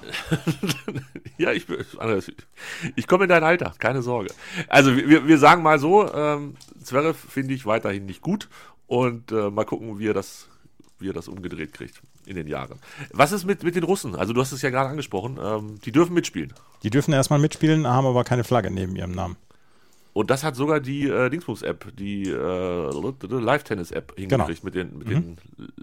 ja, 1.37 1.51
ich, 1.51 1.65
bin- 1.67 1.85
ich 2.95 3.07
komme 3.07 3.23
in 3.23 3.29
dein 3.29 3.43
Alter, 3.43 3.73
keine 3.79 4.01
Sorge. 4.01 4.31
Also 4.67 4.95
wir, 4.95 5.27
wir 5.27 5.37
sagen 5.37 5.63
mal 5.63 5.79
so, 5.79 6.13
ähm, 6.13 6.55
Zverev 6.83 7.17
finde 7.17 7.53
ich 7.53 7.65
weiterhin 7.65 8.05
nicht 8.05 8.21
gut 8.21 8.49
und 8.87 9.31
äh, 9.31 9.49
mal 9.49 9.65
gucken, 9.65 9.99
wie 9.99 10.07
er 10.07 10.13
das, 10.13 10.47
wie 10.99 11.09
er 11.09 11.13
das 11.13 11.27
umgedreht 11.27 11.73
kriegt. 11.73 12.01
In 12.29 12.35
den 12.35 12.47
Jahren. 12.47 12.79
Was 13.11 13.31
ist 13.31 13.45
mit, 13.45 13.63
mit 13.63 13.75
den 13.75 13.83
Russen? 13.83 14.15
Also 14.15 14.33
du 14.33 14.41
hast 14.41 14.51
es 14.51 14.61
ja 14.61 14.69
gerade 14.69 14.89
angesprochen, 14.89 15.37
ähm, 15.43 15.79
die 15.83 15.91
dürfen 15.91 16.13
mitspielen. 16.13 16.53
Die 16.83 16.89
dürfen 16.89 17.13
erstmal 17.13 17.39
mitspielen, 17.39 17.87
haben 17.87 18.05
aber 18.07 18.23
keine 18.23 18.43
Flagge 18.43 18.71
neben 18.71 18.95
ihrem 18.95 19.11
Namen. 19.11 19.35
Und 20.11 20.31
das 20.31 20.43
hat 20.43 20.55
sogar 20.55 20.79
die 20.79 21.07
äh, 21.07 21.29
Dingsbums-App, 21.29 21.95
die 21.95 22.23
äh, 22.23 22.89
Live-Tennis-App 23.39 24.13
hingekriegt, 24.17 24.61
Genau. 24.61 24.65
mit 24.65 24.75
den, 24.75 24.97
mit 24.97 25.09
den 25.09 25.37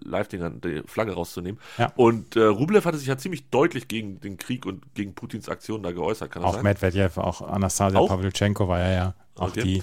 Live-Dingern 0.05 0.61
die 0.61 0.83
Flagge 0.87 1.13
rauszunehmen. 1.15 1.61
Ja. 1.79 1.93
Und 1.97 2.37
äh, 2.37 2.41
Rublev 2.43 2.85
hatte 2.85 2.99
sich 2.99 3.07
ja 3.07 3.17
ziemlich 3.17 3.49
deutlich 3.51 3.89
gegen 3.89 4.21
den 4.21 4.37
Krieg 4.37 4.67
und 4.67 4.83
gegen 4.95 5.15
Putins 5.15 5.49
Aktion 5.49 5.83
da 5.83 5.93
geäußert, 5.93 6.31
kann 6.33 6.43
das 6.43 6.51
Auch 6.51 6.55
sein? 6.57 6.65
Medvedev, 6.65 7.19
auch 7.19 7.41
Anastasia 7.41 7.99
Auch? 7.99 8.09
Pavlyuchenko 8.09 8.69
war 8.69 8.81
ja 8.81 8.91
ja 8.93 9.15
auch 9.37 9.49
Okay. 9.49 9.63
die. 9.63 9.83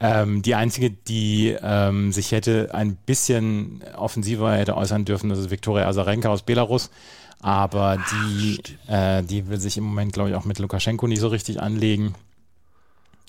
Ähm, 0.00 0.42
die 0.42 0.54
einzige, 0.56 0.90
die 0.90 1.56
ähm, 1.62 2.12
sich 2.12 2.32
hätte 2.32 2.74
ein 2.74 2.96
bisschen 2.96 3.82
offensiver 3.96 4.54
hätte 4.54 4.76
äußern 4.76 5.04
dürfen, 5.04 5.30
das 5.30 5.38
ist 5.38 5.50
Viktoria 5.50 5.86
Azarenka 5.86 6.28
aus 6.28 6.42
Belarus. 6.42 6.90
Aber 7.40 7.98
die, 8.10 8.60
äh, 8.88 9.22
die 9.22 9.48
will 9.48 9.60
sich 9.60 9.76
im 9.76 9.84
Moment, 9.84 10.12
glaube 10.12 10.30
ich, 10.30 10.34
auch 10.34 10.44
mit 10.44 10.58
Lukaschenko 10.58 11.06
nicht 11.06 11.20
so 11.20 11.28
richtig 11.28 11.60
anlegen. 11.60 12.14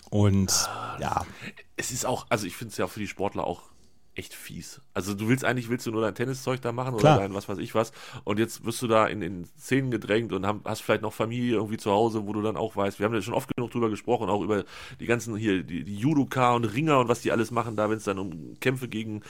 Und 0.09 0.69
ja, 0.99 1.25
es 1.77 1.91
ist 1.91 2.05
auch, 2.05 2.25
also 2.29 2.47
ich 2.47 2.55
finde 2.55 2.71
es 2.71 2.77
ja 2.77 2.87
für 2.87 2.99
die 2.99 3.07
Sportler 3.07 3.45
auch 3.45 3.61
echt 4.15 4.33
fies. 4.33 4.81
Also 4.93 5.13
du 5.13 5.27
willst 5.27 5.43
eigentlich, 5.43 5.69
willst 5.69 5.85
du 5.85 5.91
nur 5.91 6.01
dein 6.01 6.15
Tenniszeug 6.15 6.61
da 6.61 6.71
machen 6.71 6.97
Klar. 6.97 7.17
oder 7.17 7.23
dein 7.27 7.33
was 7.35 7.49
weiß 7.49 7.57
ich 7.57 7.75
was 7.75 7.91
und 8.23 8.39
jetzt 8.39 8.65
wirst 8.65 8.81
du 8.81 8.87
da 8.87 9.07
in, 9.07 9.21
in 9.21 9.45
Szenen 9.59 9.91
gedrängt 9.91 10.31
und 10.33 10.45
haben, 10.45 10.61
hast 10.63 10.81
vielleicht 10.81 11.01
noch 11.01 11.13
Familie 11.13 11.55
irgendwie 11.55 11.77
zu 11.77 11.91
Hause, 11.91 12.25
wo 12.25 12.31
du 12.33 12.41
dann 12.41 12.55
auch 12.57 12.75
weißt, 12.75 12.97
wir 12.99 13.05
haben 13.05 13.13
ja 13.13 13.21
schon 13.21 13.33
oft 13.33 13.53
genug 13.55 13.71
drüber 13.71 13.89
gesprochen, 13.89 14.29
auch 14.29 14.41
über 14.41 14.63
die 14.99 15.05
ganzen 15.05 15.35
hier, 15.35 15.63
die, 15.63 15.83
die 15.83 15.95
Judoka 15.97 16.53
und 16.55 16.63
Ringer 16.65 16.99
und 16.99 17.07
was 17.09 17.21
die 17.21 17.31
alles 17.31 17.51
machen 17.51 17.75
da, 17.75 17.89
wenn 17.89 17.97
es 17.97 18.05
dann 18.05 18.17
um 18.19 18.57
Kämpfe 18.61 18.87
gegen 18.87 19.21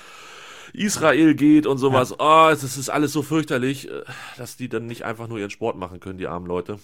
Israel 0.73 1.35
geht 1.35 1.67
und 1.67 1.77
sowas. 1.77 2.13
Oh, 2.19 2.49
es 2.51 2.63
ist- 2.63 2.71
es 2.73 2.77
ist 2.77 2.89
alles 2.89 3.13
so 3.13 3.21
fürchterlich, 3.21 3.89
äh, 3.89 4.03
dass 4.37 4.57
die 4.57 4.67
dann 4.69 4.85
nicht 4.87 5.03
einfach 5.03 5.27
nur 5.27 5.39
ihren 5.39 5.49
Sport 5.49 5.77
machen 5.77 5.99
können, 5.99 6.17
die 6.17 6.27
armen 6.27 6.47
Leute. 6.47 6.79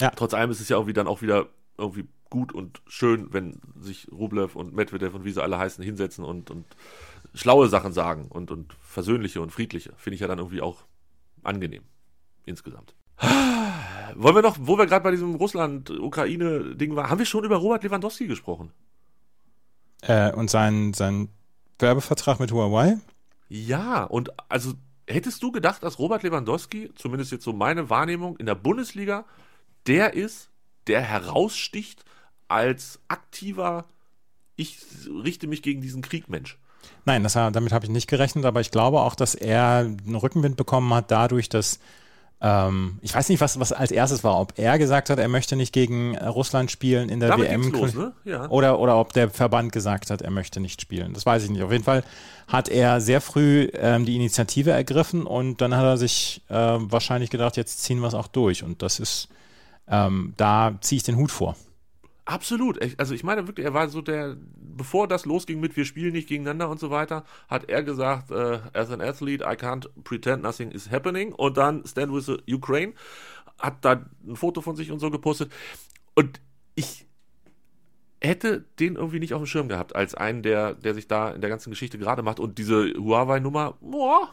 Ja. 0.00 0.10
Trotz 0.10 0.34
allem 0.34 0.50
ist 0.50 0.60
es 0.60 0.68
ja 0.68 0.76
irgendwie 0.76 0.94
dann 0.94 1.06
auch 1.06 1.22
wieder 1.22 1.46
irgendwie 1.78 2.04
gut 2.30 2.52
und 2.52 2.80
schön, 2.86 3.28
wenn 3.32 3.60
sich 3.78 4.08
Rublev 4.10 4.56
und 4.56 4.74
Medvedev 4.74 5.14
und 5.14 5.24
wie 5.24 5.30
sie 5.32 5.42
alle 5.42 5.58
heißen 5.58 5.84
hinsetzen 5.84 6.24
und, 6.24 6.50
und 6.50 6.64
schlaue 7.34 7.68
Sachen 7.68 7.92
sagen 7.92 8.26
und, 8.28 8.50
und 8.50 8.74
versöhnliche 8.80 9.40
und 9.40 9.50
friedliche. 9.50 9.92
Finde 9.96 10.14
ich 10.14 10.20
ja 10.20 10.28
dann 10.28 10.38
irgendwie 10.38 10.60
auch 10.60 10.84
angenehm. 11.42 11.82
Insgesamt. 12.44 12.94
Wollen 14.14 14.34
wir 14.34 14.42
noch, 14.42 14.56
wo 14.60 14.76
wir 14.76 14.86
gerade 14.86 15.04
bei 15.04 15.10
diesem 15.10 15.34
Russland-Ukraine-Ding 15.36 16.96
waren, 16.96 17.08
haben 17.08 17.18
wir 17.18 17.26
schon 17.26 17.44
über 17.44 17.56
Robert 17.56 17.84
Lewandowski 17.84 18.26
gesprochen? 18.26 18.72
äh, 20.02 20.32
und 20.32 20.50
sein, 20.50 20.92
sein 20.92 21.28
Werbevertrag 21.78 22.38
mit 22.40 22.52
Huawei? 22.52 22.98
Ja, 23.48 24.04
und 24.04 24.30
also 24.50 24.74
hättest 25.06 25.42
du 25.42 25.52
gedacht, 25.52 25.82
dass 25.82 25.98
Robert 25.98 26.22
Lewandowski, 26.22 26.90
zumindest 26.94 27.32
jetzt 27.32 27.44
so 27.44 27.52
meine 27.52 27.90
Wahrnehmung, 27.90 28.36
in 28.36 28.46
der 28.46 28.54
Bundesliga 28.54 29.24
der 29.86 30.14
ist, 30.14 30.50
der 30.86 31.00
heraussticht 31.00 32.04
als 32.46 33.00
aktiver, 33.08 33.86
ich 34.54 34.78
richte 35.08 35.48
mich 35.48 35.62
gegen 35.62 35.80
diesen 35.80 36.02
Krieg 36.02 36.28
Mensch? 36.28 36.58
Nein, 37.04 37.22
das, 37.22 37.32
damit 37.32 37.72
habe 37.72 37.84
ich 37.84 37.90
nicht 37.90 38.08
gerechnet, 38.08 38.44
aber 38.44 38.60
ich 38.60 38.70
glaube 38.70 39.00
auch, 39.00 39.14
dass 39.14 39.34
er 39.34 39.78
einen 39.78 40.16
Rückenwind 40.16 40.56
bekommen 40.56 40.92
hat 40.94 41.10
dadurch, 41.10 41.48
dass 41.48 41.78
ähm, 42.44 42.98
ich 43.02 43.14
weiß 43.14 43.28
nicht, 43.28 43.40
was, 43.40 43.60
was 43.60 43.72
als 43.72 43.92
erstes 43.92 44.24
war, 44.24 44.40
ob 44.40 44.54
er 44.58 44.76
gesagt 44.76 45.10
hat, 45.10 45.20
er 45.20 45.28
möchte 45.28 45.54
nicht 45.54 45.72
gegen 45.72 46.14
äh, 46.14 46.26
Russland 46.26 46.72
spielen 46.72 47.08
in 47.08 47.20
der 47.20 47.28
Damit 47.28 47.48
WM. 47.48 47.70
los, 47.70 47.94
ne? 47.94 48.12
Ja. 48.24 48.48
Oder, 48.48 48.80
oder 48.80 48.98
ob 48.98 49.12
der 49.12 49.30
Verband 49.30 49.70
gesagt 49.70 50.10
hat, 50.10 50.22
er 50.22 50.30
möchte 50.32 50.58
nicht 50.58 50.80
spielen. 50.80 51.14
Das 51.14 51.24
weiß 51.24 51.44
ich 51.44 51.50
nicht. 51.50 51.62
Auf 51.62 51.70
jeden 51.70 51.84
Fall 51.84 52.02
hat 52.48 52.68
er 52.68 53.00
sehr 53.00 53.20
früh 53.20 53.68
ähm, 53.74 54.04
die 54.04 54.16
Initiative 54.16 54.72
ergriffen 54.72 55.24
und 55.24 55.60
dann 55.60 55.76
hat 55.76 55.84
er 55.84 55.96
sich 55.96 56.42
äh, 56.48 56.54
wahrscheinlich 56.54 57.30
gedacht, 57.30 57.56
jetzt 57.56 57.84
ziehen 57.84 58.00
wir 58.00 58.08
es 58.08 58.14
auch 58.14 58.26
durch. 58.26 58.64
Und 58.64 58.82
das 58.82 58.98
ist, 58.98 59.28
ähm, 59.86 60.34
da 60.36 60.74
ziehe 60.80 60.96
ich 60.96 61.04
den 61.04 61.16
Hut 61.16 61.30
vor. 61.30 61.54
Absolut. 62.24 62.78
Also 62.98 63.14
ich 63.14 63.24
meine 63.24 63.48
wirklich, 63.48 63.66
er 63.66 63.74
war 63.74 63.88
so 63.88 64.00
der, 64.00 64.36
bevor 64.56 65.08
das 65.08 65.24
losging 65.26 65.58
mit 65.58 65.76
wir 65.76 65.84
spielen 65.84 66.12
nicht 66.12 66.28
gegeneinander 66.28 66.68
und 66.68 66.78
so 66.78 66.90
weiter, 66.90 67.24
hat 67.48 67.68
er 67.68 67.82
gesagt, 67.82 68.30
äh, 68.30 68.60
as 68.72 68.90
an 68.90 69.00
athlete, 69.00 69.42
I 69.44 69.56
can't 69.56 69.88
pretend 70.04 70.42
nothing 70.42 70.70
is 70.70 70.90
happening 70.90 71.32
und 71.32 71.56
dann 71.56 71.84
Stand 71.84 72.12
with 72.12 72.26
the 72.26 72.54
Ukraine, 72.54 72.94
hat 73.58 73.84
da 73.84 74.04
ein 74.24 74.36
Foto 74.36 74.60
von 74.60 74.76
sich 74.76 74.92
und 74.92 75.00
so 75.00 75.10
gepostet 75.10 75.52
und 76.14 76.40
ich 76.76 77.06
hätte 78.22 78.64
den 78.78 78.94
irgendwie 78.96 79.18
nicht 79.18 79.34
auf 79.34 79.42
dem 79.42 79.46
Schirm 79.46 79.68
gehabt, 79.68 79.94
als 79.96 80.14
einen, 80.14 80.42
der, 80.42 80.74
der 80.74 80.94
sich 80.94 81.08
da 81.08 81.30
in 81.30 81.40
der 81.40 81.50
ganzen 81.50 81.70
Geschichte 81.70 81.98
gerade 81.98 82.22
macht 82.22 82.40
und 82.40 82.58
diese 82.58 82.92
Huawei-Nummer, 82.94 83.74
boah, 83.80 84.28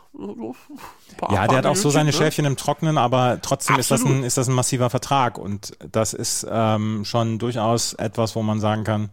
paar- 1.18 1.34
Ja, 1.34 1.48
der 1.48 1.58
hat 1.60 1.66
auch 1.66 1.76
so 1.76 1.90
seine 1.90 2.10
ne? 2.12 2.14
Schäfchen 2.14 2.46
im 2.46 2.56
Trocknen, 2.56 2.98
aber 2.98 3.40
trotzdem 3.42 3.78
ist 3.78 3.92
das, 3.92 4.06
ein, 4.06 4.24
ist 4.24 4.38
das 4.38 4.48
ein 4.48 4.56
massiver 4.56 4.90
Vertrag 4.90 5.38
und 5.38 5.78
das 5.92 6.14
ist 6.14 6.46
ähm, 6.50 7.04
schon 7.06 7.40
durchaus 7.40 7.94
etwas, 7.94 8.36
wo 8.36 8.44
man 8.44 8.60
sagen 8.60 8.84
kann, 8.84 9.10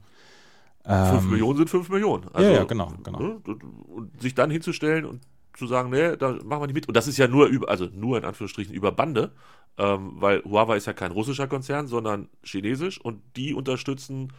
Fünf 0.85 1.25
ähm, 1.25 1.31
Millionen 1.31 1.57
sind 1.59 1.69
fünf 1.71 1.89
Millionen. 1.89 2.27
Ja, 2.35 2.43
ja, 2.43 2.65
genau, 2.65 2.93
genau. 3.03 3.19
ne, 3.19 3.41
Und 3.89 4.21
sich 4.23 4.37
dann 4.37 4.53
hinzustellen 4.53 5.05
und 5.05 5.21
zu 5.57 5.67
sagen, 5.67 5.91
nee, 5.91 6.17
da 6.17 6.33
machen 6.45 6.63
wir 6.63 6.67
nicht 6.69 6.75
mit. 6.77 6.87
Und 6.87 6.97
das 6.97 7.09
ist 7.09 7.17
ja 7.17 7.27
nur 7.27 7.47
über, 7.47 7.69
also 7.69 7.89
nur 7.93 8.19
in 8.19 8.25
Anführungsstrichen 8.25 8.73
über 8.73 8.93
Bande, 8.93 9.33
ähm, 9.79 10.13
weil 10.21 10.45
Huawei 10.45 10.77
ist 10.77 10.87
ja 10.87 10.93
kein 10.93 11.11
russischer 11.11 11.49
Konzern, 11.49 11.89
sondern 11.89 12.29
chinesisch 12.45 13.01
und 13.01 13.21
die 13.35 13.53
unterstützen 13.53 14.33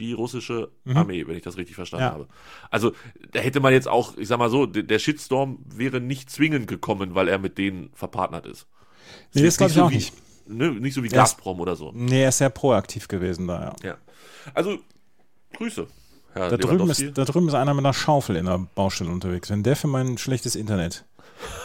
die 0.00 0.12
russische 0.12 0.70
Armee, 0.92 1.26
wenn 1.28 1.36
ich 1.36 1.42
das 1.42 1.56
richtig 1.56 1.76
verstanden 1.76 2.04
Mhm. 2.06 2.08
Ja. 2.08 2.14
habe. 2.14 2.28
Also 2.70 2.92
da 3.32 3.38
hätte 3.38 3.60
man 3.60 3.72
jetzt 3.72 3.86
auch, 3.86 4.16
ich 4.16 4.26
sag 4.26 4.38
mal 4.38 4.50
so, 4.50 4.66
der 4.66 4.98
Shitstorm 4.98 5.58
wäre 5.66 6.00
nicht 6.00 6.28
zwingend 6.30 6.66
gekommen, 6.66 7.14
weil 7.14 7.28
er 7.28 7.38
mit 7.38 7.56
denen 7.58 7.90
verpartnert 7.94 8.46
ist. 8.46 8.66
Nee, 9.34 9.42
das 9.44 9.56
glaube 9.58 9.70
ich 9.70 9.76
so 9.76 9.82
auch 9.84 9.90
wie, 9.90 9.94
nicht. 9.96 10.12
Ne, 10.48 10.70
nicht 10.72 10.94
so 10.94 11.02
wie 11.04 11.08
Gazprom 11.08 11.60
oder 11.60 11.76
so. 11.76 11.92
Nee, 11.94 12.22
er 12.22 12.30
ist 12.30 12.38
sehr 12.38 12.50
proaktiv 12.50 13.06
gewesen 13.06 13.46
da, 13.46 13.74
ja. 13.82 13.88
Ja. 13.90 13.96
Also, 14.54 14.78
Grüße. 15.56 15.86
Herr 16.32 16.48
Da 16.48 16.56
drüben, 16.56 16.88
ist, 16.90 17.04
da 17.14 17.24
drüben 17.24 17.48
ist 17.48 17.54
einer 17.54 17.74
mit 17.74 17.84
einer 17.84 17.92
Schaufel 17.94 18.36
in 18.36 18.46
der 18.46 18.58
Baustelle 18.74 19.10
unterwegs. 19.10 19.50
Wenn 19.50 19.62
der 19.62 19.76
für 19.76 19.86
mein 19.88 20.16
schlechtes 20.18 20.54
Internet 20.56 21.04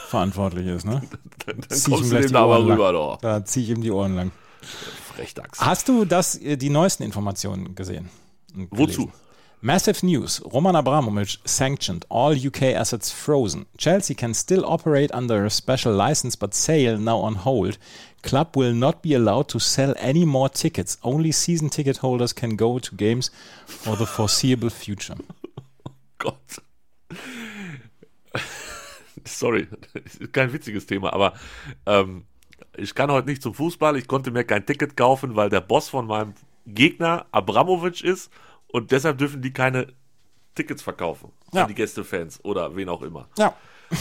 verantwortlich 0.08 0.67
ist, 0.67 0.86
ne? 0.86 1.02
dann 1.45 1.62
dann 1.62 1.69
zieh 1.69 1.76
ich 1.78 1.88
ihm 1.88 1.91
kommst 1.93 2.12
du 2.12 2.15
dem 2.15 2.28
die 2.28 2.34
da 2.34 2.43
aber 2.43 2.58
Ohren 2.58 2.67
lang. 2.67 2.78
rüber, 2.78 2.91
doch. 2.91 3.17
Da 3.21 3.45
ziehe 3.45 3.63
ich 3.65 3.69
ihm 3.71 3.82
die 3.82 3.91
Ohren 3.91 4.15
lang. 4.15 4.32
Frechdachs. 5.15 5.60
Hast 5.62 5.88
du 5.88 6.06
das, 6.06 6.36
äh, 6.41 6.58
die 6.58 6.69
neuesten 6.69 7.04
Informationen 7.04 7.76
gesehen? 7.76 8.10
Wozu? 8.56 9.12
Massive 9.62 10.04
news. 10.04 10.41
Roman 10.54 10.76
Abramovich 10.76 11.39
sanctioned. 11.44 12.06
All 12.10 12.34
UK 12.34 12.76
assets 12.76 13.12
frozen. 13.12 13.65
Chelsea 13.78 14.13
can 14.13 14.34
still 14.34 14.63
operate 14.65 15.12
under 15.12 15.44
a 15.44 15.50
special 15.50 15.94
license, 15.94 16.36
but 16.36 16.54
sale 16.54 17.00
now 17.00 17.18
on 17.18 17.36
hold. 17.36 17.78
Club 18.22 18.56
will 18.56 18.74
not 18.74 19.02
be 19.02 19.13
allowed 19.15 19.48
to 19.50 19.60
sell 19.60 19.96
any 19.98 20.26
more 20.26 20.50
tickets. 20.50 20.98
Only 21.04 21.32
season 21.32 21.70
ticket 21.70 21.98
holders 21.98 22.34
can 22.34 22.56
go 22.56 22.80
to 22.80 22.96
games 22.96 23.32
for 23.65 23.96
the 23.96 24.06
foreseeable 24.06 24.70
future. 24.70 25.15
Gott. 26.20 26.60
Sorry, 29.24 29.68
kein 30.32 30.54
witziges 30.54 30.86
Thema, 30.86 31.12
aber 31.12 31.34
ähm, 31.88 32.26
ich 32.78 32.94
kann 32.94 33.12
heute 33.12 33.30
nicht 33.30 33.41
zum 33.41 33.54
Fußball. 33.56 33.98
Ich 33.98 34.08
konnte 34.08 34.30
mir 34.30 34.44
kein 34.44 34.65
Ticket 34.65 34.96
kaufen, 34.96 35.36
weil 35.36 35.50
der 35.50 35.62
Boss 35.62 35.89
von 35.89 36.06
meinem 36.06 36.36
Gegner 36.68 37.26
Abramovic 37.32 38.04
ist 38.04 38.30
und 38.67 38.91
deshalb 38.91 39.17
dürfen 39.17 39.41
die 39.41 39.54
keine 39.54 39.93
Tickets 40.56 40.82
verkaufen 40.82 41.32
Ja. 41.54 41.63
an 41.63 41.67
die 41.67 41.75
Gästefans 41.75 42.43
oder 42.43 42.75
wen 42.75 42.89
auch 42.89 43.01
immer. 43.01 43.28
Ja. 43.38 43.56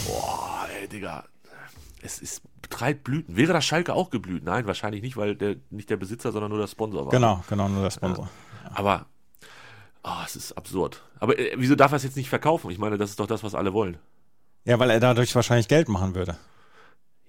Boah, 0.07 0.67
ey, 0.79 0.87
Digga. 0.87 1.25
Es 2.01 2.19
ist 2.19 2.41
treibt 2.69 3.03
Blüten. 3.03 3.35
Wäre 3.35 3.53
das 3.53 3.65
Schalke 3.65 3.93
auch 3.93 4.09
geblüht? 4.09 4.43
Nein, 4.43 4.67
wahrscheinlich 4.67 5.01
nicht, 5.01 5.17
weil 5.17 5.35
der 5.35 5.55
nicht 5.69 5.89
der 5.89 5.97
Besitzer, 5.97 6.31
sondern 6.31 6.49
nur 6.51 6.59
der 6.59 6.67
Sponsor 6.67 7.05
war. 7.05 7.11
Genau, 7.11 7.43
genau, 7.49 7.67
nur 7.67 7.83
der 7.83 7.91
Sponsor. 7.91 8.29
Aber 8.73 9.05
oh, 10.03 10.09
es 10.25 10.35
ist 10.35 10.51
absurd. 10.53 11.03
Aber 11.19 11.37
äh, 11.37 11.53
wieso 11.57 11.75
darf 11.75 11.91
er 11.91 11.97
es 11.97 12.03
jetzt 12.03 12.17
nicht 12.17 12.29
verkaufen? 12.29 12.71
Ich 12.71 12.77
meine, 12.77 12.97
das 12.97 13.11
ist 13.11 13.19
doch 13.19 13.27
das, 13.27 13.43
was 13.43 13.55
alle 13.55 13.73
wollen. 13.73 13.97
Ja, 14.63 14.79
weil 14.79 14.89
er 14.89 14.99
dadurch 14.99 15.35
wahrscheinlich 15.35 15.67
Geld 15.67 15.89
machen 15.89 16.15
würde. 16.15 16.37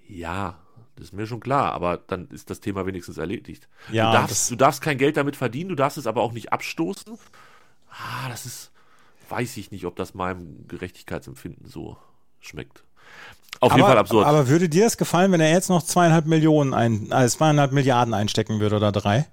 Ja, 0.09 0.59
das 0.97 1.07
ist 1.07 1.13
mir 1.13 1.27
schon 1.27 1.41
klar, 1.41 1.73
aber 1.73 1.99
dann 1.99 2.29
ist 2.29 2.51
das 2.51 2.61
Thema 2.61 2.87
wenigstens 2.87 3.19
erledigt. 3.19 3.69
Ja, 3.93 4.11
du, 4.11 4.19
darfst, 4.19 4.51
du 4.51 4.57
darfst 4.57 4.81
kein 4.83 4.99
Geld 4.99 5.17
damit 5.17 5.37
verdienen, 5.37 5.69
du 5.69 5.75
darfst 5.75 5.99
es 5.99 6.07
aber 6.07 6.23
auch 6.23 6.33
nicht 6.33 6.53
abstoßen. 6.53 7.19
Ah, 7.91 8.29
das 8.29 8.47
ist, 8.47 8.73
weiß 9.29 9.57
ich 9.59 9.71
nicht, 9.71 9.85
ob 9.85 9.97
das 9.97 10.15
meinem 10.15 10.67
Gerechtigkeitsempfinden 10.69 11.69
so 11.69 11.97
schmeckt. 12.41 12.83
Auf 13.61 13.75
jeden 13.75 13.87
Fall 13.87 13.99
absurd. 13.99 14.27
Aber 14.27 14.49
würde 14.49 14.69
dir 14.69 14.85
das 14.85 14.97
gefallen, 14.97 15.33
wenn 15.33 15.41
er 15.41 15.51
jetzt 15.51 15.69
noch 15.69 15.83
zweieinhalb 15.83 16.27
Millionen 16.27 16.75
ein, 16.75 17.11
äh, 17.11 17.27
zweieinhalb 17.29 17.73
Milliarden 17.73 18.13
einstecken 18.13 18.61
würde 18.61 18.77
oder 18.77 18.93
drei? 18.93 19.27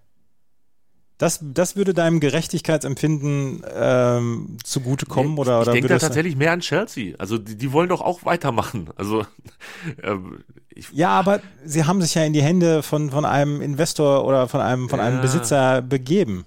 Das, 1.19 1.39
das 1.41 1.75
würde 1.75 1.93
deinem 1.93 2.19
Gerechtigkeitsempfinden 2.19 3.63
ähm, 3.73 4.57
zugutekommen 4.63 5.35
Nee, 5.35 5.39
oder, 5.41 5.61
ich, 5.61 5.67
ich 5.67 5.73
denke 5.73 5.87
da 5.87 5.99
tatsächlich 5.99 6.35
mehr 6.35 6.51
an 6.51 6.59
Chelsea. 6.59 7.15
Also 7.19 7.37
die, 7.37 7.55
die 7.55 7.71
wollen 7.71 7.89
doch 7.89 8.01
auch 8.01 8.25
weitermachen. 8.25 8.89
Also 8.95 9.25
ähm, 10.03 10.43
ich, 10.69 10.91
Ja, 10.91 11.09
aber 11.09 11.41
sie 11.63 11.85
haben 11.85 12.01
sich 12.01 12.15
ja 12.15 12.23
in 12.25 12.33
die 12.33 12.41
Hände 12.41 12.81
von, 12.83 13.11
von 13.11 13.25
einem 13.25 13.61
Investor 13.61 14.25
oder 14.25 14.47
von 14.47 14.59
einem, 14.61 14.89
von 14.89 14.99
einem 14.99 15.17
Ja. 15.17 15.21
Besitzer 15.21 15.81
begeben. 15.81 16.45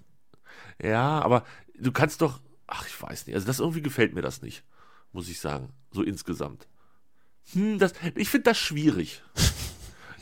ja, 0.83 1.21
aber 1.23 1.45
du 1.79 1.93
kannst 1.93 2.21
doch, 2.21 2.41
ach 2.67 2.87
ich 2.87 3.01
weiß 3.01 3.27
nicht, 3.27 3.35
also 3.37 3.47
das 3.47 3.61
irgendwie 3.61 3.83
gefällt 3.83 4.15
mir 4.15 4.23
das 4.23 4.43
nicht, 4.43 4.65
muss 5.13 5.29
ich 5.29 5.41
sagen, 5.41 5.71
so 5.93 6.03
insgesamt. 6.03 6.67
Hm, 7.53 7.79
das, 7.79 7.93
ich 8.17 8.29
finde 8.29 8.45
das 8.51 8.59
schwierig. 8.59 9.23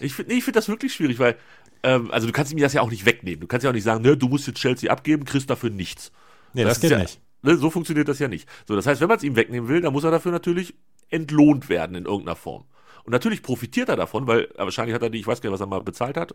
Ich 0.00 0.12
finde 0.14 0.32
nee, 0.32 0.38
ich 0.38 0.44
find 0.44 0.56
das 0.56 0.68
wirklich 0.68 0.92
schwierig, 0.92 1.20
weil, 1.20 1.36
ähm, 1.84 2.10
also 2.10 2.26
du 2.26 2.32
kannst 2.32 2.50
ihm 2.50 2.58
das 2.58 2.72
ja 2.72 2.80
auch 2.80 2.90
nicht 2.90 3.06
wegnehmen. 3.06 3.40
Du 3.40 3.46
kannst 3.46 3.62
ja 3.62 3.70
auch 3.70 3.74
nicht 3.74 3.84
sagen, 3.84 4.02
ne, 4.02 4.16
du 4.16 4.28
musst 4.28 4.46
jetzt 4.46 4.58
Chelsea 4.58 4.90
abgeben, 4.90 5.24
kriegst 5.24 5.48
dafür 5.50 5.70
nichts. 5.70 6.10
Nee, 6.54 6.64
das, 6.64 6.78
ist 6.78 6.80
geht 6.80 6.90
ja, 6.90 6.98
nicht. 6.98 7.20
Ne, 7.42 7.56
so 7.56 7.70
funktioniert 7.70 8.08
das 8.08 8.18
ja 8.18 8.26
nicht. 8.26 8.48
So, 8.66 8.74
das 8.74 8.86
heißt, 8.86 9.00
wenn 9.00 9.08
man 9.08 9.18
es 9.18 9.22
ihm 9.22 9.36
wegnehmen 9.36 9.68
will, 9.68 9.82
dann 9.82 9.92
muss 9.92 10.04
er 10.04 10.10
dafür 10.10 10.32
natürlich 10.32 10.74
entlohnt 11.10 11.68
werden 11.68 11.94
in 11.94 12.06
irgendeiner 12.06 12.36
Form. 12.36 12.64
Und 13.04 13.12
natürlich 13.12 13.42
profitiert 13.42 13.90
er 13.90 13.96
davon, 13.96 14.26
weil 14.26 14.48
wahrscheinlich 14.56 14.94
hat 14.94 15.02
er 15.02 15.10
die, 15.10 15.20
ich 15.20 15.26
weiß 15.26 15.42
gar 15.42 15.50
nicht, 15.50 15.54
was 15.54 15.60
er 15.60 15.66
mal 15.66 15.82
bezahlt 15.82 16.16
hat, 16.16 16.34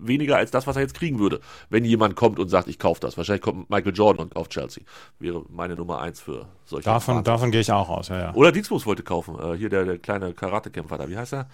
weniger 0.00 0.36
als 0.36 0.50
das, 0.50 0.66
was 0.66 0.74
er 0.74 0.82
jetzt 0.82 0.94
kriegen 0.94 1.20
würde, 1.20 1.38
wenn 1.70 1.84
jemand 1.84 2.16
kommt 2.16 2.40
und 2.40 2.48
sagt, 2.48 2.66
ich 2.66 2.80
kaufe 2.80 3.00
das. 3.00 3.16
Wahrscheinlich 3.16 3.42
kommt 3.42 3.70
Michael 3.70 3.94
Jordan 3.94 4.24
und 4.24 4.34
kauft 4.34 4.50
Chelsea. 4.50 4.82
Wäre 5.20 5.44
meine 5.48 5.76
Nummer 5.76 6.00
eins 6.00 6.20
für 6.20 6.48
solche 6.64 6.86
Davon, 6.86 7.22
davon 7.22 7.52
gehe 7.52 7.60
ich 7.60 7.70
auch 7.70 7.88
aus, 7.88 8.08
ja, 8.08 8.18
ja. 8.18 8.34
Oder 8.34 8.50
Dingsbus 8.50 8.84
wollte 8.84 9.04
kaufen. 9.04 9.38
Äh, 9.38 9.56
hier 9.56 9.68
der, 9.68 9.84
der 9.84 9.98
kleine 9.98 10.34
Karatekämpfer 10.34 10.98
da. 10.98 11.08
Wie 11.08 11.16
heißt 11.16 11.34
er? 11.34 11.48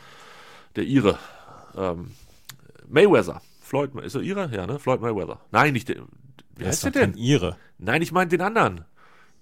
Der 0.76 0.84
Ire. 0.84 1.18
Ähm, 1.76 2.12
Mayweather. 2.88 3.40
Floyd, 3.60 3.94
ist 4.02 4.14
er 4.14 4.22
Ire? 4.22 4.50
Ja, 4.52 4.66
ne? 4.66 4.78
Floyd 4.78 5.00
Mayweather. 5.00 5.40
Nein, 5.50 5.72
nicht 5.72 5.88
der. 5.88 5.96
Wie 6.56 6.64
heißt 6.64 6.84
der 6.84 6.90
denn? 6.90 7.14
Ire. 7.14 7.56
Nein, 7.78 8.02
ich 8.02 8.12
meine 8.12 8.28
den 8.28 8.40
anderen. 8.40 8.84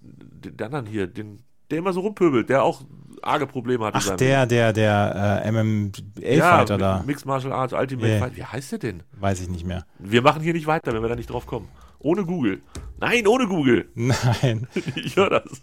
Den, 0.00 0.56
den 0.56 0.66
anderen 0.66 0.86
hier, 0.86 1.06
den, 1.06 1.42
der 1.70 1.78
immer 1.78 1.92
so 1.92 2.00
rumpöbelt, 2.00 2.48
der 2.48 2.62
auch 2.62 2.82
arge 3.22 3.46
Probleme 3.46 3.86
hat. 3.86 3.94
Ach, 3.96 4.16
der, 4.16 4.46
der, 4.46 4.72
der 4.72 5.42
äh, 5.44 5.52
MMA-Fighter 5.52 6.74
ja, 6.74 6.78
da. 6.78 7.02
Mixed 7.06 7.26
Martial 7.26 7.52
Arts, 7.52 7.72
Ultimate 7.72 8.08
Yeah. 8.08 8.18
Fight. 8.18 8.36
Wie 8.36 8.44
heißt 8.44 8.72
der 8.72 8.78
denn? 8.78 9.02
Weiß 9.12 9.40
ich 9.40 9.48
nicht 9.48 9.66
mehr. 9.66 9.86
Wir 9.98 10.22
machen 10.22 10.42
hier 10.42 10.52
nicht 10.52 10.66
weiter, 10.66 10.92
wenn 10.92 11.02
wir 11.02 11.08
da 11.08 11.16
nicht 11.16 11.30
drauf 11.30 11.46
kommen. 11.46 11.68
Ohne 11.98 12.24
Google. 12.24 12.62
Nein, 12.98 13.26
ohne 13.26 13.46
Google. 13.46 13.88
Nein. 13.94 14.68
Ich 14.96 15.16
höre 15.16 15.30
das. 15.30 15.62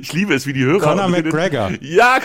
Ich 0.00 0.12
liebe 0.12 0.34
es, 0.34 0.46
wie 0.46 0.52
die 0.52 0.64
Hörer. 0.64 0.80
Conor 0.80 1.08
McGregor. 1.08 1.70
Ja, 1.80 2.18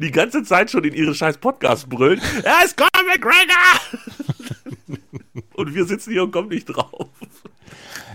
die 0.00 0.10
ganze 0.10 0.42
Zeit 0.44 0.70
schon 0.70 0.84
in 0.84 0.94
ihre 0.94 1.14
scheiß 1.14 1.38
Podcast 1.38 1.88
brüllen. 1.88 2.20
Er 2.44 2.64
ist 2.64 2.76
Conor 2.76 3.06
McGregor! 3.08 4.98
und 5.54 5.74
wir 5.74 5.84
sitzen 5.84 6.12
hier 6.12 6.22
und 6.24 6.30
kommen 6.30 6.48
nicht 6.48 6.66
drauf. 6.66 7.08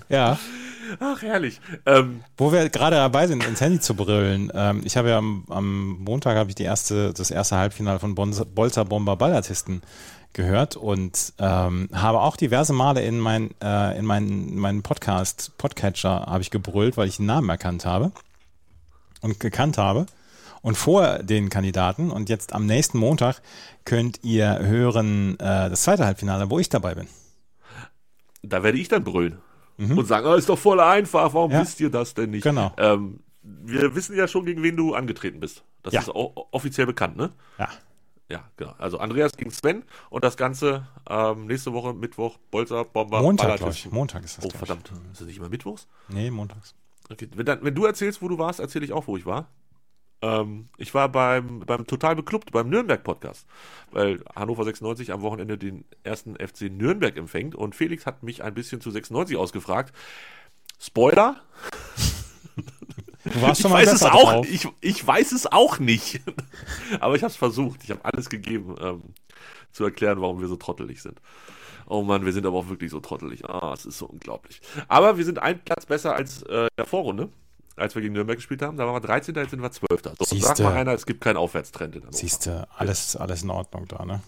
Ja. 0.10 0.38
Ach, 1.00 1.22
herrlich. 1.22 1.60
Ähm, 1.86 2.22
Wo 2.38 2.52
wir 2.52 2.70
gerade 2.70 2.98
dabei 2.98 3.28
sind, 3.28 3.44
ins 3.46 3.62
Handy 3.62 3.80
zu 3.80 3.96
brüllen. 3.96 4.52
Ähm, 4.54 4.82
ich 4.86 4.96
habe 4.96 5.10
ja 5.10 5.18
am, 5.18 5.44
am 5.50 5.98
Montag 6.04 6.36
habe 6.38 6.50
ich 6.50 6.56
die 6.56 6.64
erste, 6.64 7.14
das 7.14 7.32
erste 7.32 7.58
Halbfinale 7.58 8.00
von 8.00 8.16
Bonza- 8.16 8.46
Bolzer 8.46 8.86
Bomber 8.86 9.16
Ballartisten 9.16 9.82
gehört 10.34 10.76
und 10.76 11.34
ähm, 11.40 11.90
habe 11.94 12.20
auch 12.22 12.36
diverse 12.38 12.74
Male 12.74 13.02
in 13.04 13.20
mein, 13.20 13.52
äh, 13.62 13.98
in 13.98 14.06
meinen, 14.06 14.56
meinen 14.58 14.82
Podcast, 14.84 15.52
Podcatcher 15.58 16.26
habe 16.26 16.42
ich 16.42 16.52
gebrüllt, 16.52 16.98
weil 16.98 17.08
ich 17.08 17.18
den 17.18 17.26
Namen 17.28 17.50
erkannt 17.50 17.86
habe 17.86 18.12
und 19.22 19.40
gekannt 19.40 19.78
habe. 19.78 20.06
Und 20.62 20.76
vor 20.78 21.20
den 21.20 21.50
Kandidaten 21.50 22.10
und 22.10 22.30
jetzt 22.30 22.54
am 22.54 22.66
nächsten 22.66 22.98
Montag 22.98 23.42
könnt 23.84 24.24
ihr 24.24 24.60
hören 24.60 25.34
äh, 25.40 25.70
das 25.70 25.84
zweite 25.84 26.06
Halbfinale, 26.06 26.50
wo 26.50 26.58
ich 26.58 26.70
dabei 26.70 26.96
bin. 26.96 27.08
da 28.44 28.64
werde 28.64 28.78
ich 28.78 28.88
dann 28.88 29.04
brüllen. 29.04 29.38
Und 29.78 30.06
sagen, 30.08 30.26
oh, 30.28 30.36
ist 30.36 30.48
doch 30.50 30.58
voll 30.58 30.80
einfach, 30.80 31.34
warum 31.34 31.50
Mhm. 31.50 31.56
Ja. 31.58 31.62
wisst 31.64 31.80
ihr 31.82 31.90
das 31.90 32.14
denn 32.14 32.30
nicht? 32.30 32.44
Genau. 32.44 32.72
Ähm, 32.78 33.20
wir 33.42 33.96
wissen 33.96 34.16
ja 34.16 34.28
schon, 34.28 34.46
gegen 34.46 34.62
wen 34.64 34.78
du 34.78 34.94
angetreten 34.94 35.40
bist. 35.42 35.64
Das 35.82 35.94
Ja. 35.94 36.02
ist 36.02 36.10
offiziell 36.14 36.86
bekannt, 36.86 37.18
ne? 37.18 37.32
Ja. 37.58 37.68
Ja, 38.34 38.44
genau. 38.58 38.74
Also 38.80 38.98
Andreas 38.98 39.38
gegen 39.38 39.52
Sven 39.52 39.84
und 40.10 40.24
das 40.24 40.38
Ganze 40.38 40.88
ähm, 41.08 41.46
nächste 41.46 41.72
Woche, 41.72 41.94
Mittwoch, 41.94 42.40
Bolzer, 42.50 42.84
Bomber, 42.84 43.22
Montag, 43.22 43.58
glaube 43.58 43.74
ich. 43.74 43.92
Montag 43.92 44.24
ist 44.24 44.40
das. 44.40 44.46
Oh, 44.46 44.50
verdammt. 44.50 44.92
Ist 45.12 45.22
das 45.22 45.28
nicht 45.28 45.38
immer 45.38 45.50
Mittwochs? 45.50 45.88
Nee, 46.08 46.32
montags. 46.32 46.74
Okay. 47.12 47.30
Wenn, 47.36 47.46
dann, 47.46 47.60
wenn 47.62 47.76
du 47.76 47.86
erzählst, 47.86 48.24
wo 48.24 48.28
du 48.28 48.40
warst, 48.40 48.60
erzähle 48.60 48.86
ich 48.86 48.92
auch, 48.92 49.06
wo 49.06 49.18
ich 49.18 49.28
war. 49.28 49.50
Ähm, 50.24 50.70
ich 50.78 50.96
war 50.96 51.10
beim, 51.10 51.60
beim 51.60 51.86
Total 51.86 52.16
Beklubbt, 52.16 52.52
beim 52.52 52.70
Nürnberg-Podcast, 52.70 53.46
weil 53.92 54.24
Hannover 54.36 54.64
96 54.64 55.14
am 55.14 55.22
Wochenende 55.22 55.60
den 55.60 55.86
ersten 56.02 56.36
FC 56.36 56.72
Nürnberg 56.72 57.16
empfängt 57.16 57.54
und 57.54 57.76
Felix 57.76 58.08
hat 58.08 58.24
mich 58.24 58.44
ein 58.44 58.56
bisschen 58.56 58.82
zu 58.82 58.90
96 58.90 59.38
ausgefragt. 59.38 59.94
Spoiler, 60.80 61.40
Du 63.24 63.42
warst 63.42 63.60
ich 63.60 63.62
schon 63.64 63.72
mal 63.72 63.86
weiß, 63.86 63.94
es 63.94 64.04
auch, 64.04 64.34
drauf. 64.34 64.50
ich, 64.50 64.68
ich 64.82 65.06
weiß 65.06 65.32
es 65.32 65.52
auch 65.52 65.80
nicht. 65.80 66.22
Aber 67.00 67.16
ich 67.16 67.24
habe 67.24 67.32
es 67.32 67.38
versucht. 67.38 67.84
Ich 67.84 67.92
habe 67.92 68.04
alles 68.04 68.30
gegeben, 68.30 68.76
ähm, 68.82 69.02
zu 69.72 69.84
erklären, 69.86 70.22
warum 70.22 70.42
wir 70.42 70.48
so 70.48 70.56
trottelig 70.56 71.02
sind. 71.02 71.20
Oh 71.86 72.02
Mann, 72.02 72.26
wir 72.26 72.32
sind 72.32 72.46
aber 72.46 72.58
auch 72.58 72.70
wirklich 72.70 72.92
so 72.92 73.00
trottelig. 73.02 73.44
Ah, 73.46 73.74
es 73.74 73.86
ist 73.86 73.98
so 73.98 74.06
unglaublich. 74.06 74.62
Aber 74.88 75.18
wir 75.18 75.26
sind 75.26 75.40
ein 75.40 75.64
Platz 75.64 75.86
besser 75.86 76.16
als 76.16 76.44
äh, 76.44 76.64
in 76.64 76.68
der 76.78 76.86
Vorrunde, 76.86 77.30
als 77.76 77.94
wir 77.96 78.02
gegen 78.02 78.14
Nürnberg 78.14 78.38
gespielt 78.38 78.62
haben. 78.62 78.78
Da 78.78 78.86
waren 78.86 78.96
wir 78.96 79.02
13. 79.02 79.36
Jetzt 79.36 79.52
sind 79.52 79.62
wir 79.62 79.72
12. 79.72 80.02
So, 80.04 80.12
sag 80.20 80.28
Siehste. 80.28 80.64
mal 80.64 80.74
einer, 80.74 80.94
es 80.94 81.06
gibt 81.06 81.22
keinen 81.22 81.38
Aufwärtstrend 81.38 81.96
in 81.96 82.02
Hannover. 82.04 82.18
Siehst 82.18 82.46
du, 82.46 82.68
alles, 82.78 83.16
alles 83.18 83.44
in 83.44 83.50
Ordnung 83.50 83.86
da, 83.88 84.06
ne? 84.06 84.22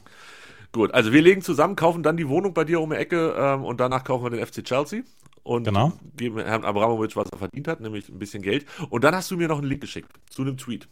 Gut, 0.76 0.94
also 0.94 1.14
wir 1.14 1.22
legen 1.22 1.42
zusammen, 1.42 1.78
kaufen 1.78 2.04
dann 2.04 2.18
die 2.18 2.28
Wohnung 2.28 2.54
bei 2.54 2.66
dir 2.66 2.82
um 2.82 2.90
die 2.90 2.98
Ecke 2.98 3.34
ähm, 3.38 3.64
und 3.64 3.80
danach 3.80 4.04
kaufen 4.04 4.26
wir 4.26 4.30
den 4.32 4.46
FC 4.46 4.62
Chelsea 4.62 5.04
und 5.44 5.64
Genau. 5.64 5.94
geben 6.18 6.38
Herrn 6.38 6.66
Abramovic, 6.66 7.16
was 7.16 7.30
er 7.32 7.38
verdient 7.38 7.70
hat, 7.70 7.80
nämlich 7.80 8.10
ein 8.10 8.20
bisschen 8.20 8.44
Geld. 8.44 8.66
Und 8.90 9.06
dann 9.06 9.16
hast 9.16 9.32
du 9.32 9.38
mir 9.38 9.48
noch 9.48 9.60
einen 9.60 9.70
Link 9.70 9.80
geschickt 9.80 10.12
zu 10.30 10.42
einem 10.42 10.58
Tweet. 10.58 10.90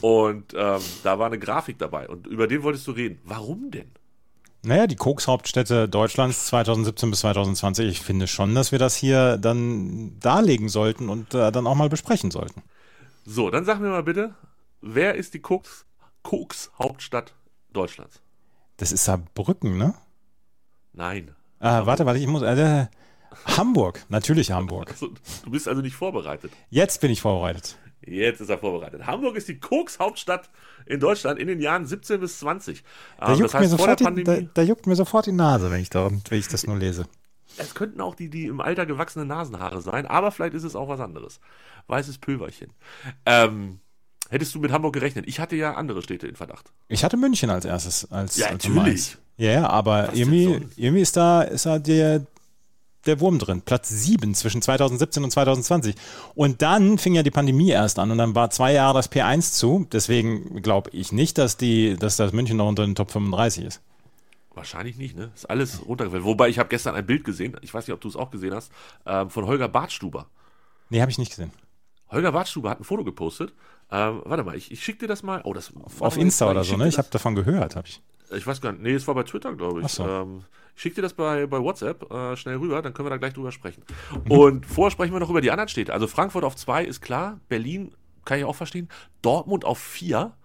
Und 0.00 0.52
ähm, 0.56 0.80
da 1.04 1.20
war 1.20 1.26
eine 1.26 1.38
Grafik 1.38 1.78
dabei 1.78 2.08
und 2.08 2.26
über 2.26 2.48
den 2.48 2.64
wolltest 2.64 2.88
du 2.88 2.90
reden. 2.90 3.20
Warum 3.22 3.70
denn? 3.70 3.92
Naja, 4.64 4.88
die 4.88 4.96
Koks-Hauptstädte 4.96 5.88
Deutschlands 5.88 6.46
2017 6.46 7.10
bis 7.10 7.20
2020. 7.20 7.86
Ich 7.86 8.00
finde 8.00 8.26
schon, 8.26 8.52
dass 8.56 8.72
wir 8.72 8.80
das 8.80 8.96
hier 8.96 9.36
dann 9.36 10.18
darlegen 10.18 10.68
sollten 10.68 11.08
und 11.08 11.34
äh, 11.34 11.52
dann 11.52 11.68
auch 11.68 11.76
mal 11.76 11.88
besprechen 11.88 12.32
sollten. 12.32 12.64
So, 13.24 13.48
dann 13.48 13.64
sag 13.64 13.78
mir 13.78 13.90
mal 13.90 14.02
bitte, 14.02 14.34
wer 14.80 15.14
ist 15.14 15.34
die 15.34 15.40
Koks, 15.40 15.86
Koks 16.24 16.72
Hauptstadt 16.80 17.32
Deutschlands? 17.72 18.20
Das 18.80 18.92
ist 18.92 19.04
Saarbrücken, 19.04 19.76
ne? 19.76 19.92
Nein. 20.94 21.34
Äh, 21.58 21.84
warte, 21.84 22.06
warte, 22.06 22.18
ich 22.18 22.26
muss. 22.26 22.40
Äh, 22.40 22.86
Hamburg, 23.44 24.06
natürlich 24.08 24.52
Hamburg. 24.52 24.90
Also, 24.90 25.08
du 25.44 25.50
bist 25.50 25.68
also 25.68 25.82
nicht 25.82 25.94
vorbereitet. 25.94 26.50
Jetzt 26.70 27.02
bin 27.02 27.10
ich 27.10 27.20
vorbereitet. 27.20 27.78
Jetzt 28.00 28.40
ist 28.40 28.48
er 28.48 28.56
vorbereitet. 28.56 29.06
Hamburg 29.06 29.36
ist 29.36 29.48
die 29.48 29.60
Koks-Hauptstadt 29.60 30.48
in 30.86 30.98
Deutschland 30.98 31.38
in 31.38 31.46
den 31.46 31.60
Jahren 31.60 31.84
17 31.84 32.20
bis 32.20 32.38
20. 32.38 32.82
Da 33.18 33.34
Ähm, 33.34 33.40
juckt, 33.40 33.52
mir 33.52 33.60
heißt, 33.60 33.70
sofort 33.70 34.00
die, 34.00 34.24
da, 34.24 34.40
da 34.40 34.62
juckt 34.62 34.86
mir 34.86 34.96
sofort 34.96 35.26
die 35.26 35.32
Nase, 35.32 35.70
wenn 35.70 35.82
ich, 35.82 35.90
da, 35.90 36.10
wenn 36.10 36.38
ich 36.38 36.48
das 36.48 36.66
nur 36.66 36.78
lese. 36.78 37.04
Es 37.58 37.74
könnten 37.74 38.00
auch 38.00 38.14
die, 38.14 38.30
die 38.30 38.46
im 38.46 38.62
Alter 38.62 38.86
gewachsenen 38.86 39.28
Nasenhaare 39.28 39.82
sein, 39.82 40.06
aber 40.06 40.30
vielleicht 40.30 40.54
ist 40.54 40.64
es 40.64 40.74
auch 40.74 40.88
was 40.88 41.00
anderes. 41.00 41.38
Weißes 41.86 42.16
Pülverchen. 42.16 42.72
Ähm, 43.26 43.80
hättest 44.30 44.54
du 44.54 44.60
mit 44.60 44.72
Hamburg 44.72 44.94
gerechnet? 44.94 45.26
Ich 45.28 45.40
hatte 45.40 45.56
ja 45.56 45.74
andere 45.74 46.02
Städte 46.02 46.26
in 46.26 46.36
Verdacht. 46.36 46.72
Ich 46.88 47.04
hatte 47.04 47.16
München 47.16 47.50
als 47.50 47.64
erstes. 47.64 48.10
Als, 48.10 48.36
Ja, 48.36 48.46
als 48.46 48.66
natürlich. 48.66 49.18
Ja, 49.36 49.50
ja, 49.52 49.70
aber 49.70 50.08
Was 50.08 50.18
irgendwie, 50.18 50.60
irgendwie 50.76 51.02
ist 51.02 51.16
da, 51.16 51.42
ist 51.42 51.66
da 51.66 51.78
der, 51.78 52.26
der 53.06 53.20
Wurm 53.20 53.38
drin. 53.38 53.62
Platz 53.62 53.88
7 53.88 54.34
zwischen 54.34 54.62
2017 54.62 55.24
und 55.24 55.30
2020. 55.30 55.94
Und 56.34 56.62
dann 56.62 56.98
fing 56.98 57.14
ja 57.14 57.22
die 57.22 57.30
Pandemie 57.30 57.70
erst 57.70 57.98
an 57.98 58.10
und 58.10 58.18
dann 58.18 58.34
war 58.34 58.50
zwei 58.50 58.72
Jahre 58.72 58.98
das 58.98 59.10
P1 59.10 59.52
zu. 59.52 59.86
Deswegen 59.90 60.62
glaube 60.62 60.90
ich 60.92 61.12
nicht, 61.12 61.38
dass, 61.38 61.56
die, 61.56 61.96
dass 61.96 62.16
das 62.16 62.32
München 62.32 62.56
noch 62.56 62.68
unter 62.68 62.84
den 62.84 62.94
Top 62.94 63.10
35 63.10 63.64
ist. 63.64 63.80
Wahrscheinlich 64.54 64.96
nicht, 64.98 65.16
ne? 65.16 65.30
Ist 65.34 65.48
alles 65.48 65.86
runtergefallen. 65.86 66.24
Wobei 66.24 66.48
ich 66.48 66.58
habe 66.58 66.68
gestern 66.68 66.94
ein 66.94 67.06
Bild 67.06 67.24
gesehen, 67.24 67.56
ich 67.62 67.72
weiß 67.72 67.86
nicht, 67.86 67.94
ob 67.94 68.00
du 68.00 68.08
es 68.08 68.16
auch 68.16 68.30
gesehen 68.30 68.54
hast, 68.54 68.70
ähm, 69.06 69.30
von 69.30 69.46
Holger 69.46 69.68
Bartstuber. 69.68 70.26
Nee, 70.90 71.00
habe 71.00 71.10
ich 71.10 71.18
nicht 71.18 71.30
gesehen. 71.30 71.52
Holger 72.10 72.32
Bartstuber 72.32 72.70
hat 72.70 72.80
ein 72.80 72.84
Foto 72.84 73.04
gepostet. 73.04 73.54
Ähm, 73.92 74.22
warte 74.24 74.44
mal, 74.44 74.56
ich, 74.56 74.70
ich 74.70 74.82
schicke 74.82 75.00
dir 75.00 75.08
das 75.08 75.22
mal. 75.22 75.40
Oh, 75.44 75.52
das 75.52 75.72
Auf 75.98 76.16
Insta 76.16 76.50
oder 76.50 76.64
so, 76.64 76.76
ne? 76.76 76.88
Ich 76.88 76.98
habe 76.98 77.08
davon 77.10 77.34
gehört, 77.34 77.76
habe 77.76 77.88
ich. 77.88 78.02
Ich 78.32 78.46
weiß 78.46 78.60
gar 78.60 78.72
nicht. 78.72 78.82
Nee, 78.82 78.92
es 78.92 79.06
war 79.08 79.14
bei 79.14 79.24
Twitter, 79.24 79.54
glaube 79.54 79.82
ich. 79.82 79.88
So. 79.88 80.06
Ähm, 80.06 80.44
ich 80.76 80.82
schicke 80.82 80.96
dir 80.96 81.02
das 81.02 81.14
bei, 81.14 81.46
bei 81.46 81.60
WhatsApp 81.60 82.10
äh, 82.10 82.36
schnell 82.36 82.56
rüber, 82.56 82.80
dann 82.80 82.94
können 82.94 83.06
wir 83.06 83.10
da 83.10 83.16
gleich 83.16 83.34
drüber 83.34 83.52
sprechen. 83.52 83.82
Mhm. 84.24 84.30
Und 84.30 84.66
vorher 84.66 84.90
sprechen 84.90 85.12
wir 85.12 85.20
noch 85.20 85.30
über 85.30 85.40
die 85.40 85.50
anderen 85.50 85.68
Städte. 85.68 85.92
Also 85.92 86.06
Frankfurt 86.06 86.44
auf 86.44 86.56
zwei 86.56 86.84
ist 86.84 87.00
klar, 87.00 87.40
Berlin 87.48 87.92
kann 88.24 88.38
ich 88.38 88.44
auch 88.44 88.54
verstehen. 88.54 88.88
Dortmund 89.22 89.64
auf 89.64 89.78
vier 89.78 90.36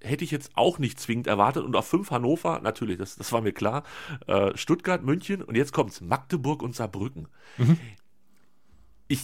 hätte 0.00 0.24
ich 0.24 0.30
jetzt 0.30 0.50
auch 0.54 0.78
nicht 0.78 1.00
zwingend 1.00 1.26
erwartet. 1.26 1.64
Und 1.64 1.74
auf 1.76 1.86
fünf 1.86 2.10
Hannover, 2.10 2.60
natürlich, 2.60 2.98
das, 2.98 3.16
das 3.16 3.32
war 3.32 3.40
mir 3.40 3.52
klar. 3.52 3.84
Äh, 4.26 4.56
Stuttgart, 4.56 5.02
München 5.02 5.42
und 5.42 5.56
jetzt 5.56 5.72
kommt's 5.72 6.00
Magdeburg 6.00 6.62
und 6.62 6.74
Saarbrücken. 6.74 7.28
Mhm. 7.56 7.78
Ich 9.08 9.22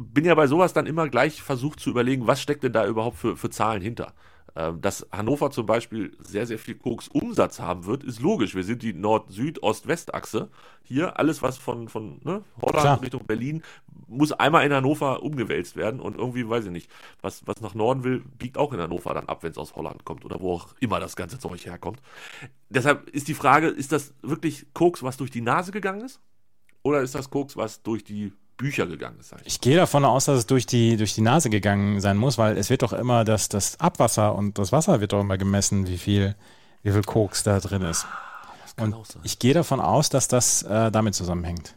bin 0.00 0.24
ja 0.24 0.34
bei 0.34 0.46
sowas 0.46 0.72
dann 0.72 0.86
immer 0.86 1.08
gleich 1.08 1.42
versucht 1.42 1.80
zu 1.80 1.90
überlegen, 1.90 2.26
was 2.26 2.40
steckt 2.40 2.62
denn 2.62 2.72
da 2.72 2.86
überhaupt 2.86 3.18
für, 3.18 3.36
für 3.36 3.50
Zahlen 3.50 3.82
hinter. 3.82 4.14
Ähm, 4.56 4.80
Dass 4.80 5.06
Hannover 5.12 5.50
zum 5.50 5.66
Beispiel 5.66 6.16
sehr, 6.18 6.46
sehr 6.46 6.58
viel 6.58 6.74
Koks-Umsatz 6.74 7.60
haben 7.60 7.86
wird, 7.86 8.02
ist 8.02 8.20
logisch. 8.20 8.54
Wir 8.54 8.64
sind 8.64 8.82
die 8.82 8.92
Nord-Süd-Ost-West-Achse. 8.92 10.50
Hier, 10.82 11.18
alles, 11.18 11.42
was 11.42 11.56
von, 11.56 11.88
von 11.88 12.20
ne, 12.24 12.42
Holland 12.60 12.80
Klar. 12.80 13.02
Richtung 13.02 13.26
Berlin, 13.26 13.62
muss 14.08 14.32
einmal 14.32 14.66
in 14.66 14.72
Hannover 14.72 15.22
umgewälzt 15.22 15.76
werden. 15.76 16.00
Und 16.00 16.16
irgendwie, 16.16 16.48
weiß 16.48 16.64
ich 16.64 16.72
nicht, 16.72 16.90
was, 17.20 17.46
was 17.46 17.60
nach 17.60 17.74
Norden 17.74 18.02
will, 18.02 18.24
biegt 18.38 18.58
auch 18.58 18.72
in 18.72 18.80
Hannover 18.80 19.14
dann 19.14 19.26
ab, 19.26 19.42
wenn 19.42 19.52
es 19.52 19.58
aus 19.58 19.76
Holland 19.76 20.04
kommt 20.04 20.24
oder 20.24 20.40
wo 20.40 20.54
auch 20.54 20.68
immer 20.80 20.98
das 20.98 21.14
ganze 21.14 21.38
Zeug 21.38 21.64
herkommt. 21.64 22.00
Deshalb 22.70 23.08
ist 23.10 23.28
die 23.28 23.34
Frage, 23.34 23.68
ist 23.68 23.92
das 23.92 24.14
wirklich 24.22 24.66
Koks, 24.74 25.02
was 25.02 25.16
durch 25.16 25.30
die 25.30 25.42
Nase 25.42 25.70
gegangen 25.70 26.00
ist? 26.00 26.20
Oder 26.82 27.02
ist 27.02 27.14
das 27.14 27.30
Koks, 27.30 27.56
was 27.56 27.82
durch 27.82 28.02
die 28.02 28.32
Bücher 28.60 28.86
gegangen 28.86 29.18
ist. 29.18 29.32
Ich. 29.40 29.46
Ich 29.54 29.60
gehe 29.62 29.76
davon 29.76 30.04
aus, 30.04 30.26
dass 30.26 30.38
es 30.38 30.46
durch 30.46 30.66
die, 30.66 30.96
durch 30.98 31.14
die 31.14 31.22
Nase 31.22 31.48
gegangen 31.48 32.00
sein 32.00 32.16
muss, 32.18 32.36
weil 32.36 32.58
es 32.58 32.68
wird 32.68 32.82
doch 32.82 32.92
immer 32.92 33.24
das, 33.24 33.48
das 33.48 33.80
Abwasser 33.80 34.34
und 34.34 34.58
das 34.58 34.70
Wasser 34.70 35.00
wird 35.00 35.12
doch 35.14 35.20
immer 35.20 35.38
gemessen, 35.38 35.86
wie 35.86 35.96
viel, 35.98 36.36
wie 36.82 36.92
viel 36.92 37.02
Koks 37.02 37.42
da 37.42 37.58
drin 37.58 37.82
ist. 37.82 38.06
kann 38.76 38.92
Und 38.92 39.06
ich 39.22 39.38
gehe 39.38 39.54
davon 39.54 39.80
aus, 39.80 40.10
dass 40.10 40.28
das 40.28 40.62
äh, 40.62 40.90
damit 40.90 41.14
zusammenhängt. 41.14 41.74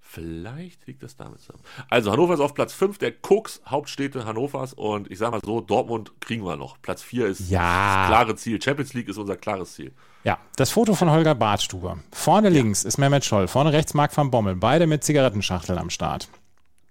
Vielleicht 0.00 0.86
liegt 0.86 1.02
das 1.02 1.16
damit 1.16 1.40
zusammen. 1.40 1.62
Also 1.90 2.10
Hannover 2.10 2.34
ist 2.34 2.40
auf 2.40 2.54
Platz 2.54 2.72
5 2.72 2.98
der 2.98 3.12
Koks 3.12 3.60
Hauptstädte 3.66 4.24
Hannovers 4.24 4.72
und 4.72 5.10
ich 5.10 5.18
sage 5.18 5.32
mal 5.32 5.40
so, 5.44 5.60
Dortmund 5.60 6.12
kriegen 6.20 6.44
wir 6.44 6.56
noch. 6.56 6.80
Platz 6.80 7.02
4 7.02 7.26
ist 7.26 7.50
Ja. 7.50 7.60
das 7.60 8.08
klare 8.08 8.36
Ziel. 8.36 8.60
Champions 8.62 8.94
League 8.94 9.08
ist 9.08 9.18
unser 9.18 9.36
klares 9.36 9.74
Ziel. 9.74 9.92
Ja, 10.26 10.38
das 10.56 10.70
Foto 10.70 10.94
von 10.94 11.10
Holger 11.10 11.34
Bartstuber. 11.34 11.98
Vorne 12.10 12.48
links 12.48 12.84
ist 12.84 12.98
Mehmet 12.98 13.24
Scholl, 13.24 13.46
vorne 13.46 13.72
rechts 13.72 13.94
Marc 13.94 14.16
van 14.16 14.30
Bommel, 14.30 14.56
beide 14.56 14.86
mit 14.86 15.04
Zigarettenschachteln 15.04 15.78
am 15.78 15.88
Start. 15.88 16.28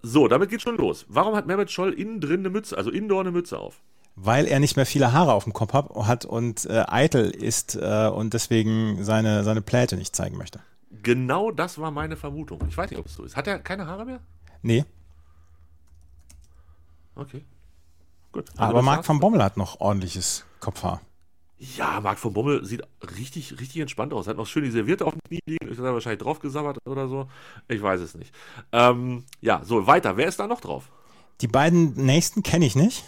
So, 0.01 0.27
damit 0.27 0.49
geht 0.49 0.61
schon 0.61 0.77
los. 0.77 1.05
Warum 1.09 1.35
hat 1.35 1.45
Mehmet 1.45 1.69
Scholl 1.69 1.91
innen 1.91 2.21
drin 2.21 2.39
eine 2.39 2.49
Mütze, 2.49 2.77
also 2.77 2.89
indoor 2.89 3.21
eine 3.21 3.31
Mütze 3.31 3.59
auf? 3.59 3.81
Weil 4.15 4.45
er 4.47 4.59
nicht 4.59 4.77
mehr 4.77 4.85
viele 4.85 5.11
Haare 5.11 5.33
auf 5.33 5.43
dem 5.43 5.51
Kopf 5.51 5.73
hat 5.73 6.23
und 6.23 6.65
äh, 6.65 6.85
eitel 6.87 7.29
ist 7.29 7.75
äh, 7.75 8.07
und 8.07 8.33
deswegen 8.33 9.03
seine, 9.03 9.43
seine 9.43 9.61
Pläte 9.61 9.97
nicht 9.97 10.15
zeigen 10.15 10.37
möchte. 10.37 10.61
Genau 11.03 11.51
das 11.51 11.77
war 11.77 11.91
meine 11.91 12.15
Vermutung. 12.15 12.61
Ich 12.69 12.77
weiß 12.77 12.89
nicht, 12.89 12.99
ob 12.99 13.07
es 13.07 13.15
so 13.15 13.23
ist. 13.23 13.35
Hat 13.35 13.47
er 13.47 13.59
keine 13.59 13.85
Haare 13.85 14.05
mehr? 14.05 14.19
Nee, 14.61 14.85
Okay. 17.15 17.43
Gut. 18.31 18.49
Aber 18.57 18.81
Marc 18.81 19.07
van 19.07 19.19
Bommel 19.19 19.41
hat 19.41 19.57
noch 19.57 19.79
ordentliches 19.79 20.45
Kopfhaar. 20.59 21.01
Ja, 21.57 22.01
Marc 22.01 22.19
von 22.19 22.33
Bommel 22.33 22.65
sieht 22.65 22.81
richtig, 23.17 23.53
richtig 23.59 23.79
entspannt 23.81 24.13
aus. 24.13 24.27
Hat 24.27 24.35
noch 24.37 24.45
schön 24.47 24.63
die 24.65 24.71
Serviette 24.71 25.05
auf 25.05 25.13
dem 25.13 25.21
Knie 25.27 25.39
liegen. 25.47 25.67
Ist 25.69 25.79
er 25.79 25.93
wahrscheinlich 25.93 26.21
drauf 26.21 26.39
gesabbert 26.39 26.77
oder 26.85 27.07
so. 27.07 27.29
Ich 27.69 27.81
weiß 27.81 28.01
es 28.01 28.13
nicht. 28.15 28.35
Ähm, 28.73 29.23
ja, 29.41 29.61
so, 29.63 29.87
weiter. 29.87 30.17
Wer 30.17 30.27
ist 30.27 30.37
da 30.39 30.47
noch 30.47 30.59
drauf? 30.59 30.89
Die 31.41 31.47
beiden 31.47 31.93
nächsten 31.93 32.43
kenne 32.43 32.65
ich 32.65 32.75
nicht. 32.75 33.05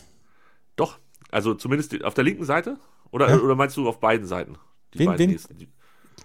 Doch. 0.77 0.97
Also 1.29 1.53
zumindest 1.55 2.03
auf 2.05 2.13
der 2.13 2.23
linken 2.23 2.45
Seite? 2.45 2.77
Oder, 3.11 3.29
Ja. 3.29 3.37
oder 3.39 3.55
meinst 3.55 3.75
du 3.75 3.87
auf 3.87 3.99
beiden 3.99 4.25
Seiten? 4.27 4.55
Die 4.93 4.99
Wen- 4.99 5.05
beiden 5.07 5.19
wen? 5.19 5.29
nächsten. 5.31 5.73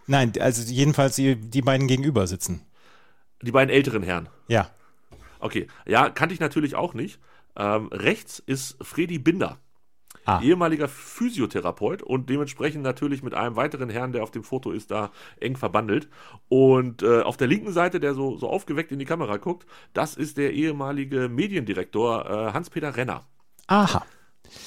Nein, 0.07 0.33
also 0.41 0.63
jedenfalls 0.73 1.17
die, 1.17 1.37
die 1.37 1.63
beiden 1.63 1.87
gegenüber 1.89 2.27
sitzen. 2.27 2.63
die 3.43 3.51
beiden 3.53 3.71
älteren 3.75 4.05
Herren. 4.05 4.29
Ja. 4.47 4.71
Okay. 5.41 5.67
Ja, 5.87 6.09
kannte 6.11 6.33
ich 6.35 6.41
natürlich 6.41 6.77
auch 6.77 6.95
nicht. 6.95 7.19
Ähm, 7.57 7.89
rechts 7.89 8.39
ist 8.39 8.77
Fredi 8.81 9.19
Binder. 9.19 9.59
Ah. 10.25 10.41
Ehemaliger 10.41 10.89
Physiotherapeut 10.89 12.03
und 12.03 12.31
dementsprechend 12.31 12.83
natürlich 12.83 13.23
mit 13.23 13.35
einem 13.35 13.57
weiteren 13.57 13.91
Herrn, 13.91 14.13
der 14.13 14.23
auf 14.23 14.31
dem 14.31 14.45
Foto 14.45 14.71
ist, 14.71 14.91
da 14.91 15.11
eng 15.41 15.57
verbandelt. 15.57 16.09
Und 16.49 17.03
äh, 17.03 17.23
auf 17.23 17.37
der 17.37 17.49
linken 17.49 17.73
Seite, 17.73 17.99
der 17.99 18.15
so, 18.15 18.37
so 18.37 18.49
aufgeweckt 18.49 18.93
in 18.93 18.99
die 18.99 19.05
Kamera 19.05 19.37
guckt, 19.39 19.67
das 19.93 20.15
ist 20.15 20.39
der 20.39 20.53
ehemalige 20.53 21.29
Mediendirektor 21.29 22.27
äh, 22.27 22.53
Hans-Peter 22.53 22.97
Renner. 22.97 23.25
Aha. 23.67 24.05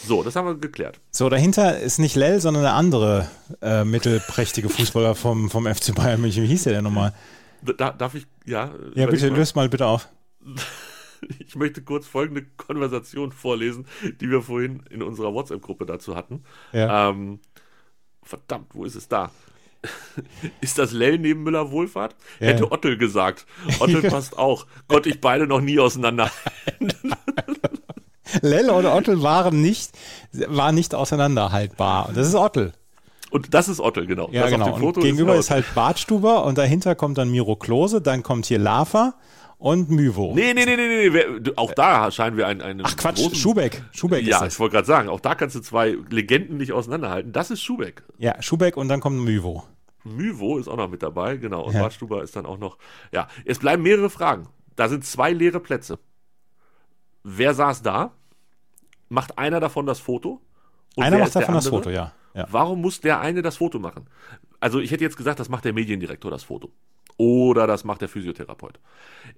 So, 0.05 0.23
das 0.23 0.35
haben 0.35 0.47
wir 0.47 0.55
geklärt. 0.55 0.99
So, 1.11 1.29
dahinter 1.29 1.79
ist 1.79 1.99
nicht 1.99 2.15
Lell, 2.15 2.39
sondern 2.41 2.63
der 2.63 2.73
andere 2.73 3.29
äh, 3.61 3.83
mittelprächtige 3.83 4.69
Fußballer 4.69 5.15
vom, 5.15 5.49
vom 5.49 5.65
FC 5.73 5.93
Bayern 5.93 6.21
München. 6.21 6.43
Wie 6.43 6.47
hieß 6.47 6.63
der 6.63 6.73
denn 6.73 6.83
nochmal? 6.83 7.13
Da, 7.77 7.91
darf 7.91 8.15
ich, 8.15 8.25
ja. 8.45 8.71
Ja, 8.95 9.07
bitte, 9.07 9.29
mal. 9.29 9.37
löst 9.37 9.55
mal 9.55 9.69
bitte 9.69 9.85
auf. 9.85 10.09
Ich 11.39 11.55
möchte 11.55 11.81
kurz 11.81 12.07
folgende 12.07 12.45
Konversation 12.57 13.31
vorlesen, 13.31 13.87
die 14.21 14.29
wir 14.29 14.41
vorhin 14.41 14.83
in 14.89 15.01
unserer 15.01 15.33
WhatsApp-Gruppe 15.33 15.85
dazu 15.85 16.15
hatten. 16.15 16.43
Ja. 16.73 17.09
Ähm, 17.09 17.39
verdammt, 18.23 18.67
wo 18.73 18.85
ist 18.85 18.95
es 18.95 19.07
da? 19.07 19.31
ist 20.61 20.77
das 20.77 20.91
Lell 20.91 21.17
neben 21.17 21.43
Müller 21.43 21.71
Wohlfahrt? 21.71 22.15
Ja. 22.39 22.47
Hätte 22.47 22.71
Ottel 22.71 22.97
gesagt. 22.97 23.45
Ottel 23.79 24.01
passt 24.09 24.37
auch. 24.37 24.65
Konnte 24.87 25.09
ich 25.09 25.21
beide 25.21 25.47
noch 25.47 25.61
nie 25.61 25.79
auseinander. 25.79 26.31
Lell 28.41 28.69
und 28.69 28.85
Ottel 28.85 29.21
waren 29.21 29.61
nicht, 29.61 29.91
waren 30.33 30.75
nicht 30.75 30.93
auseinanderhaltbar. 30.93 32.09
Und 32.09 32.17
das 32.17 32.27
ist 32.27 32.35
Ottel. 32.35 32.73
Und 33.31 33.53
das 33.53 33.67
ist 33.67 33.79
Ottel, 33.79 34.07
genau. 34.07 34.29
Ja, 34.31 34.43
das 34.43 34.51
genau. 34.51 34.91
gegenüber 34.93 35.33
ist, 35.33 35.45
ist 35.45 35.51
halt 35.51 35.65
Bartstuber 35.75 36.45
und 36.45 36.57
dahinter 36.57 36.95
kommt 36.95 37.17
dann 37.17 37.29
Miro 37.29 37.55
Klose, 37.55 38.01
dann 38.01 38.23
kommt 38.23 38.45
hier 38.45 38.59
Lava 38.59 39.15
und 39.57 39.89
Müvo. 39.89 40.33
Nee, 40.35 40.53
nee, 40.53 40.65
nee, 40.65 40.75
nee, 40.75 41.09
nee. 41.09 41.51
Auch 41.55 41.73
da 41.73 42.11
scheinen 42.11 42.37
wir 42.37 42.47
einen, 42.47 42.61
einen 42.61 42.81
Ach 42.85 42.95
Quatsch, 42.95 43.17
großen, 43.17 43.35
Schubeck. 43.35 43.83
Schubeck 43.91 44.25
Ja, 44.25 44.43
ist 44.45 44.53
ich 44.53 44.59
wollte 44.59 44.73
gerade 44.73 44.87
sagen, 44.87 45.09
auch 45.09 45.19
da 45.19 45.35
kannst 45.35 45.55
du 45.55 45.61
zwei 45.61 45.97
Legenden 46.09 46.57
nicht 46.57 46.71
auseinanderhalten. 46.73 47.31
Das 47.31 47.51
ist 47.51 47.61
Schubeck. 47.61 48.03
Ja, 48.17 48.41
Schubeck 48.41 48.77
und 48.77 48.87
dann 48.87 48.99
kommt 48.99 49.17
Müvo. 49.19 49.63
Müvo 50.03 50.57
ist 50.57 50.67
auch 50.67 50.77
noch 50.77 50.89
mit 50.89 51.01
dabei, 51.01 51.37
genau. 51.37 51.63
Und 51.63 51.73
Ja. 51.73 51.81
Bartstuber 51.81 52.21
ist 52.21 52.35
dann 52.35 52.45
auch 52.45 52.57
noch. 52.57 52.77
Ja, 53.11 53.27
es 53.43 53.59
bleiben 53.59 53.81
mehrere 53.83 54.09
Fragen. 54.09 54.47
Da 54.75 54.87
sind 54.89 55.03
zwei 55.05 55.31
leere 55.31 55.59
Plätze. 55.59 55.99
Wer 57.23 57.53
saß 57.53 57.81
da? 57.81 58.11
Macht 59.09 59.37
einer 59.37 59.59
davon 59.59 59.85
das 59.85 59.99
Foto? 59.99 60.41
Und 60.95 61.03
Einer 61.03 61.17
macht 61.17 61.35
davon 61.35 61.55
das? 61.55 61.67
Foto, 61.67 61.89
ja. 61.89 62.13
ja. 62.33 62.47
Warum 62.51 62.81
muss 62.81 63.01
der 63.01 63.19
eine 63.19 63.41
das 63.41 63.57
Foto 63.57 63.79
machen? 63.79 64.07
Also 64.59 64.79
ich 64.79 64.91
hätte 64.91 65.03
jetzt 65.03 65.17
gesagt, 65.17 65.39
das 65.39 65.49
macht 65.49 65.65
der 65.65 65.73
Mediendirektor 65.73 66.29
das 66.31 66.43
Foto. 66.43 66.71
Oder 67.17 67.65
das 67.65 67.85
macht 67.85 68.01
der 68.01 68.09
Physiotherapeut. 68.09 68.79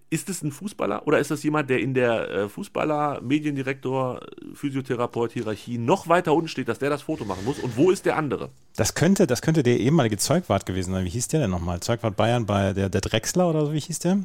Ist 0.09 0.29
es 0.29 0.41
ein 0.41 0.51
Fußballer 0.51 1.05
oder 1.05 1.19
ist 1.19 1.29
das 1.29 1.43
jemand, 1.43 1.69
der 1.69 1.79
in 1.79 1.93
der 1.93 2.29
äh, 2.29 2.49
Fußballer, 2.49 3.21
Mediendirektor, 3.21 4.21
Physiotherapeut-Hierarchie 4.53 5.77
noch 5.77 6.07
weiter 6.07 6.33
unten 6.33 6.47
steht, 6.47 6.69
dass 6.69 6.79
der 6.79 6.89
das 6.89 7.03
Foto 7.03 7.23
machen 7.25 7.45
muss? 7.45 7.59
Und 7.59 7.77
wo 7.77 7.91
ist 7.91 8.05
der 8.05 8.17
andere? 8.17 8.49
Das 8.75 8.95
könnte, 8.95 9.27
das 9.27 9.43
könnte 9.43 9.61
der 9.61 9.79
ehemalige 9.79 10.17
Zeugwart 10.17 10.65
gewesen 10.65 10.91
sein. 10.93 11.05
Wie 11.05 11.09
hieß 11.09 11.27
der 11.27 11.41
denn 11.41 11.51
nochmal? 11.51 11.79
Zeugwart 11.81 12.15
Bayern 12.15 12.47
bei 12.47 12.73
der, 12.73 12.89
der 12.89 13.01
Drechsler 13.01 13.47
oder 13.49 13.67
so, 13.67 13.73
wie 13.73 13.79
hieß 13.79 13.99
der? 13.99 14.19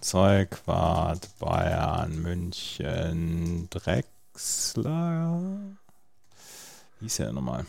Zeugwart 0.00 1.28
Bayern 1.38 2.22
München 2.22 3.68
Drechsler. 3.70 5.40
Wie 6.98 7.04
hieß 7.04 7.16
der 7.18 7.26
denn 7.26 7.36
nochmal? 7.36 7.66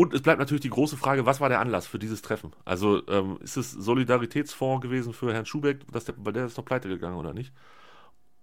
Und 0.00 0.14
es 0.14 0.22
bleibt 0.22 0.38
natürlich 0.38 0.60
die 0.60 0.70
große 0.70 0.96
Frage, 0.96 1.26
was 1.26 1.40
war 1.40 1.48
der 1.48 1.58
Anlass 1.58 1.88
für 1.88 1.98
dieses 1.98 2.22
Treffen? 2.22 2.52
Also 2.64 3.04
ähm, 3.08 3.36
ist 3.42 3.56
es 3.56 3.72
Solidaritätsfonds 3.72 4.80
gewesen 4.80 5.12
für 5.12 5.34
Herrn 5.34 5.44
Schubeck, 5.44 5.80
dass 5.90 6.04
der, 6.04 6.14
weil 6.18 6.32
der 6.32 6.46
ist 6.46 6.56
doch 6.56 6.64
pleite 6.64 6.88
gegangen 6.88 7.16
oder 7.16 7.34
nicht? 7.34 7.52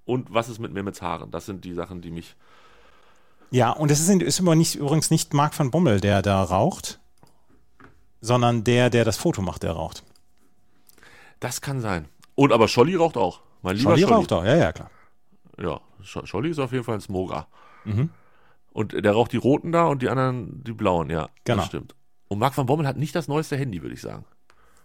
Und 0.03 0.33
was 0.33 0.49
ist 0.49 0.59
mit 0.59 0.73
Mehmets 0.73 1.01
Haaren? 1.01 1.31
Das 1.31 1.45
sind 1.45 1.63
die 1.63 1.71
Sachen, 1.73 2.01
die 2.01 2.11
mich. 2.11 2.35
Ja, 3.51 3.71
und 3.71 3.89
es 3.89 4.01
ist, 4.01 4.09
ist 4.21 4.41
nicht, 4.41 4.75
übrigens 4.75 5.11
nicht 5.11 5.33
Marc 5.33 5.57
van 5.57 5.71
Bommel, 5.71 6.01
der 6.01 6.21
da 6.21 6.43
raucht, 6.43 6.99
sondern 8.19 8.65
der, 8.65 8.89
der 8.89 9.05
das 9.05 9.15
Foto 9.15 9.41
macht, 9.41 9.63
der 9.63 9.71
raucht. 9.71 10.03
Das 11.39 11.61
kann 11.61 11.79
sein. 11.79 12.09
Und 12.35 12.51
aber 12.51 12.67
Scholli 12.67 12.95
raucht 12.95 13.15
auch. 13.15 13.39
Mein 13.61 13.77
lieber 13.77 13.91
Scholli 13.91 14.01
Scholli. 14.01 14.13
raucht 14.15 14.33
auch, 14.33 14.43
ja, 14.43 14.55
ja, 14.57 14.73
klar. 14.73 14.91
Ja, 15.57 15.79
Sch- 16.03 16.25
Scholli 16.25 16.49
ist 16.49 16.59
auf 16.59 16.73
jeden 16.73 16.83
Fall 16.83 16.95
ein 16.95 17.01
Smoger. 17.01 17.47
Mhm. 17.85 18.09
Und 18.75 18.91
der 18.91 19.11
raucht 19.13 19.31
die 19.31 19.37
roten 19.37 19.71
da 19.71 19.85
und 19.85 20.01
die 20.01 20.09
anderen 20.09 20.61
die 20.65 20.73
blauen, 20.73 21.09
ja. 21.09 21.29
Genau. 21.45 21.59
Das 21.59 21.67
stimmt. 21.67 21.95
Und 22.27 22.39
Marc 22.39 22.57
van 22.57 22.65
Bommel 22.65 22.85
hat 22.85 22.97
nicht 22.97 23.15
das 23.15 23.29
neueste 23.29 23.55
Handy, 23.55 23.81
würde 23.81 23.95
ich 23.95 24.01
sagen. 24.01 24.25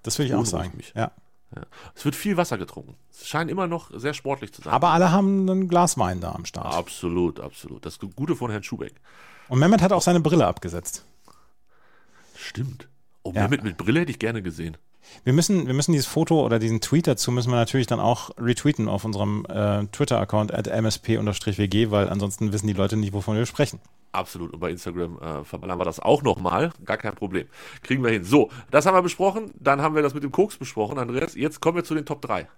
Das 0.04 0.16
will 0.18 0.26
ich 0.26 0.34
auch 0.34 0.46
sagen. 0.46 0.70
mich. 0.76 0.92
Ja. 0.94 1.10
Ja. 1.56 1.62
Es 1.96 2.04
wird 2.04 2.14
viel 2.14 2.36
Wasser 2.36 2.56
getrunken. 2.56 2.94
Es 3.10 3.26
scheint 3.26 3.50
immer 3.50 3.66
noch 3.66 3.90
sehr 3.92 4.14
sportlich 4.14 4.52
zu 4.52 4.62
sein. 4.62 4.72
Aber 4.72 4.90
alle 4.90 5.10
haben 5.10 5.48
ein 5.48 5.66
Glas 5.66 5.98
Wein 5.98 6.20
da 6.20 6.30
am 6.32 6.44
Start. 6.44 6.72
absolut, 6.72 7.40
absolut. 7.40 7.84
Das 7.84 7.98
Gute 7.98 8.36
von 8.36 8.52
Herrn 8.52 8.62
Schubeck. 8.62 8.94
Und 9.48 9.58
Mehmet 9.58 9.82
hat 9.82 9.90
auch 9.92 10.02
seine 10.02 10.20
Brille 10.20 10.46
abgesetzt. 10.46 11.04
Stimmt. 12.36 12.88
Oh, 13.24 13.32
Ja. 13.34 13.48
mit, 13.48 13.64
mit 13.64 13.76
Brille 13.76 14.00
hätte 14.00 14.12
ich 14.12 14.20
gerne 14.20 14.42
gesehen. 14.42 14.76
Wir 15.24 15.32
müssen, 15.32 15.66
wir 15.66 15.74
müssen 15.74 15.92
dieses 15.92 16.06
Foto 16.06 16.44
oder 16.44 16.58
diesen 16.58 16.80
Tweet 16.80 17.06
dazu 17.06 17.30
müssen 17.30 17.50
wir 17.50 17.56
natürlich 17.56 17.86
dann 17.86 18.00
auch 18.00 18.30
retweeten 18.38 18.88
auf 18.88 19.04
unserem 19.04 19.44
äh, 19.48 19.84
Twitter-Account 19.86 20.54
at 20.54 20.66
msp-wg, 20.68 21.90
weil 21.90 22.08
ansonsten 22.08 22.52
wissen 22.52 22.66
die 22.66 22.72
Leute 22.72 22.96
nicht, 22.96 23.12
wovon 23.12 23.36
wir 23.36 23.46
sprechen. 23.46 23.80
Absolut. 24.12 24.52
Und 24.52 24.60
bei 24.60 24.70
Instagram 24.70 25.18
äh, 25.18 25.44
verballern 25.44 25.78
wir 25.78 25.84
das 25.84 26.00
auch 26.00 26.22
nochmal. 26.22 26.72
Gar 26.84 26.96
kein 26.96 27.14
Problem. 27.14 27.46
Kriegen 27.82 28.02
wir 28.02 28.10
hin. 28.10 28.24
So, 28.24 28.50
das 28.70 28.86
haben 28.86 28.94
wir 28.94 29.02
besprochen. 29.02 29.52
Dann 29.58 29.80
haben 29.82 29.94
wir 29.94 30.02
das 30.02 30.14
mit 30.14 30.24
dem 30.24 30.32
Koks 30.32 30.56
besprochen, 30.56 30.98
Andreas. 30.98 31.34
Jetzt 31.34 31.60
kommen 31.60 31.76
wir 31.76 31.84
zu 31.84 31.94
den 31.94 32.06
Top 32.06 32.22
3. 32.22 32.48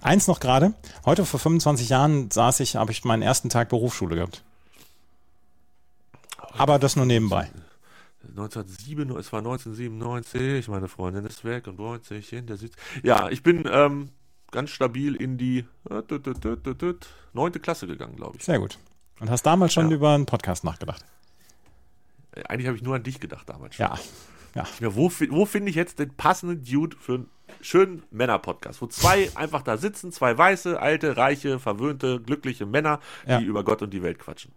Eins 0.00 0.26
noch 0.26 0.40
gerade. 0.40 0.74
Heute 1.04 1.24
vor 1.24 1.38
25 1.38 1.88
Jahren 1.88 2.30
saß 2.30 2.60
ich, 2.60 2.76
habe 2.76 2.90
ich 2.90 3.04
meinen 3.04 3.22
ersten 3.22 3.48
Tag 3.48 3.68
Berufsschule 3.68 4.16
gehabt. 4.16 4.42
Aber 6.58 6.78
das 6.78 6.96
nur 6.96 7.06
nebenbei. 7.06 7.50
1907, 8.38 9.10
es 9.16 9.32
war 9.32 9.38
1997, 9.40 10.68
meine 10.68 10.88
Freundin 10.88 11.24
ist 11.24 11.44
weg 11.44 11.66
und 11.66 11.76
freut 11.76 12.04
sich 12.04 12.32
in 12.32 12.46
der 12.46 12.56
Süd. 12.56 12.72
Ja, 13.02 13.28
ich 13.28 13.42
bin 13.42 13.64
ähm, 13.70 14.10
ganz 14.50 14.70
stabil 14.70 15.14
in 15.16 15.38
die 15.38 15.64
äh, 15.90 16.02
neunte 17.32 17.60
Klasse 17.60 17.86
gegangen, 17.86 18.16
glaube 18.16 18.36
ich. 18.38 18.44
Sehr 18.44 18.58
gut. 18.58 18.78
Und 19.20 19.30
hast 19.30 19.42
damals 19.44 19.72
schon 19.72 19.88
Ja. 19.90 19.96
über 19.96 20.14
einen 20.14 20.26
Podcast 20.26 20.64
nachgedacht. 20.64 21.04
Äh, 22.32 22.42
Eigentlich 22.44 22.66
habe 22.66 22.76
ich 22.76 22.82
nur 22.82 22.94
an 22.96 23.02
dich 23.02 23.20
gedacht 23.20 23.48
damals 23.48 23.74
schon. 23.76 23.86
Ja. 23.86 23.98
Ja. 24.54 24.64
Ja, 24.80 24.94
wo 24.96 25.10
wo 25.30 25.44
finde 25.44 25.68
ich 25.68 25.76
jetzt 25.76 25.98
den 25.98 26.14
passenden 26.16 26.64
Dude 26.64 26.96
für 26.98 27.14
einen 27.16 27.30
schönen 27.60 28.02
Männer-Podcast? 28.10 28.80
Wo 28.80 28.86
zwei 28.86 29.30
einfach 29.34 29.60
da 29.62 29.76
sitzen, 29.76 30.12
zwei 30.12 30.36
weiße, 30.36 30.80
alte, 30.80 31.16
reiche, 31.18 31.58
verwöhnte, 31.58 32.20
glückliche 32.22 32.64
Männer, 32.64 33.00
Ja. 33.26 33.38
die 33.38 33.44
über 33.44 33.64
Gott 33.64 33.82
und 33.82 33.90
die 33.92 34.02
Welt 34.02 34.18
quatschen. 34.18 34.52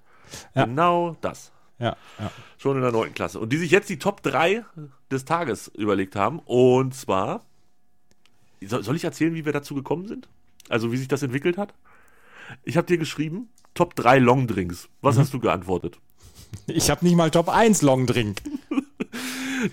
Ja. 0.56 0.64
Genau 0.66 1.18
das. 1.20 1.52
Ja. 1.80 1.96
ja. 2.20 2.32
Schon 2.58 2.76
in 2.76 2.82
der 2.82 2.92
neunten 2.92 3.14
Klasse. 3.16 3.40
Und 3.40 3.52
die 3.54 3.58
sich 3.58 3.72
jetzt 3.72 3.90
die 3.90 4.00
Top 4.00 4.22
3 4.24 4.66
des 5.10 5.26
Tages 5.26 5.70
überlegt 5.70 6.16
haben. 6.16 6.40
Und 6.40 6.94
zwar 6.94 7.44
soll, 8.62 8.96
ich 8.96 9.04
erzählen, 9.06 9.34
wie 9.34 9.46
wir 9.46 9.54
dazu 9.54 9.74
gekommen 9.76 10.08
sind? 10.08 10.28
Also 10.68 10.92
wie 10.92 10.98
sich 10.98 11.08
das 11.08 11.24
entwickelt 11.24 11.58
hat? 11.58 11.74
Ich 12.64 12.76
habe 12.78 12.86
dir 12.88 12.98
geschrieben, 12.98 13.50
Top 13.74 13.96
3 13.96 14.20
Longdrinks. 14.20 14.90
Was 15.02 15.16
Mhm. 15.16 15.20
hast 15.22 15.34
du 15.34 15.40
geantwortet? 15.40 16.00
Ich 16.68 16.90
habe 16.90 17.06
nicht 17.06 17.16
mal 17.16 17.32
Top 17.32 17.48
1 17.50 17.82
Longdrink. 17.82 18.42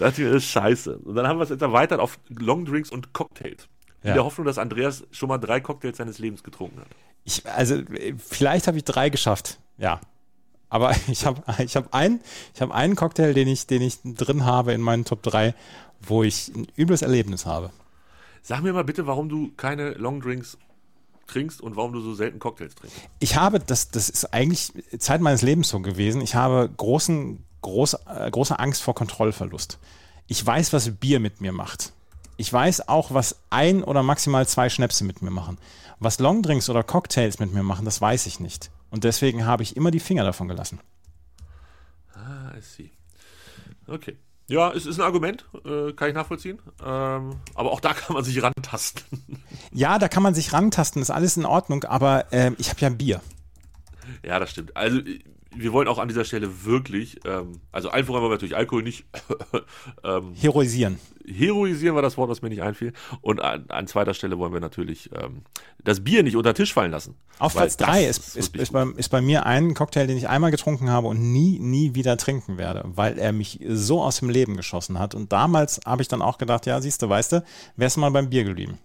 Das 0.01 0.19
ist 0.19 0.47
scheiße. 0.47 0.99
Und 0.99 1.15
dann 1.15 1.29
haben 1.29 1.39
wir 1.39 1.45
es 1.45 1.51
jetzt 1.51 1.63
erweitert 1.63 2.01
auf 2.01 2.19
Longdrinks 2.29 2.91
und 2.91 3.13
Cocktails. 3.13 3.69
In 4.03 4.09
Ja. 4.09 4.15
der 4.15 4.25
Hoffnung, 4.25 4.45
dass 4.45 4.59
Andreas 4.59 5.05
schon 5.13 5.29
mal 5.29 5.39
drei 5.39 5.61
Cocktails 5.61 5.99
seines 5.99 6.19
Lebens 6.19 6.43
getrunken 6.43 6.81
hat. 6.81 6.89
Ich, 7.25 7.47
also 7.49 7.81
vielleicht 8.19 8.67
habe 8.67 8.79
ich 8.79 8.85
drei 8.85 9.11
geschafft, 9.11 9.61
ja. 9.79 10.01
Aber 10.69 10.95
ich 11.09 11.27
habe 11.27 11.43
ich 11.63 11.77
hab 11.77 11.95
einen, 11.95 12.21
ich 12.55 12.61
hab 12.61 12.71
einen 12.71 12.97
Cocktail, 12.97 13.33
den 13.35 13.49
ich, 13.49 13.67
den 13.67 13.83
ich 13.83 13.99
drin 14.05 14.45
habe 14.45 14.73
in 14.73 14.81
meinen 14.81 15.05
Top 15.05 15.23
3, 15.23 15.55
wo 16.01 16.23
ich 16.23 16.49
ein 16.55 16.67
übles 16.77 17.03
Erlebnis 17.03 17.47
habe. 17.47 17.71
Sag 18.43 18.63
mir 18.63 18.73
mal 18.73 18.85
bitte, 18.85 19.07
warum 19.07 19.29
du 19.29 19.51
keine 19.57 19.91
Longdrinks 19.93 20.59
trinkst 21.27 21.61
und 21.61 21.77
warum 21.77 21.93
du 21.93 22.01
so 22.01 22.15
selten 22.15 22.39
Cocktails 22.39 22.75
trinkst. 22.75 22.97
Ich 23.19 23.37
habe, 23.37 23.59
das, 23.59 23.91
das 23.91 24.09
ist 24.09 24.33
eigentlich 24.33 24.73
Zeit 24.99 25.21
meines 25.21 25.43
Lebens 25.43 25.69
so 25.69 25.81
gewesen, 25.81 26.21
ich 26.21 26.35
habe 26.35 26.71
großen, 26.77 27.45
groß, 27.63 27.95
äh, 27.95 28.31
große 28.31 28.59
Angst 28.59 28.83
vor 28.83 28.95
Kontrollverlust. 28.95 29.79
Ich 30.29 30.45
weiß, 30.45 30.73
was 30.73 30.91
Bier 30.91 31.21
mit 31.21 31.41
mir 31.41 31.53
macht. 31.53 31.93
Ich 32.37 32.53
weiß 32.53 32.89
auch, 32.89 33.13
was 33.13 33.37
ein 33.51 33.83
oder 33.83 34.03
maximal 34.03 34.47
zwei 34.47 34.69
Schnäpse 34.69 35.05
mit 35.05 35.23
mir 35.23 35.31
machen. 35.31 35.59
Was 35.99 36.19
Longdrinks 36.19 36.69
oder 36.69 36.83
Cocktails 36.83 37.39
mit 37.39 37.53
mir 37.55 37.63
machen, 37.63 37.85
das 37.85 38.01
weiß 38.01 38.27
ich 38.27 38.41
nicht. 38.41 38.71
Und 38.91 39.05
deswegen 39.05 39.45
habe 39.47 39.63
ich 39.63 39.77
immer 39.77 39.91
die 39.91 40.01
Finger 40.01 40.25
davon 40.25 40.49
gelassen. 40.49 40.81
Ah, 42.15 42.53
I 42.57 42.61
see. 42.61 42.91
Okay. 43.87 44.17
Ja, 44.49 44.73
es 44.73 44.87
ist 44.87 44.99
ein 44.99 45.05
Argument, 45.05 45.45
äh, 45.65 45.93
kann 45.93 46.09
ich 46.09 46.15
nachvollziehen. 46.15 46.61
Ähm, 46.81 47.37
aber 47.55 47.73
auch 47.73 47.81
da 47.81 47.95
kann 47.95 48.15
man 48.15 48.25
sich 48.25 48.41
rantasten. 48.43 49.43
Ja, 49.73 49.99
da 49.99 50.09
kann 50.09 50.23
man 50.23 50.35
sich 50.35 50.53
rantasten, 50.53 51.03
ist 51.03 51.11
alles 51.11 51.37
in 51.37 51.45
Ordnung, 51.45 51.85
aber 51.85 52.27
ähm, 52.33 52.55
ich 52.59 52.71
habe 52.71 52.81
ja 52.81 52.87
ein 52.89 52.99
Bier. 52.99 53.21
ja, 54.23 54.39
das 54.39 54.51
stimmt. 54.51 54.77
Also, 54.77 54.99
äh, 54.99 55.19
wir 55.57 55.73
wollen 55.73 55.89
auch 55.89 55.99
an 55.99 56.09
dieser 56.09 56.25
Stelle 56.25 56.65
wirklich, 56.65 57.21
ähm, 57.25 57.61
also 57.73 57.89
allen 57.89 58.05
voran 58.05 58.23
wollen 58.23 58.31
wir 58.31 58.37
natürlich 58.37 58.57
Alkohol 58.57 58.83
nicht 58.83 59.05
ähm, 60.05 60.35
Heroisieren. 60.35 60.99
heroisieren, 61.27 61.95
war 61.95 62.03
das 62.03 62.17
Wort, 62.17 62.31
was 62.31 62.43
mir 62.43 62.49
nicht 62.49 62.63
einfiel. 62.63 62.93
Und 63.21 63.41
an, 63.41 63.65
an 63.69 63.87
zweiter 63.87 64.15
Stelle 64.15 64.39
wollen 64.39 64.53
wir 64.53 64.61
natürlich 64.61 65.11
ähm, 65.13 65.43
das 65.83 66.03
Bier 66.03 66.23
nicht 66.23 66.37
unter 66.37 66.53
den 66.53 66.57
Tisch 66.57 66.73
fallen 66.73 66.91
lassen. 66.91 67.17
Auf 67.39 67.55
Platz 67.55 67.77
das 67.77 67.87
3 67.87 68.05
ist, 68.07 68.37
ist, 68.37 68.57
ist, 68.57 68.73
bei, 68.73 68.85
ist 68.97 69.09
bei 69.09 69.21
mir 69.21 69.47
ein 69.47 69.75
Cocktail, 69.75 70.07
den 70.07 70.17
ich 70.17 70.29
einmal 70.29 70.51
getrunken 70.51 70.91
habe 70.91 71.09
und 71.09 71.21
nie, 71.21 71.59
nie 71.59 71.95
wieder 71.95 72.17
trinken 72.17 72.59
werde, 72.59 72.83
weil 72.87 73.19
er 73.19 73.33
mich 73.33 73.61
so 73.69 74.03
aus 74.03 74.19
dem 74.19 74.31
Leben 74.31 74.57
geschossen 74.57 74.99
hat. 74.99 75.15
Und 75.15 75.33
damals 75.33 75.81
habe 75.85 76.03
ich 76.03 76.09
dann 76.09 76.23
auch 76.23 76.39
gedacht, 76.39 76.67
ja, 76.67 76.81
siehst 76.81 77.03
du, 77.03 77.09
weißt 77.09 77.33
du, 77.33 77.45
wärst 77.77 77.97
du 77.97 78.01
mal 78.01 78.11
beim 78.11 78.31
Bier 78.31 78.45
geblieben. 78.45 78.79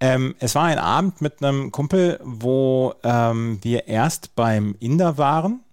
Ähm, 0.00 0.34
es 0.38 0.54
war 0.54 0.64
ein 0.64 0.78
Abend 0.78 1.20
mit 1.20 1.42
einem 1.42 1.72
Kumpel, 1.72 2.20
wo 2.22 2.94
ähm, 3.04 3.58
wir 3.62 3.86
erst 3.86 4.34
beim 4.34 4.76
Inder 4.78 5.18
waren 5.18 5.63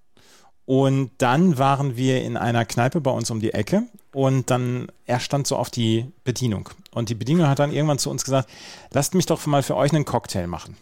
und 0.65 1.11
dann 1.17 1.57
waren 1.57 1.95
wir 1.97 2.23
in 2.23 2.37
einer 2.37 2.65
Kneipe 2.65 3.01
bei 3.01 3.11
uns 3.11 3.29
um 3.31 3.39
die 3.39 3.53
Ecke 3.53 3.83
und 4.13 4.49
dann, 4.49 4.87
er 5.05 5.19
stand 5.19 5.47
so 5.47 5.57
auf 5.57 5.69
die 5.69 6.11
Bedienung. 6.23 6.69
Und 6.91 7.09
die 7.09 7.15
Bedienung 7.15 7.47
hat 7.47 7.59
dann 7.59 7.71
irgendwann 7.71 7.99
zu 7.99 8.09
uns 8.09 8.23
gesagt, 8.23 8.49
lasst 8.91 9.15
mich 9.15 9.25
doch 9.25 9.45
mal 9.45 9.63
für 9.63 9.75
euch 9.75 9.91
einen 9.93 10.05
Cocktail 10.05 10.47
machen. 10.47 10.77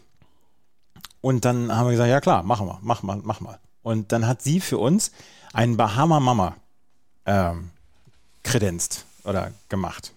Und 1.21 1.45
dann 1.45 1.75
haben 1.75 1.87
wir 1.87 1.91
gesagt, 1.91 2.09
ja 2.09 2.21
klar, 2.21 2.43
machen 2.43 2.67
wir, 2.67 2.79
mach 2.81 3.03
mal, 3.03 3.19
mach 3.23 3.39
mal. 3.39 3.59
Und 3.81 4.11
dann 4.11 4.27
hat 4.27 4.41
sie 4.41 4.59
für 4.59 4.77
uns 4.77 5.11
einen 5.53 5.77
Bahama 5.77 6.19
Mama 6.19 6.55
ähm, 7.25 7.71
kredenzt 8.43 9.05
oder 9.23 9.51
gemacht. 9.69 10.13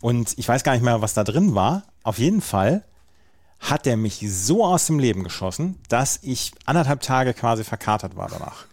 Und 0.00 0.38
ich 0.38 0.48
weiß 0.48 0.62
gar 0.62 0.72
nicht 0.72 0.84
mehr, 0.84 1.02
was 1.02 1.14
da 1.14 1.24
drin 1.24 1.54
war. 1.54 1.84
Auf 2.02 2.18
jeden 2.18 2.40
Fall 2.40 2.84
hat 3.60 3.86
er 3.86 3.96
mich 3.96 4.24
so 4.28 4.64
aus 4.64 4.86
dem 4.86 4.98
Leben 4.98 5.24
geschossen, 5.24 5.78
dass 5.88 6.20
ich 6.22 6.52
anderthalb 6.64 7.00
Tage 7.00 7.34
quasi 7.34 7.64
verkatert 7.64 8.16
war 8.16 8.28
danach. 8.28 8.66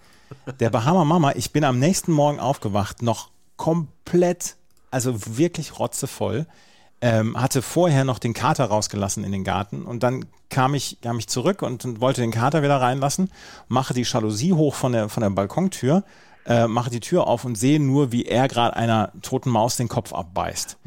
Der 0.59 0.69
Bahama 0.69 1.05
Mama, 1.05 1.33
ich 1.35 1.51
bin 1.51 1.63
am 1.63 1.79
nächsten 1.79 2.11
Morgen 2.11 2.39
aufgewacht, 2.39 3.01
noch 3.01 3.29
komplett, 3.57 4.55
also 4.91 5.37
wirklich 5.37 5.79
rotzevoll. 5.79 6.45
Ähm, 7.01 7.35
hatte 7.35 7.61
vorher 7.61 8.05
noch 8.05 8.17
den 8.17 8.33
Kater 8.33 8.63
rausgelassen 8.63 9.25
in 9.25 9.33
den 9.33 9.43
Garten 9.43 9.83
und 9.83 10.03
dann 10.03 10.25
kam 10.49 10.73
ich, 10.73 11.01
kam 11.01 11.19
ich 11.19 11.27
zurück 11.27 11.61
und, 11.61 11.83
und 11.83 11.99
wollte 11.99 12.21
den 12.21 12.31
Kater 12.31 12.63
wieder 12.63 12.79
reinlassen, 12.79 13.29
mache 13.67 13.93
die 13.93 14.03
Jalousie 14.03 14.53
hoch 14.53 14.73
von 14.73 14.93
der, 14.93 15.09
von 15.09 15.21
der 15.21 15.29
Balkontür, 15.29 16.05
äh, 16.45 16.65
mache 16.67 16.89
die 16.89 17.01
Tür 17.01 17.27
auf 17.27 17.43
und 17.43 17.55
sehe 17.55 17.81
nur, 17.81 18.13
wie 18.13 18.23
er 18.23 18.47
gerade 18.47 18.77
einer 18.77 19.11
toten 19.21 19.49
Maus 19.49 19.75
den 19.75 19.89
Kopf 19.89 20.13
abbeißt. 20.13 20.77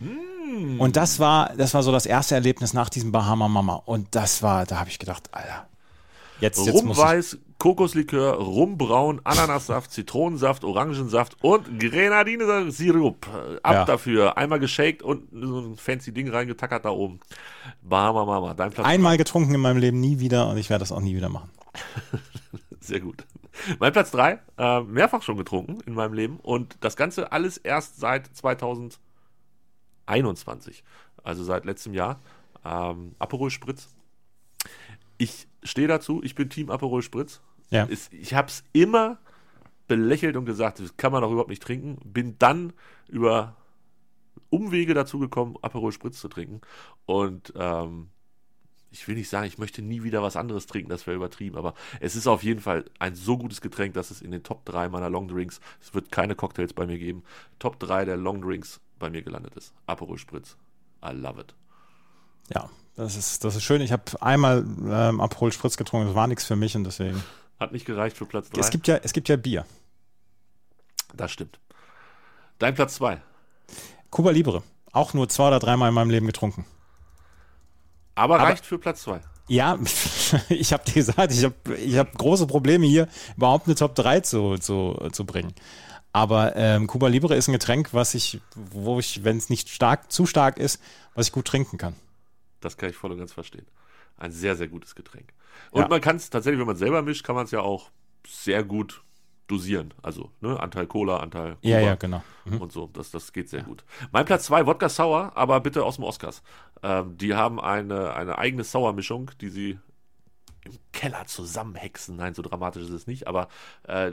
Und 0.78 0.96
das 0.96 1.18
war, 1.18 1.50
das 1.56 1.74
war 1.74 1.82
so 1.82 1.92
das 1.92 2.06
erste 2.06 2.34
Erlebnis 2.34 2.72
nach 2.72 2.88
diesem 2.88 3.12
Bahama 3.12 3.48
Mama. 3.48 3.82
Und 3.84 4.14
das 4.14 4.42
war, 4.42 4.64
da 4.64 4.78
habe 4.78 4.88
ich 4.88 4.98
gedacht, 4.98 5.28
Alter, 5.32 5.66
jetzt, 6.40 6.64
jetzt 6.64 6.84
muss 6.84 6.96
ich, 6.96 7.02
Rumweiß, 7.02 7.38
Kokoslikör, 7.58 8.34
Rumbraun, 8.34 9.20
Ananassaft, 9.24 9.90
Zitronensaft, 9.90 10.62
Orangensaft 10.64 11.36
und 11.42 11.80
Grenadine-Sirup. 11.80 13.26
Ab 13.62 13.72
Ja. 13.74 13.84
dafür. 13.86 14.36
Einmal 14.36 14.60
geshakt 14.60 15.02
und 15.02 15.28
so 15.32 15.60
ein 15.60 15.76
fancy 15.76 16.12
Ding 16.12 16.28
reingetackert 16.28 16.84
da 16.84 16.90
oben. 16.90 17.18
Bahama 17.82 18.24
Mama, 18.26 18.52
dein 18.54 18.70
Platz. 18.70 18.86
einmal 18.86 19.16
getrunken 19.16 19.54
in 19.54 19.60
meinem 19.60 19.78
Leben, 19.78 19.98
nie 20.00 20.18
wieder 20.20 20.48
und 20.50 20.58
ich 20.58 20.68
werde 20.68 20.82
das 20.82 20.92
auch 20.92 21.00
nie 21.00 21.16
wieder 21.16 21.30
machen. 21.30 21.50
Sehr 22.80 23.00
gut. 23.00 23.24
Mein 23.80 23.92
Platz 23.92 24.10
3, 24.10 24.38
äh, 24.58 24.80
mehrfach 24.82 25.22
schon 25.22 25.38
getrunken 25.38 25.80
in 25.86 25.94
meinem 25.94 26.12
Leben 26.12 26.38
und 26.42 26.76
das 26.82 26.94
Ganze 26.94 27.32
alles 27.32 27.56
erst 27.56 27.98
seit 27.98 28.26
2021, 28.36 30.84
also 31.22 31.42
seit 31.42 31.64
letztem 31.64 31.94
Jahr. 31.94 32.20
Ähm, 32.64 33.14
Aperol 33.18 33.50
Spritz. 33.50 33.88
Ich 35.18 35.48
stehe 35.62 35.88
dazu, 35.88 36.20
ich 36.22 36.34
bin 36.34 36.50
Team 36.50 36.70
Aperol 36.70 37.02
Spritz. 37.02 37.40
Ja. 37.70 37.84
Ist, 37.84 38.12
ich 38.12 38.34
habe 38.34 38.48
es 38.48 38.64
immer 38.72 39.18
belächelt 39.88 40.36
und 40.36 40.44
gesagt, 40.46 40.80
das 40.80 40.96
kann 40.96 41.12
man 41.12 41.22
doch 41.22 41.30
überhaupt 41.30 41.50
nicht 41.50 41.62
trinken. 41.62 41.98
Bin 42.04 42.36
dann 42.38 42.72
über 43.08 43.56
Umwege 44.50 44.94
dazu 44.94 45.18
gekommen, 45.18 45.56
Aperol 45.62 45.92
Spritz 45.92 46.20
zu 46.20 46.28
trinken. 46.28 46.60
Und 47.06 47.52
ähm, 47.56 48.08
ich 48.90 49.06
will 49.06 49.16
nicht 49.16 49.28
sagen, 49.28 49.46
ich 49.46 49.58
möchte 49.58 49.82
nie 49.82 50.02
wieder 50.02 50.22
was 50.22 50.36
anderes 50.36 50.66
trinken, 50.66 50.88
das 50.88 51.06
wäre 51.06 51.16
übertrieben, 51.16 51.56
aber 51.56 51.74
es 52.00 52.16
ist 52.16 52.26
auf 52.26 52.42
jeden 52.42 52.60
Fall 52.60 52.84
ein 52.98 53.14
so 53.14 53.36
gutes 53.36 53.60
Getränk, 53.60 53.94
dass 53.94 54.10
es 54.10 54.22
in 54.22 54.30
den 54.30 54.42
Top 54.42 54.64
3 54.64 54.88
meiner 54.88 55.10
Long 55.10 55.28
Drinks, 55.28 55.60
es 55.82 55.92
wird 55.94 56.10
keine 56.10 56.34
Cocktails 56.34 56.72
bei 56.72 56.86
mir 56.86 56.98
geben, 56.98 57.22
Top 57.58 57.78
3 57.78 58.04
der 58.04 58.16
Long 58.16 58.40
Drinks 58.40 58.80
bei 58.98 59.10
mir 59.10 59.22
gelandet 59.22 59.54
ist. 59.56 59.74
Aperol 59.86 60.18
Spritz. 60.18 60.56
I 61.04 61.12
love 61.12 61.40
it. 61.40 61.54
Ja, 62.54 62.70
das 62.94 63.16
ist, 63.16 63.44
das 63.44 63.56
ist 63.56 63.64
schön. 63.64 63.82
Ich 63.82 63.92
habe 63.92 64.04
einmal 64.20 64.64
ähm, 64.88 65.20
Aperol 65.20 65.52
Spritz 65.52 65.76
getrunken, 65.76 66.06
das 66.06 66.16
war 66.16 66.26
nichts 66.26 66.44
für 66.44 66.56
mich 66.56 66.74
und 66.76 66.84
deswegen. 66.84 67.22
Hat 67.58 67.72
nicht 67.72 67.86
gereicht 67.86 68.16
für 68.16 68.26
Platz 68.26 68.50
3. 68.50 68.60
Es 68.60 68.70
gibt 68.70 68.86
ja, 68.88 68.96
es 68.96 69.12
gibt 69.12 69.28
ja 69.28 69.36
Bier. 69.36 69.64
das 71.14 71.32
stimmt. 71.32 71.58
Dein 72.58 72.74
Platz 72.74 72.94
2. 72.96 73.20
Cuba 74.10 74.30
Libre. 74.30 74.62
Auch 74.92 75.12
nur 75.14 75.28
zwei 75.28 75.48
oder 75.48 75.58
dreimal 75.58 75.88
in 75.90 75.94
meinem 75.94 76.10
Leben 76.10 76.26
getrunken. 76.26 76.64
Aber, 78.14 78.36
Aber- 78.36 78.44
reicht 78.44 78.64
für 78.64 78.78
Platz 78.78 79.02
2. 79.02 79.20
Ja, 79.48 79.78
ich 80.48 80.72
habe 80.72 80.84
dir 80.84 80.94
gesagt, 80.94 81.32
ich 81.32 81.44
habe 81.44 81.76
ich 81.76 81.96
hab 81.96 82.16
große 82.18 82.46
Probleme 82.48 82.84
hier, 82.86 83.06
überhaupt 83.36 83.66
eine 83.66 83.76
Top 83.76 83.94
3 83.94 84.20
zu, 84.20 84.58
zu, 84.58 85.08
zu 85.12 85.24
bringen. 85.24 85.54
Aber 86.12 86.56
ähm, 86.56 86.86
Cuba 86.86 87.08
Libre 87.08 87.36
ist 87.36 87.46
ein 87.46 87.52
Getränk, 87.52 87.92
was 87.92 88.14
ich, 88.14 88.40
wo 88.54 88.98
ich, 88.98 89.22
wenn 89.22 89.36
es 89.36 89.50
nicht 89.50 89.68
stark, 89.68 90.10
zu 90.10 90.26
stark 90.26 90.58
ist, 90.58 90.80
was 91.14 91.26
ich 91.28 91.32
gut 91.32 91.46
trinken 91.46 91.78
kann. 91.78 91.94
Das 92.60 92.76
kann 92.76 92.88
ich 92.90 92.96
voll 92.96 93.12
und 93.12 93.18
ganz 93.18 93.32
verstehen. 93.32 93.66
Ein 94.16 94.32
sehr, 94.32 94.56
sehr 94.56 94.66
gutes 94.66 94.94
Getränk. 94.94 95.32
Und 95.70 95.82
Ja. 95.82 95.88
man 95.88 96.00
kann 96.00 96.16
es 96.16 96.30
tatsächlich, 96.30 96.58
wenn 96.58 96.66
man 96.66 96.74
es 96.74 96.80
selber 96.80 97.02
mischt, 97.02 97.24
kann 97.24 97.34
man 97.36 97.44
es 97.44 97.50
ja 97.50 97.60
auch 97.60 97.90
sehr 98.26 98.64
gut 98.64 99.02
dosieren. 99.46 99.94
Also 100.02 100.30
ne, 100.40 100.58
Anteil 100.58 100.86
Cola, 100.86 101.18
Anteil 101.18 101.56
Ja, 101.62 101.76
Kuba 101.78 101.88
ja, 101.90 101.94
genau. 101.94 102.22
Mhm. 102.44 102.60
und 102.60 102.72
so. 102.72 102.90
Das, 102.92 103.10
das 103.10 103.32
geht 103.32 103.48
sehr 103.48 103.62
gut. 103.62 103.84
Mein 104.10 104.24
Platz 104.24 104.44
2, 104.46 104.66
Wodka 104.66 104.88
Sour, 104.88 105.36
aber 105.36 105.60
bitte 105.60 105.84
aus 105.84 105.96
dem 105.96 106.04
Oscars. 106.04 106.42
Ähm, 106.82 107.16
die 107.16 107.34
haben 107.34 107.60
eine, 107.60 108.14
eine 108.14 108.38
eigene 108.38 108.64
Sauermischung, 108.64 109.30
die 109.40 109.48
sie 109.50 109.78
im 110.64 110.78
Keller 110.92 111.26
zusammenhexen. 111.26 112.16
Nein, 112.16 112.34
so 112.34 112.42
dramatisch 112.42 112.82
ist 112.82 112.90
es 112.90 113.06
nicht, 113.06 113.28
aber 113.28 113.48
äh, 113.84 114.10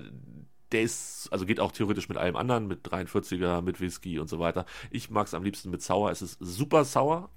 der 0.72 0.82
ist, 0.84 1.30
also 1.32 1.46
geht 1.46 1.60
auch 1.60 1.72
theoretisch 1.72 2.10
mit 2.10 2.18
allem 2.18 2.36
anderen, 2.36 2.68
mit 2.68 2.88
43er, 2.88 3.62
mit 3.62 3.80
Whisky 3.80 4.20
und 4.20 4.28
so 4.30 4.40
weiter. 4.40 4.66
Ich 4.92 5.10
mag 5.10 5.26
es 5.28 5.34
am 5.34 5.44
liebsten 5.44 5.70
mit 5.72 5.82
sauer. 5.82 6.12
Es 6.12 6.22
ist 6.22 6.38
super 6.40 6.86
sauer. 6.86 7.30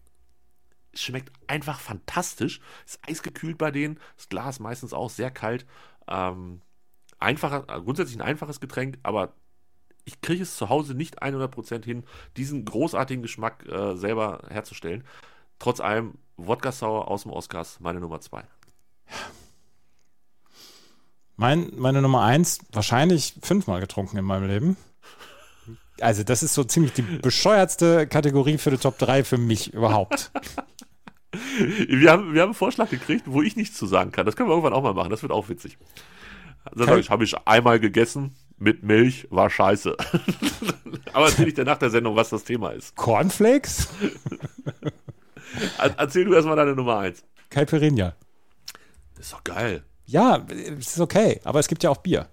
Schmeckt 0.96 1.32
einfach 1.46 1.80
fantastisch. 1.80 2.60
Ist 2.86 3.00
eisgekühlt 3.06 3.58
bei 3.58 3.70
denen. 3.70 4.00
Das 4.16 4.28
Glas 4.28 4.60
meistens 4.60 4.92
auch 4.92 5.10
sehr 5.10 5.30
kalt. 5.30 5.66
Ähm, 6.08 6.62
einfacher, 7.18 7.64
äh, 7.68 7.80
grundsätzlich 7.80 8.18
ein 8.18 8.26
einfaches 8.26 8.60
Getränk, 8.60 8.98
aber 9.02 9.34
ich 10.04 10.20
kriege 10.20 10.42
es 10.42 10.56
zu 10.56 10.68
Hause 10.68 10.94
nicht 10.94 11.22
100% 11.22 11.84
hin, 11.84 12.04
diesen 12.36 12.64
großartigen 12.64 13.22
Geschmack 13.22 13.66
äh, 13.66 13.96
selber 13.96 14.42
herzustellen. 14.48 15.04
Trotz 15.58 15.80
allem, 15.80 16.14
Wodka 16.36 16.70
Sour 16.70 17.08
aus 17.08 17.22
dem 17.22 17.32
Oscars, 17.32 17.80
meine 17.80 18.00
Nummer 18.00 18.20
2. 18.20 18.44
Mein, 21.36 21.72
meine 21.76 22.00
Nummer 22.00 22.22
eins, 22.22 22.60
wahrscheinlich 22.72 23.34
fünfmal 23.42 23.80
getrunken 23.80 24.16
in 24.16 24.24
meinem 24.24 24.48
Leben. 24.48 24.76
Also, 26.00 26.22
das 26.22 26.42
ist 26.42 26.54
so 26.54 26.64
ziemlich 26.64 26.92
die 26.92 27.02
bescheuertste 27.02 28.06
Kategorie 28.06 28.58
für 28.58 28.70
die 28.70 28.76
Top 28.76 28.98
3 28.98 29.24
für 29.24 29.38
mich 29.38 29.72
überhaupt. 29.72 30.30
Wir 31.88 32.10
haben, 32.10 32.34
wir 32.34 32.42
haben 32.42 32.48
einen 32.48 32.54
Vorschlag 32.54 32.90
gekriegt, 32.90 33.24
wo 33.26 33.42
ich 33.42 33.56
nichts 33.56 33.76
zu 33.76 33.86
sagen 33.86 34.12
kann. 34.12 34.26
Das 34.26 34.36
können 34.36 34.48
wir 34.48 34.52
irgendwann 34.54 34.72
auch 34.72 34.82
mal 34.82 34.94
machen. 34.94 35.10
Das 35.10 35.22
wird 35.22 35.32
auch 35.32 35.48
witzig. 35.48 35.78
Dann 36.74 36.86
sage 36.86 37.00
ich, 37.00 37.10
habe 37.10 37.24
ich 37.24 37.34
einmal 37.46 37.78
gegessen 37.80 38.34
mit 38.58 38.82
Milch, 38.82 39.26
war 39.30 39.48
scheiße. 39.50 39.96
Aber 41.12 41.26
erzähl 41.26 41.48
ich 41.48 41.54
dir 41.54 41.64
nach 41.64 41.78
der 41.78 41.90
Sendung, 41.90 42.16
was 42.16 42.30
das 42.30 42.44
Thema 42.44 42.70
ist. 42.70 42.96
Cornflakes? 42.96 43.88
Er- 45.78 45.94
Erzähl 45.98 46.24
du 46.24 46.34
erstmal 46.34 46.56
deine 46.56 46.74
Nummer 46.74 46.98
eins. 46.98 47.22
Caipirinha. 47.50 48.14
Ist 49.18 49.32
doch 49.32 49.44
geil. 49.44 49.82
Ja, 50.06 50.44
es 50.78 50.88
ist 50.94 51.00
okay, 51.00 51.40
aber 51.44 51.60
es 51.60 51.68
gibt 51.68 51.82
ja 51.82 51.90
auch 51.90 51.96
Bier. 51.98 52.28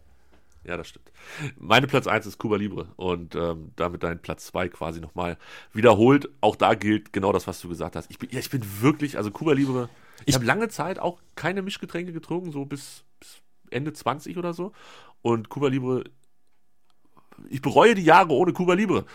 Ja, 0.66 0.78
das 0.78 0.88
stimmt. 0.88 1.12
Meine 1.58 1.88
Platz 1.88 2.08
1 2.08 2.26
ist 2.26 2.38
Cuba 2.38 2.56
Libre 2.56 2.88
und 2.96 3.36
ähm, 3.36 3.72
damit 3.76 4.02
dein 4.04 4.22
Platz 4.22 4.46
2 4.46 4.70
quasi 4.70 5.02
nochmal 5.02 5.38
wiederholt. 5.74 6.30
Auch 6.40 6.56
da 6.56 6.74
gilt 6.74 7.12
genau 7.12 7.34
das, 7.34 7.48
was 7.48 7.60
du 7.60 7.68
gesagt 7.68 7.96
hast. 7.98 8.10
Ich 8.10 8.18
bin, 8.18 8.30
ja, 8.32 8.40
ich 8.40 8.50
bin 8.50 8.62
wirklich, 8.82 9.18
also 9.18 9.30
Cuba 9.30 9.52
Libre, 9.54 9.90
ich, 10.22 10.30
Ich- 10.30 10.36
habe 10.36 10.46
lange 10.46 10.70
Zeit 10.70 11.00
auch 11.00 11.20
keine 11.36 11.62
Mischgetränke 11.62 12.14
getrunken, 12.14 12.52
so 12.54 12.64
bis, 12.66 13.04
bis 13.20 13.42
Ende 13.72 13.92
20 13.92 14.38
oder 14.38 14.54
so. 14.54 14.72
Und 15.22 15.50
Cuba 15.50 15.68
Libre, 15.68 16.06
ich 17.50 17.62
bereue 17.62 17.96
die 17.96 18.04
Jahre 18.06 18.30
ohne 18.32 18.54
Cuba 18.54 18.74
Libre. 18.74 19.06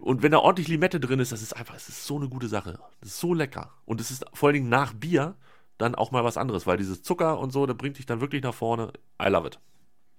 Und 0.00 0.22
wenn 0.22 0.32
da 0.32 0.38
ordentlich 0.38 0.66
Limette 0.68 0.98
drin 0.98 1.20
ist, 1.20 1.30
das 1.30 1.42
ist 1.42 1.52
einfach, 1.54 1.76
es 1.76 1.88
ist 1.88 2.04
so 2.04 2.16
eine 2.16 2.28
gute 2.28 2.48
Sache. 2.48 2.80
Das 3.00 3.10
ist 3.10 3.20
so 3.20 3.32
lecker. 3.34 3.70
Und 3.84 4.00
es 4.00 4.10
ist 4.10 4.24
vor 4.32 4.48
allen 4.48 4.54
Dingen 4.54 4.68
nach 4.70 4.92
Bier 4.92 5.36
dann 5.78 5.94
auch 5.94 6.10
mal 6.10 6.24
was 6.24 6.36
anderes, 6.38 6.66
weil 6.66 6.78
dieses 6.78 7.02
Zucker 7.02 7.38
und 7.38 7.52
so, 7.52 7.66
der 7.66 7.74
bringt 7.74 7.98
dich 7.98 8.06
dann 8.06 8.20
wirklich 8.20 8.42
nach 8.42 8.54
vorne. 8.54 8.92
I 9.22 9.28
love 9.28 9.46
it. 9.46 9.60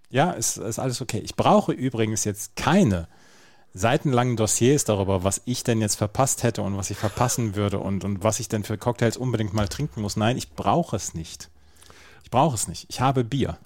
Ja, 0.09 0.31
ist, 0.31 0.57
ist 0.57 0.79
alles 0.79 1.01
okay. 1.01 1.19
Ich 1.19 1.35
brauche 1.35 1.71
übrigens 1.73 2.23
jetzt 2.23 2.55
keine 2.55 3.07
seitenlangen 3.73 4.37
Dossiers 4.37 4.85
darüber, 4.85 5.23
was 5.23 5.41
ich 5.45 5.63
denn 5.63 5.81
jetzt 5.81 5.95
verpasst 5.95 6.43
hätte 6.43 6.61
und 6.61 6.77
was 6.77 6.89
ich 6.89 6.97
verpassen 6.97 7.55
würde 7.55 7.79
und, 7.79 8.03
und 8.03 8.23
was 8.23 8.39
ich 8.39 8.47
denn 8.47 8.63
für 8.63 8.77
Cocktails 8.77 9.17
unbedingt 9.17 9.53
mal 9.53 9.67
trinken 9.67 10.01
muss. 10.01 10.15
Nein, 10.15 10.37
ich 10.37 10.51
brauche 10.53 10.95
es 10.95 11.13
nicht. 11.13 11.49
Ich 12.23 12.31
brauche 12.31 12.55
es 12.55 12.67
nicht. 12.67 12.87
Ich 12.89 13.01
habe 13.01 13.23
Bier. 13.23 13.57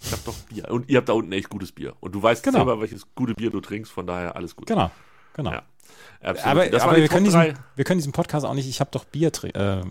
Ich 0.00 0.12
hab 0.12 0.24
doch 0.24 0.34
Bier. 0.50 0.70
Und 0.70 0.88
ihr 0.88 0.98
habt 0.98 1.08
da 1.08 1.14
unten 1.14 1.32
echt 1.32 1.48
gutes 1.48 1.72
Bier. 1.72 1.94
Und 2.00 2.12
du 2.14 2.22
weißt 2.22 2.42
Genau. 2.42 2.58
selber, 2.58 2.80
welches 2.80 3.02
gute 3.14 3.34
Bier 3.34 3.50
du 3.50 3.60
trinkst, 3.60 3.90
von 3.90 4.06
daher 4.06 4.36
alles 4.36 4.54
gut. 4.54 4.68
Genau, 4.68 4.90
genau. 5.34 5.52
Ja. 5.52 5.62
Absolut. 6.22 6.44
Aber, 6.46 6.82
aber 6.82 6.96
wir, 6.96 7.08
können 7.08 7.24
diesen, 7.24 7.58
wir 7.74 7.84
können 7.84 7.98
diesen 7.98 8.12
Podcast 8.12 8.44
auch 8.46 8.54
nicht, 8.54 8.68
ich 8.68 8.80
habe 8.80 8.90
doch 8.92 9.04
Bier, 9.04 9.28
äh, 9.28 9.82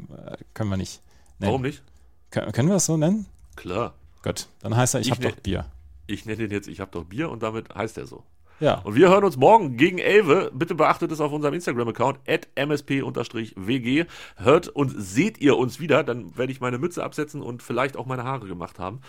können 0.54 0.70
wir 0.70 0.78
nicht. 0.78 1.02
nennen. 1.40 1.50
Warum 1.50 1.62
nicht? 1.64 1.82
Können, 2.30 2.52
können 2.52 2.70
wir 2.70 2.76
das 2.76 2.86
so 2.86 2.96
nennen? 2.98 3.26
Klar. 3.56 3.94
Gut, 4.26 4.48
dann 4.60 4.76
heißt 4.76 4.96
er, 4.96 5.00
ich, 5.00 5.08
Ich 5.08 5.12
habe 5.12 5.24
ne- 5.24 5.30
doch 5.30 5.40
Bier. 5.40 5.66
Ich 6.08 6.26
nenne 6.26 6.38
den 6.38 6.52
jetzt, 6.52 6.68
ich 6.68 6.82
hab 6.82 6.92
doch 6.92 7.06
Bier 7.06 7.30
und 7.30 7.42
damit 7.44 7.74
heißt 7.74 7.98
er 7.98 8.06
so. 8.08 8.24
Ja, 8.60 8.76
Und 8.80 8.96
wir 8.96 9.10
hören 9.10 9.24
uns 9.26 9.36
morgen 9.38 9.76
gegen 9.76 9.98
11. 9.98 10.52
Bitte 10.54 10.76
beachtet 10.76 11.12
es 11.12 11.20
auf 11.20 11.32
unserem 11.34 11.54
Instagram-Account, 11.54 12.20
msp-wg. 12.56 14.06
Hört 14.38 14.68
und 14.70 14.90
seht 14.98 15.40
ihr 15.40 15.58
uns 15.58 15.80
wieder, 15.80 16.04
dann 16.04 16.38
werde 16.38 16.52
ich 16.52 16.62
meine 16.62 16.78
Mütze 16.78 17.04
absetzen 17.04 17.42
und 17.42 17.62
vielleicht 17.64 17.98
auch 17.98 18.06
meine 18.06 18.24
Haare 18.24 18.48
gemacht 18.48 18.80
haben, 18.80 19.02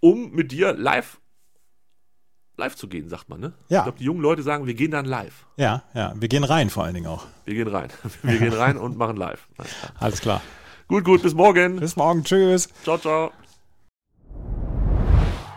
um 0.00 0.30
mit 0.32 0.52
dir 0.52 0.72
live 0.74 1.20
live 2.56 2.76
zu 2.76 2.86
gehen, 2.86 3.08
sagt 3.08 3.28
man, 3.28 3.40
ne? 3.40 3.52
Ja. 3.68 3.78
Ich 3.80 3.84
glaube, 3.84 3.98
die 3.98 4.04
jungen 4.04 4.20
Leute 4.20 4.44
sagen, 4.44 4.66
wir 4.68 4.74
gehen 4.74 4.92
dann 4.92 5.06
live. 5.06 5.44
ja, 5.56 5.82
ja. 5.92 6.14
Wir 6.16 6.28
gehen 6.28 6.44
rein 6.44 6.70
vor 6.70 6.84
allen 6.84 6.94
Dingen 6.94 7.08
auch. 7.08 7.26
Wir 7.46 7.54
gehen 7.54 7.66
rein. 7.66 7.88
Wir 8.22 8.38
gehen 8.38 8.52
rein 8.52 8.76
und 8.78 8.96
machen 8.96 9.16
live. 9.16 9.48
Alles 9.98 10.20
klar. 10.20 10.40
Gut, 10.86 11.02
gut, 11.04 11.22
bis 11.22 11.34
morgen. 11.34 11.80
Bis 11.80 11.96
morgen. 11.96 12.22
Tschüss. 12.22 12.68
Ciao, 12.84 12.96
ciao. 12.98 13.32